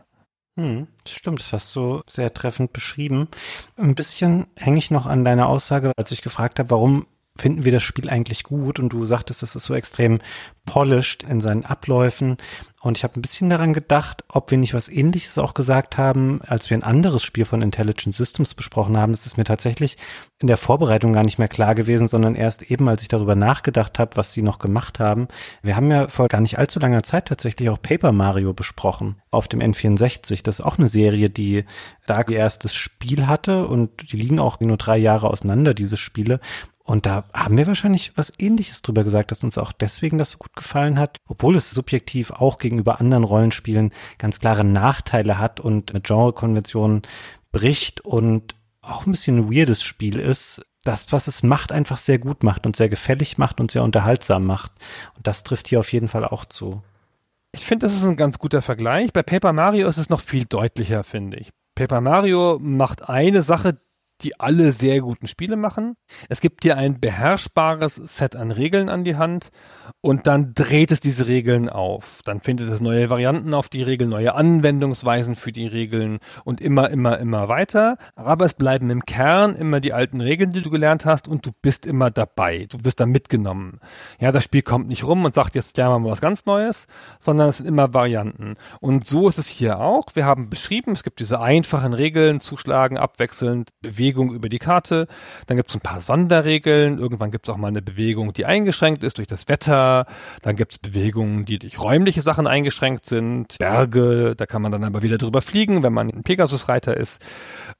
[0.58, 3.28] Hm, stimmt, das hast du sehr treffend beschrieben.
[3.76, 7.06] Ein bisschen hänge ich noch an deiner Aussage, als ich gefragt habe, warum
[7.36, 8.80] finden wir das Spiel eigentlich gut?
[8.80, 10.18] Und du sagtest, das ist so extrem
[10.64, 12.38] polished in seinen Abläufen.
[12.80, 16.40] Und ich habe ein bisschen daran gedacht, ob wir nicht was ähnliches auch gesagt haben,
[16.46, 19.12] als wir ein anderes Spiel von Intelligent Systems besprochen haben.
[19.12, 19.96] Das ist mir tatsächlich
[20.38, 23.98] in der Vorbereitung gar nicht mehr klar gewesen, sondern erst eben, als ich darüber nachgedacht
[23.98, 25.26] habe, was sie noch gemacht haben.
[25.60, 29.48] Wir haben ja vor gar nicht allzu langer Zeit tatsächlich auch Paper Mario besprochen auf
[29.48, 30.44] dem N64.
[30.44, 31.64] Das ist auch eine Serie, die
[32.06, 36.38] da ihr erstes Spiel hatte und die liegen auch nur drei Jahre auseinander, diese Spiele.
[36.88, 40.38] Und da haben wir wahrscheinlich was ähnliches drüber gesagt, dass uns auch deswegen das so
[40.38, 45.92] gut gefallen hat, obwohl es subjektiv auch gegenüber anderen Rollenspielen ganz klare Nachteile hat und
[45.92, 47.02] mit Genrekonventionen
[47.52, 52.18] bricht und auch ein bisschen ein weirdes Spiel ist, das, was es macht, einfach sehr
[52.18, 54.72] gut macht und sehr gefällig macht und sehr unterhaltsam macht.
[55.14, 56.82] Und das trifft hier auf jeden Fall auch zu.
[57.52, 59.12] Ich finde, das ist ein ganz guter Vergleich.
[59.12, 61.50] Bei Paper Mario ist es noch viel deutlicher, finde ich.
[61.74, 63.76] Paper Mario macht eine Sache,
[64.22, 65.96] die alle sehr guten Spiele machen.
[66.28, 69.50] Es gibt dir ein beherrschbares Set an Regeln an die Hand
[70.00, 72.20] und dann dreht es diese Regeln auf.
[72.24, 76.90] Dann findet es neue Varianten auf die Regeln, neue Anwendungsweisen für die Regeln und immer,
[76.90, 77.96] immer, immer weiter.
[78.16, 81.50] Aber es bleiben im Kern immer die alten Regeln, die du gelernt hast und du
[81.62, 82.66] bist immer dabei.
[82.68, 83.80] Du wirst da mitgenommen.
[84.20, 86.86] Ja, das Spiel kommt nicht rum und sagt, jetzt lernen wir mal was ganz Neues,
[87.20, 88.56] sondern es sind immer Varianten.
[88.80, 90.06] Und so ist es hier auch.
[90.14, 95.06] Wir haben beschrieben, es gibt diese einfachen Regeln, zuschlagen, abwechselnd, bewegen Bewegung über die Karte.
[95.46, 96.98] Dann gibt es ein paar Sonderregeln.
[96.98, 100.06] Irgendwann gibt es auch mal eine Bewegung, die eingeschränkt ist durch das Wetter.
[100.40, 103.56] Dann gibt es Bewegungen, die durch räumliche Sachen eingeschränkt sind.
[103.58, 107.20] Berge, da kann man dann aber wieder drüber fliegen, wenn man ein Pegasus-Reiter ist.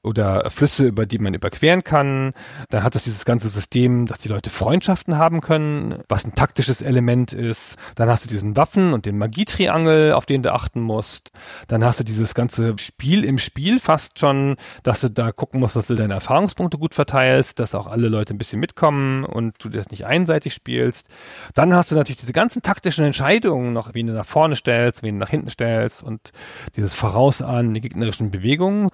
[0.02, 2.32] Oder Flüsse, über die man überqueren kann.
[2.68, 6.82] Dann hat es dieses ganze System, dass die Leute Freundschaften haben können, was ein taktisches
[6.82, 7.76] Element ist.
[7.94, 11.30] Dann hast du diesen Waffen und den Magietriangel, auf den du achten musst.
[11.68, 15.76] Dann hast du dieses ganze Spiel im Spiel fast schon, dass du da gucken musst,
[15.76, 19.68] dass du deine Erfahrungspunkte gut verteilst, dass auch alle Leute ein bisschen mitkommen und du
[19.68, 21.08] das nicht einseitig spielst.
[21.54, 25.14] Dann hast du natürlich diese ganzen taktischen Entscheidungen noch, wen du nach vorne stellst, wen
[25.14, 26.32] du nach hinten stellst und
[26.76, 28.90] dieses Vorausahnen die gegnerischen Bewegungen.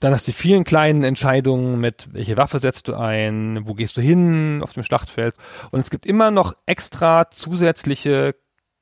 [0.00, 3.96] Dann hast du die vielen kleinen Entscheidungen mit, welche Waffe setzt du ein, wo gehst
[3.96, 5.34] du hin auf dem Schlachtfeld.
[5.70, 8.34] Und es gibt immer noch extra zusätzliche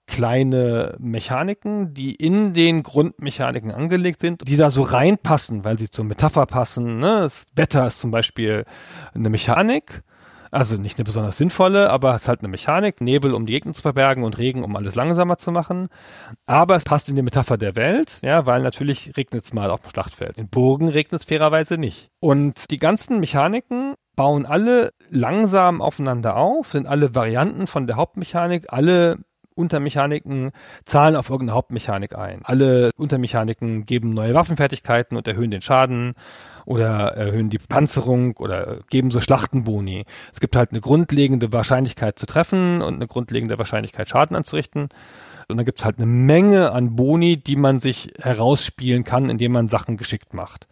[0.07, 6.05] kleine Mechaniken, die in den Grundmechaniken angelegt sind, die da so reinpassen, weil sie zur
[6.05, 6.99] Metapher passen.
[6.99, 7.20] Ne?
[7.20, 8.65] Das Wetter ist zum Beispiel
[9.15, 10.03] eine Mechanik,
[10.51, 13.74] also nicht eine besonders sinnvolle, aber es ist halt eine Mechanik, Nebel, um die Gegner
[13.74, 15.89] zu verbergen und Regen, um alles langsamer zu machen.
[16.47, 19.83] Aber es passt in die Metapher der Welt, ja, weil natürlich regnet es mal auf
[19.83, 20.39] dem Schlachtfeld.
[20.39, 22.11] In Burgen regnet es fairerweise nicht.
[22.20, 28.73] Und die ganzen Mechaniken bauen alle langsam aufeinander auf, sind alle Varianten von der Hauptmechanik,
[28.73, 29.19] alle
[29.57, 30.53] Untermechaniken
[30.85, 32.41] zahlen auf irgendeine Hauptmechanik ein.
[32.45, 36.15] Alle Untermechaniken geben neue Waffenfertigkeiten und erhöhen den Schaden
[36.66, 40.05] oder erhöhen die Panzerung oder geben so Schlachtenboni.
[40.33, 44.89] Es gibt halt eine grundlegende Wahrscheinlichkeit zu treffen und eine grundlegende Wahrscheinlichkeit Schaden anzurichten.
[45.49, 49.69] Und dann gibt's halt eine Menge an Boni, die man sich herausspielen kann, indem man
[49.69, 50.66] Sachen geschickt macht.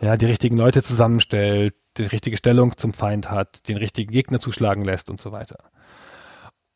[0.00, 4.84] Ja, die richtigen Leute zusammenstellt, die richtige Stellung zum Feind hat, den richtigen Gegner zuschlagen
[4.84, 5.58] lässt und so weiter.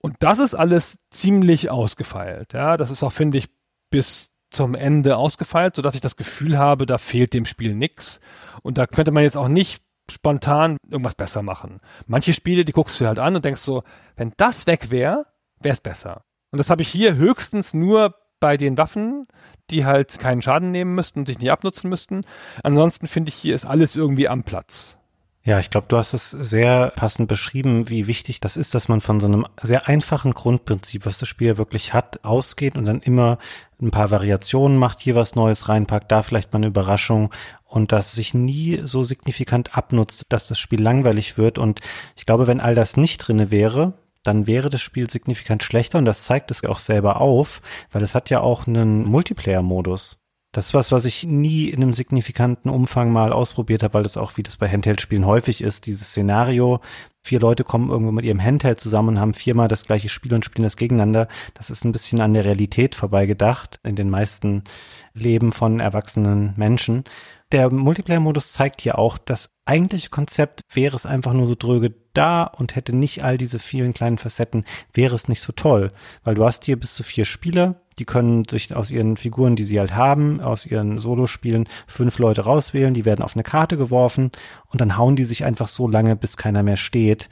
[0.06, 2.52] Und das ist alles ziemlich ausgefeilt.
[2.52, 3.48] Ja, das ist auch, finde ich,
[3.90, 8.20] bis zum Ende ausgefeilt, sodass ich das Gefühl habe, da fehlt dem Spiel nix.
[8.62, 11.80] Und da könnte man jetzt auch nicht spontan irgendwas besser machen.
[12.06, 13.82] Manche Spiele, die guckst du halt an und denkst so,
[14.14, 15.26] wenn das weg wäre,
[15.58, 16.22] wäre es besser.
[16.52, 19.26] Und das habe ich hier höchstens nur bei den Waffen,
[19.70, 22.20] die halt keinen Schaden nehmen müssten und sich nicht abnutzen müssten.
[22.62, 24.98] Ansonsten finde ich, hier ist alles irgendwie am Platz.
[25.46, 29.00] Ja, ich glaube, du hast es sehr passend beschrieben, wie wichtig das ist, dass man
[29.00, 33.38] von so einem sehr einfachen Grundprinzip, was das Spiel wirklich hat, ausgeht und dann immer
[33.80, 37.32] ein paar Variationen macht, hier was Neues reinpackt, da vielleicht mal eine Überraschung
[37.64, 41.58] und das sich nie so signifikant abnutzt, dass das Spiel langweilig wird.
[41.58, 41.78] Und
[42.16, 43.92] ich glaube, wenn all das nicht drinne wäre,
[44.24, 47.62] dann wäre das Spiel signifikant schlechter und das zeigt es auch selber auf,
[47.92, 50.18] weil es hat ja auch einen Multiplayer-Modus.
[50.56, 54.16] Das ist was, was ich nie in einem signifikanten Umfang mal ausprobiert habe, weil das
[54.16, 56.80] auch, wie das bei Handheld-Spielen häufig ist, dieses Szenario,
[57.22, 60.46] vier Leute kommen irgendwo mit ihrem Handheld zusammen und haben viermal das gleiche Spiel und
[60.46, 61.28] spielen das gegeneinander.
[61.52, 64.64] Das ist ein bisschen an der Realität vorbeigedacht in den meisten
[65.12, 67.04] Leben von erwachsenen Menschen.
[67.52, 72.44] Der Multiplayer-Modus zeigt hier auch, das eigentliche Konzept wäre es einfach nur so dröge da
[72.44, 74.64] und hätte nicht all diese vielen kleinen Facetten,
[74.94, 75.92] wäre es nicht so toll.
[76.24, 79.64] Weil du hast hier bis zu vier Spieler, die können sich aus ihren Figuren, die
[79.64, 84.30] sie halt haben, aus ihren Solospielen fünf Leute rauswählen, die werden auf eine Karte geworfen
[84.66, 87.28] und dann hauen die sich einfach so lange, bis keiner mehr steht.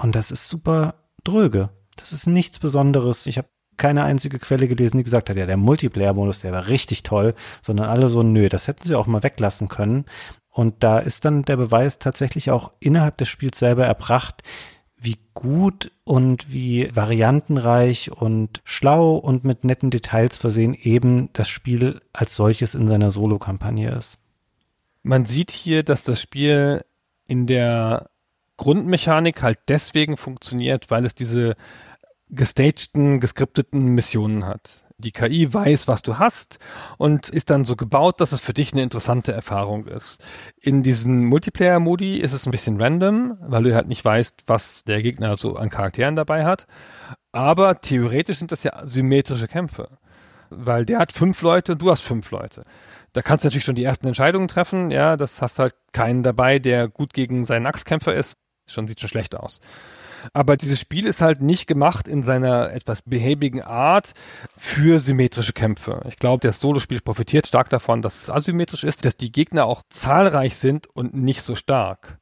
[0.00, 0.94] Und das ist super
[1.24, 1.70] dröge.
[1.96, 3.26] Das ist nichts Besonderes.
[3.26, 7.02] Ich habe keine einzige Quelle gelesen, die gesagt hat, ja, der Multiplayer-Modus, der war richtig
[7.02, 10.06] toll, sondern alle so, nö, das hätten sie auch mal weglassen können.
[10.50, 14.42] Und da ist dann der Beweis tatsächlich auch innerhalb des Spiels selber erbracht,
[14.98, 22.00] wie gut und wie variantenreich und schlau und mit netten Details versehen eben das Spiel
[22.12, 24.18] als solches in seiner Solo-Kampagne ist.
[25.02, 26.84] Man sieht hier, dass das Spiel
[27.28, 28.08] in der
[28.56, 31.56] Grundmechanik halt deswegen funktioniert, weil es diese
[32.30, 34.85] gestagten, geskripteten Missionen hat.
[34.98, 36.58] Die KI weiß, was du hast
[36.96, 40.24] und ist dann so gebaut, dass es für dich eine interessante Erfahrung ist.
[40.58, 45.02] In diesen Multiplayer-Modi ist es ein bisschen random, weil du halt nicht weißt, was der
[45.02, 46.66] Gegner so an Charakteren dabei hat.
[47.32, 49.98] Aber theoretisch sind das ja symmetrische Kämpfe.
[50.48, 52.62] Weil der hat fünf Leute und du hast fünf Leute.
[53.12, 54.90] Da kannst du natürlich schon die ersten Entscheidungen treffen.
[54.90, 58.34] Ja, das hast halt keinen dabei, der gut gegen seinen Axtkämpfer ist.
[58.70, 59.60] Schon sieht schon schlecht aus.
[60.32, 64.12] Aber dieses Spiel ist halt nicht gemacht in seiner etwas behäbigen Art
[64.56, 66.02] für symmetrische Kämpfe.
[66.08, 69.82] Ich glaube, das Solospiel profitiert stark davon, dass es asymmetrisch ist, dass die Gegner auch
[69.88, 72.18] zahlreich sind und nicht so stark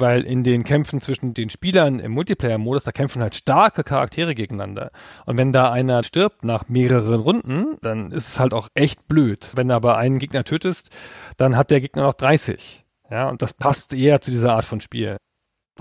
[0.00, 4.90] weil in den Kämpfen zwischen den Spielern im Multiplayer-Modus, da kämpfen halt starke Charaktere gegeneinander.
[5.26, 9.52] Und wenn da einer stirbt nach mehreren Runden, dann ist es halt auch echt blöd.
[9.54, 10.90] Wenn du aber einen Gegner tötest,
[11.36, 12.84] dann hat der Gegner noch 30.
[13.10, 15.16] Ja, und das passt eher zu dieser Art von Spiel.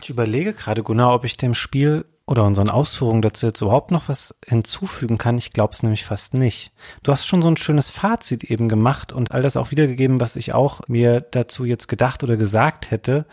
[0.01, 4.07] Ich überlege gerade, Gunnar, ob ich dem Spiel oder unseren Ausführungen dazu jetzt überhaupt noch
[4.07, 5.37] was hinzufügen kann.
[5.37, 6.71] Ich glaube es nämlich fast nicht.
[7.01, 10.35] Du hast schon so ein schönes Fazit eben gemacht und all das auch wiedergegeben, was
[10.35, 13.25] ich auch mir dazu jetzt gedacht oder gesagt hätte.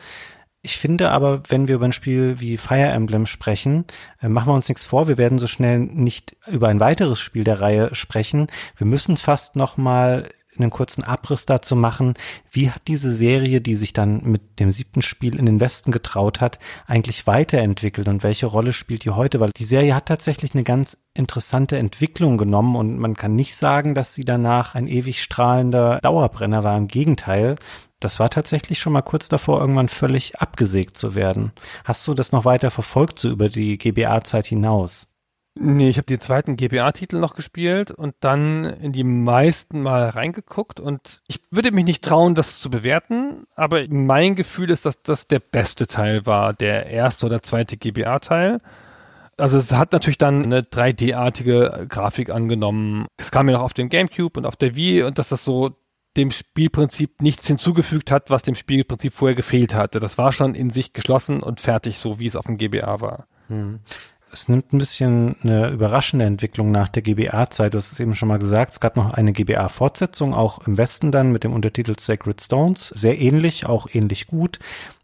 [0.63, 3.85] Ich finde aber, wenn wir über ein Spiel wie Fire Emblem sprechen,
[4.21, 7.45] äh, machen wir uns nichts vor, wir werden so schnell nicht über ein weiteres Spiel
[7.45, 8.49] der Reihe sprechen.
[8.77, 10.29] Wir müssen fast noch mal
[10.61, 12.15] einen kurzen Abriss dazu machen,
[12.51, 16.41] wie hat diese Serie, die sich dann mit dem siebten Spiel in den Westen getraut
[16.41, 19.41] hat, eigentlich weiterentwickelt und welche Rolle spielt die heute?
[19.41, 23.95] Weil die Serie hat tatsächlich eine ganz interessante Entwicklung genommen und man kann nicht sagen,
[23.95, 26.77] dass sie danach ein ewig strahlender Dauerbrenner war.
[26.77, 27.57] Im Gegenteil,
[28.01, 31.53] das war tatsächlich schon mal kurz davor, irgendwann völlig abgesägt zu werden.
[31.85, 35.09] Hast du das noch weiter verfolgt, so über die GBA-Zeit hinaus?
[35.59, 40.81] Nee, ich habe den zweiten GBA-Titel noch gespielt und dann in die meisten mal reingeguckt
[40.81, 45.29] und ich würde mich nicht trauen, das zu bewerten, aber mein Gefühl ist, dass das
[45.29, 48.61] der beste Teil war, der erste oder zweite GBA-Teil.
[49.39, 53.07] Also es hat natürlich dann eine 3D-artige Grafik angenommen.
[53.17, 55.75] Es kam ja noch auf dem GameCube und auf der Wii und dass das so
[56.19, 60.01] dem Spielprinzip nichts hinzugefügt hat, was dem Spielprinzip vorher gefehlt hatte.
[60.01, 63.27] Das war schon in sich geschlossen und fertig, so wie es auf dem GBA war.
[63.49, 63.81] Hm.
[64.33, 67.73] Es nimmt ein bisschen eine überraschende Entwicklung nach der GBA-Zeit.
[67.73, 68.73] Du hast es eben schon mal gesagt.
[68.73, 72.89] Es gab noch eine GBA-Fortsetzung, auch im Westen dann mit dem Untertitel Sacred Stones.
[72.95, 74.59] Sehr ähnlich, auch ähnlich gut.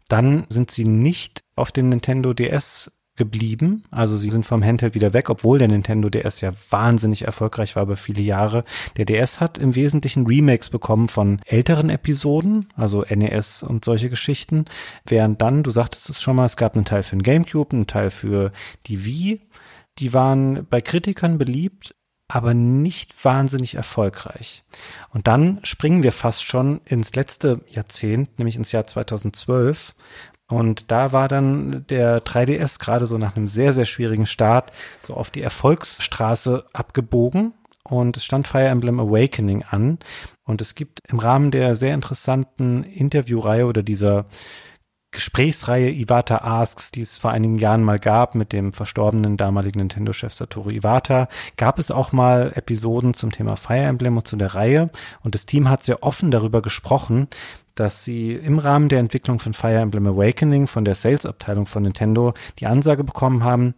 [0.09, 3.83] Dann sind sie nicht auf dem Nintendo DS geblieben.
[3.91, 7.83] Also sie sind vom Handheld wieder weg, obwohl der Nintendo DS ja wahnsinnig erfolgreich war
[7.83, 8.63] über viele Jahre.
[8.97, 14.65] Der DS hat im Wesentlichen Remakes bekommen von älteren Episoden, also NES und solche Geschichten.
[15.05, 17.87] Während dann, du sagtest es schon mal, es gab einen Teil für den GameCube, einen
[17.87, 18.51] Teil für
[18.87, 19.39] die Wii.
[19.99, 21.95] Die waren bei Kritikern beliebt,
[22.27, 24.63] aber nicht wahnsinnig erfolgreich.
[25.11, 29.93] Und dann springen wir fast schon ins letzte Jahrzehnt, nämlich ins Jahr 2012,
[30.53, 34.71] und da war dann der 3DS gerade so nach einem sehr, sehr schwierigen Start
[35.01, 37.53] so auf die Erfolgsstraße abgebogen.
[37.83, 39.97] Und es stand Fire Emblem Awakening an.
[40.45, 44.25] Und es gibt im Rahmen der sehr interessanten Interviewreihe oder dieser
[45.11, 50.33] Gesprächsreihe Iwata Asks, die es vor einigen Jahren mal gab mit dem verstorbenen damaligen Nintendo-Chef
[50.33, 54.89] Satoru Iwata, gab es auch mal Episoden zum Thema Fire Emblem und zu der Reihe.
[55.23, 57.27] Und das Team hat sehr offen darüber gesprochen,
[57.75, 62.33] dass sie im Rahmen der Entwicklung von Fire Emblem Awakening von der Sales-Abteilung von Nintendo
[62.59, 63.75] die Ansage bekommen haben,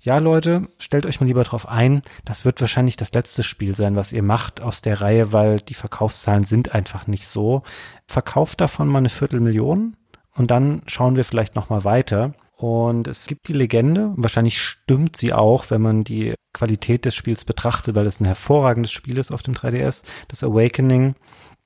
[0.00, 3.94] ja Leute, stellt euch mal lieber drauf ein, das wird wahrscheinlich das letzte Spiel sein,
[3.94, 7.62] was ihr macht aus der Reihe, weil die Verkaufszahlen sind einfach nicht so.
[8.06, 9.96] Verkauft davon mal eine Viertelmillion
[10.34, 12.34] und dann schauen wir vielleicht nochmal weiter.
[12.56, 17.44] Und es gibt die Legende, wahrscheinlich stimmt sie auch, wenn man die Qualität des Spiels
[17.44, 21.14] betrachtet, weil es ein hervorragendes Spiel ist auf dem 3DS, das Awakening.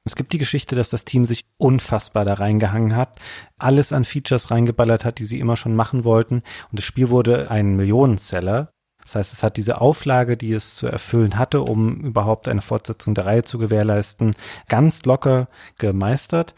[0.06, 3.20] Es gibt die Geschichte, dass das Team sich unfassbar da reingehangen hat,
[3.58, 6.36] alles an Features reingeballert hat, die sie immer schon machen wollten.
[6.70, 8.70] Und das Spiel wurde ein Millionenseller.
[9.02, 13.14] Das heißt, es hat diese Auflage, die es zu erfüllen hatte, um überhaupt eine Fortsetzung
[13.14, 14.36] der Reihe zu gewährleisten,
[14.68, 16.54] ganz locker gemeistert.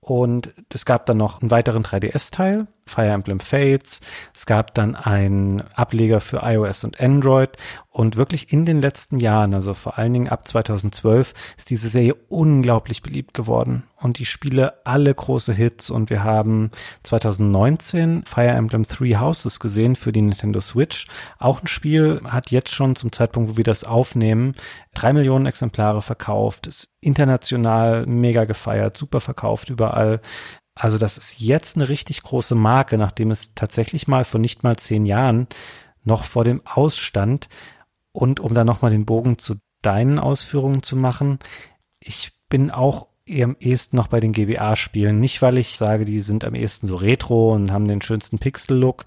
[0.00, 4.00] Und es gab dann noch einen weiteren 3DS-Teil, Fire Emblem Fates.
[4.34, 7.50] Es gab dann einen Ableger für iOS und Android.
[7.90, 12.14] Und wirklich in den letzten Jahren, also vor allen Dingen ab 2012, ist diese Serie
[12.28, 13.84] unglaublich beliebt geworden.
[14.00, 15.90] Und die Spiele alle große Hits.
[15.90, 16.70] Und wir haben
[17.02, 21.08] 2019 Fire Emblem Three Houses gesehen für die Nintendo Switch.
[21.40, 24.52] Auch ein Spiel hat jetzt schon zum Zeitpunkt, wo wir das aufnehmen,
[24.94, 30.20] drei Millionen Exemplare verkauft, ist international mega gefeiert, super verkauft überall.
[30.78, 34.76] Also das ist jetzt eine richtig große Marke, nachdem es tatsächlich mal vor nicht mal
[34.76, 35.48] zehn Jahren
[36.04, 37.48] noch vor dem Ausstand.
[38.12, 41.40] Und um da nochmal den Bogen zu deinen Ausführungen zu machen,
[41.98, 45.18] ich bin auch eher am ehesten noch bei den GBA-Spielen.
[45.18, 49.04] Nicht, weil ich sage, die sind am ehesten so retro und haben den schönsten Pixel-Look.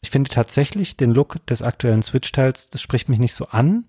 [0.00, 3.84] Ich finde tatsächlich den Look des aktuellen Switch-Teils, das spricht mich nicht so an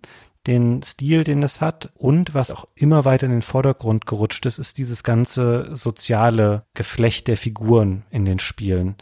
[0.47, 1.91] den Stil, den es hat.
[1.95, 7.27] Und was auch immer weiter in den Vordergrund gerutscht ist, ist dieses ganze soziale Geflecht
[7.27, 8.95] der Figuren in den Spielen.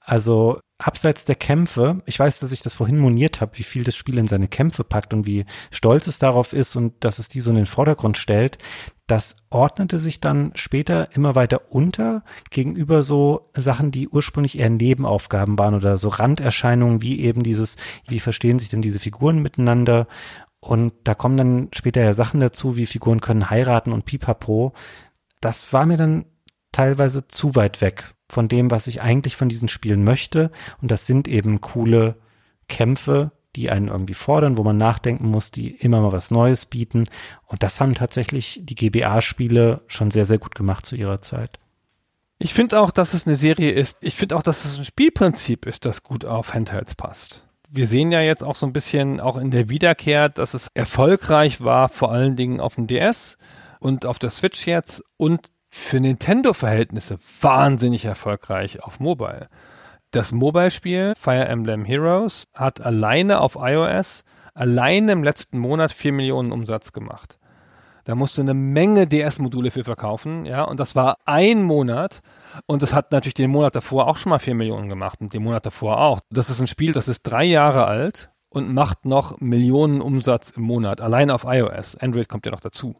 [0.00, 3.96] Also abseits der Kämpfe, ich weiß, dass ich das vorhin moniert habe, wie viel das
[3.96, 7.40] Spiel in seine Kämpfe packt und wie stolz es darauf ist und dass es die
[7.40, 8.58] so in den Vordergrund stellt.
[9.06, 15.58] Das ordnete sich dann später immer weiter unter gegenüber so Sachen, die ursprünglich eher Nebenaufgaben
[15.58, 17.76] waren oder so Randerscheinungen wie eben dieses,
[18.08, 20.06] wie verstehen sich denn diese Figuren miteinander
[20.64, 24.72] und da kommen dann später ja Sachen dazu, wie Figuren können heiraten und pipapo.
[25.42, 26.24] Das war mir dann
[26.72, 30.50] teilweise zu weit weg von dem, was ich eigentlich von diesen Spielen möchte.
[30.80, 32.16] Und das sind eben coole
[32.66, 37.04] Kämpfe, die einen irgendwie fordern, wo man nachdenken muss, die immer mal was Neues bieten.
[37.44, 41.58] Und das haben tatsächlich die GBA-Spiele schon sehr, sehr gut gemacht zu ihrer Zeit.
[42.38, 43.98] Ich finde auch, dass es eine Serie ist.
[44.00, 47.44] Ich finde auch, dass es ein Spielprinzip ist, das gut auf Handhelds passt
[47.74, 51.62] wir sehen ja jetzt auch so ein bisschen auch in der Wiederkehr, dass es erfolgreich
[51.62, 53.36] war, vor allen Dingen auf dem DS
[53.80, 59.48] und auf der Switch jetzt und für Nintendo-Verhältnisse wahnsinnig erfolgreich auf Mobile.
[60.12, 64.22] Das Mobile-Spiel Fire Emblem Heroes hat alleine auf iOS
[64.54, 67.38] alleine im letzten Monat vier Millionen Umsatz gemacht.
[68.04, 72.20] Da musste eine Menge DS-Module für verkaufen, ja, und das war ein Monat.
[72.66, 75.42] Und das hat natürlich den Monat davor auch schon mal vier Millionen gemacht und den
[75.42, 76.20] Monat davor auch.
[76.30, 80.62] Das ist ein Spiel, das ist drei Jahre alt und macht noch Millionen Umsatz im
[80.62, 81.96] Monat, allein auf iOS.
[81.96, 82.96] Android kommt ja noch dazu.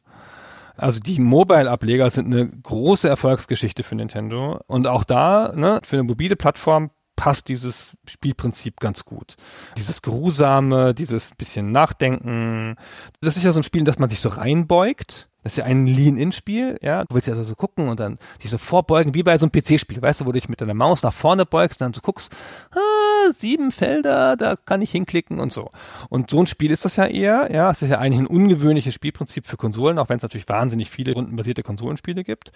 [0.76, 4.60] Also die Mobile-Ableger sind eine große Erfolgsgeschichte für Nintendo.
[4.66, 9.36] Und auch da, ne, für eine mobile Plattform passt dieses Spielprinzip ganz gut.
[9.76, 12.74] Dieses Grusame, dieses bisschen Nachdenken.
[13.20, 15.28] Das ist ja so ein Spiel, in das man sich so reinbeugt.
[15.44, 17.04] Das ist ja ein Lean-In-Spiel, ja.
[17.04, 19.52] Du willst ja also so gucken und dann dich so vorbeugen, wie bei so einem
[19.52, 22.00] PC-Spiel, weißt du, wo du dich mit deiner Maus nach vorne beugst und dann so
[22.00, 22.34] guckst,
[22.72, 25.70] ah, sieben Felder, da kann ich hinklicken und so.
[26.08, 27.70] Und so ein Spiel ist das ja eher, ja.
[27.70, 31.12] Es ist ja eigentlich ein ungewöhnliches Spielprinzip für Konsolen, auch wenn es natürlich wahnsinnig viele
[31.12, 32.50] rundenbasierte Konsolenspiele gibt.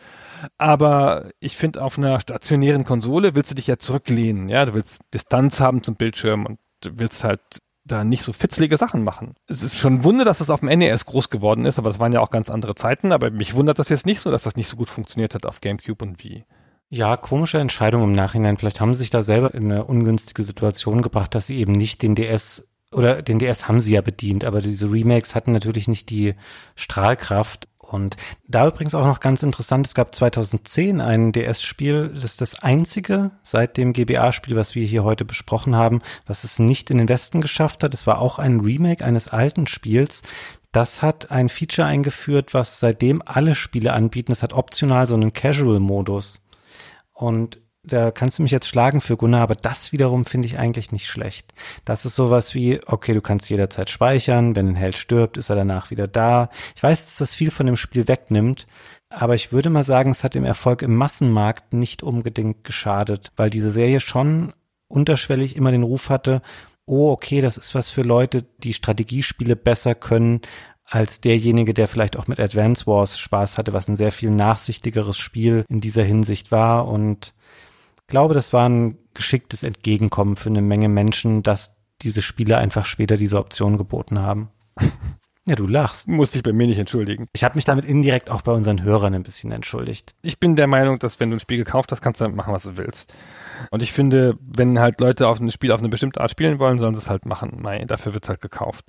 [0.57, 4.65] Aber ich finde, auf einer stationären Konsole willst du dich ja zurücklehnen, ja.
[4.65, 7.43] Du willst Distanz haben zum Bildschirm und du willst halt
[7.89, 9.35] da nicht so fitzlige Sachen machen.
[9.47, 11.99] Es ist schon ein Wunder, dass das auf dem NES groß geworden ist, aber das
[11.99, 13.13] waren ja auch ganz andere Zeiten.
[13.13, 15.61] Aber mich wundert das jetzt nicht so, dass das nicht so gut funktioniert hat auf
[15.61, 16.45] GameCube und Wii.
[16.91, 18.57] Ja, komische Entscheidung im Nachhinein.
[18.57, 22.03] Vielleicht haben sie sich da selber in eine ungünstige Situation gebracht, dass sie eben nicht
[22.03, 26.09] den DS oder den DS haben sie ja bedient, aber diese Remakes hatten natürlich nicht
[26.09, 26.35] die
[26.75, 28.17] Strahlkraft und
[28.47, 33.31] da übrigens auch noch ganz interessant, es gab 2010 ein DS-Spiel, das ist das einzige
[33.43, 37.41] seit dem GBA-Spiel, was wir hier heute besprochen haben, was es nicht in den Westen
[37.41, 37.95] geschafft hat.
[37.95, 40.23] Es war auch ein Remake eines alten Spiels.
[40.71, 44.33] Das hat ein Feature eingeführt, was seitdem alle Spiele anbieten.
[44.33, 46.43] Es hat optional so einen Casual-Modus.
[47.15, 47.59] Und
[47.89, 51.09] da kannst du mich jetzt schlagen für Gunnar, aber das wiederum finde ich eigentlich nicht
[51.09, 51.53] schlecht.
[51.85, 55.57] Das ist sowas wie, okay, du kannst jederzeit speichern, wenn ein Held stirbt, ist er
[55.57, 56.51] danach wieder da.
[56.77, 58.67] Ich weiß, dass das viel von dem Spiel wegnimmt,
[59.11, 63.51] aber ich würde mal sagen, es hat dem Erfolg im Massenmarkt nicht unbedingt geschadet, weil
[63.51, 64.53] diese Serie schon
[64.87, 66.43] unterschwellig immer den Ruf hatte,
[66.87, 70.41] oh, okay, das ist was für Leute, die Strategiespiele besser können
[70.85, 75.19] als derjenige, der vielleicht auch mit Advance Wars Spaß hatte, was ein sehr viel nachsichtigeres
[75.19, 77.35] Spiel in dieser Hinsicht war und
[78.09, 83.17] glaube, das war ein geschicktes Entgegenkommen für eine Menge Menschen, dass diese Spiele einfach später
[83.17, 84.51] diese Option geboten haben.
[85.49, 86.09] Ja, du lachst.
[86.09, 87.27] Musste ich bei mir nicht entschuldigen.
[87.33, 90.15] Ich habe mich damit indirekt auch bei unseren Hörern ein bisschen entschuldigt.
[90.21, 92.53] Ich bin der Meinung, dass wenn du ein Spiel gekauft hast, kannst du damit machen,
[92.53, 93.15] was du willst.
[93.71, 96.79] Und ich finde, wenn halt Leute auf ein Spiel auf eine bestimmte Art spielen wollen,
[96.79, 97.61] sollen sie es halt machen.
[97.63, 98.85] Nein, dafür wird's halt gekauft.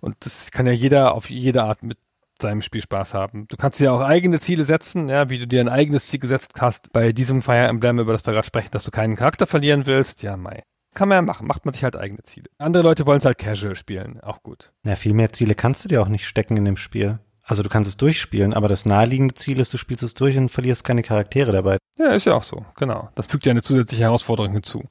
[0.00, 1.98] Und das kann ja jeder auf jede Art mit
[2.40, 3.46] seinem Spiel Spaß haben.
[3.48, 6.52] Du kannst dir auch eigene Ziele setzen, ja, wie du dir ein eigenes Ziel gesetzt
[6.60, 9.86] hast, bei diesem Fire Emblem, über das wir gerade sprechen, dass du keinen Charakter verlieren
[9.86, 10.22] willst.
[10.22, 10.62] Ja, Mai.
[10.94, 12.46] Kann man ja machen, macht man sich halt eigene Ziele.
[12.56, 14.72] Andere Leute wollen es halt casual spielen, auch gut.
[14.84, 17.18] Ja, viel mehr Ziele kannst du dir auch nicht stecken in dem Spiel.
[17.42, 20.48] Also du kannst es durchspielen, aber das naheliegende Ziel ist, du spielst es durch und
[20.48, 21.76] verlierst keine Charaktere dabei.
[21.98, 23.10] Ja, ist ja auch so, genau.
[23.14, 24.84] Das fügt ja eine zusätzliche Herausforderung hinzu.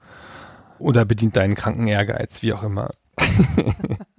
[0.78, 2.92] Oder bedient deinen kranken Ehrgeiz, wie auch immer.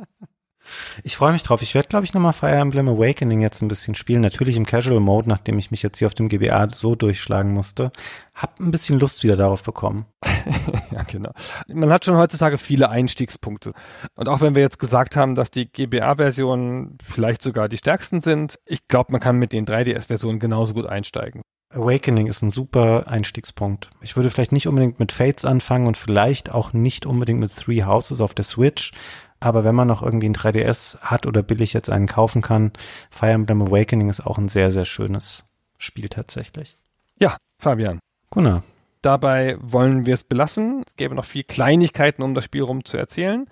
[1.02, 1.62] Ich freue mich drauf.
[1.62, 4.20] Ich werde, glaube ich, nochmal Fire Emblem Awakening jetzt ein bisschen spielen.
[4.20, 7.90] Natürlich im Casual Mode, nachdem ich mich jetzt hier auf dem GBA so durchschlagen musste.
[8.34, 10.06] Hab ein bisschen Lust wieder darauf bekommen.
[10.90, 11.30] ja, genau.
[11.68, 13.72] Man hat schon heutzutage viele Einstiegspunkte.
[14.14, 18.58] Und auch wenn wir jetzt gesagt haben, dass die GBA-Versionen vielleicht sogar die stärksten sind,
[18.64, 21.42] ich glaube, man kann mit den 3DS-Versionen genauso gut einsteigen.
[21.70, 23.90] Awakening ist ein super Einstiegspunkt.
[24.00, 27.82] Ich würde vielleicht nicht unbedingt mit Fates anfangen und vielleicht auch nicht unbedingt mit Three
[27.82, 28.92] Houses auf der Switch,
[29.40, 32.72] aber wenn man noch irgendwie ein 3DS hat oder billig jetzt einen kaufen kann,
[33.10, 35.44] Fire Emblem Awakening ist auch ein sehr, sehr schönes
[35.78, 36.76] Spiel tatsächlich.
[37.18, 38.00] Ja, Fabian.
[38.30, 38.62] Gunnar.
[39.02, 40.82] Dabei wollen wir es belassen.
[40.86, 43.46] Es gäbe noch viel Kleinigkeiten, um das Spiel rum zu erzählen.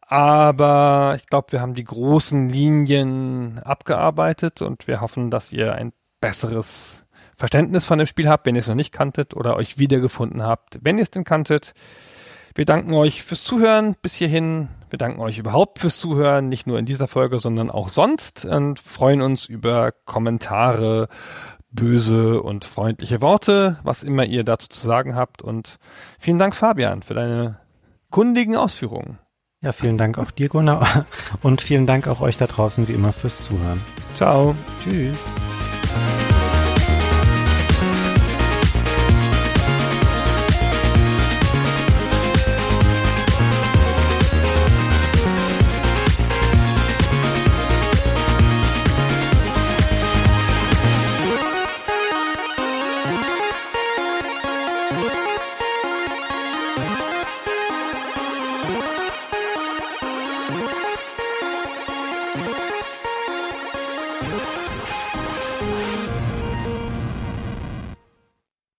[0.00, 5.92] Aber ich glaube, wir haben die großen Linien abgearbeitet und wir hoffen, dass ihr ein
[6.20, 7.04] besseres
[7.36, 10.78] Verständnis von dem Spiel habt, wenn ihr es noch nicht kanntet oder euch wiedergefunden habt,
[10.80, 11.74] wenn ihr es denn kanntet.
[12.56, 14.68] Wir danken euch fürs Zuhören bis hierhin.
[14.88, 18.80] Wir danken euch überhaupt fürs Zuhören, nicht nur in dieser Folge, sondern auch sonst und
[18.80, 21.08] freuen uns über Kommentare,
[21.70, 25.42] böse und freundliche Worte, was immer ihr dazu zu sagen habt.
[25.42, 25.76] Und
[26.18, 27.60] vielen Dank, Fabian, für deine
[28.08, 29.18] kundigen Ausführungen.
[29.60, 31.04] Ja, vielen Dank auch dir, Gunnar.
[31.42, 33.82] Und vielen Dank auch euch da draußen wie immer fürs Zuhören.
[34.14, 34.54] Ciao.
[34.82, 35.18] Tschüss.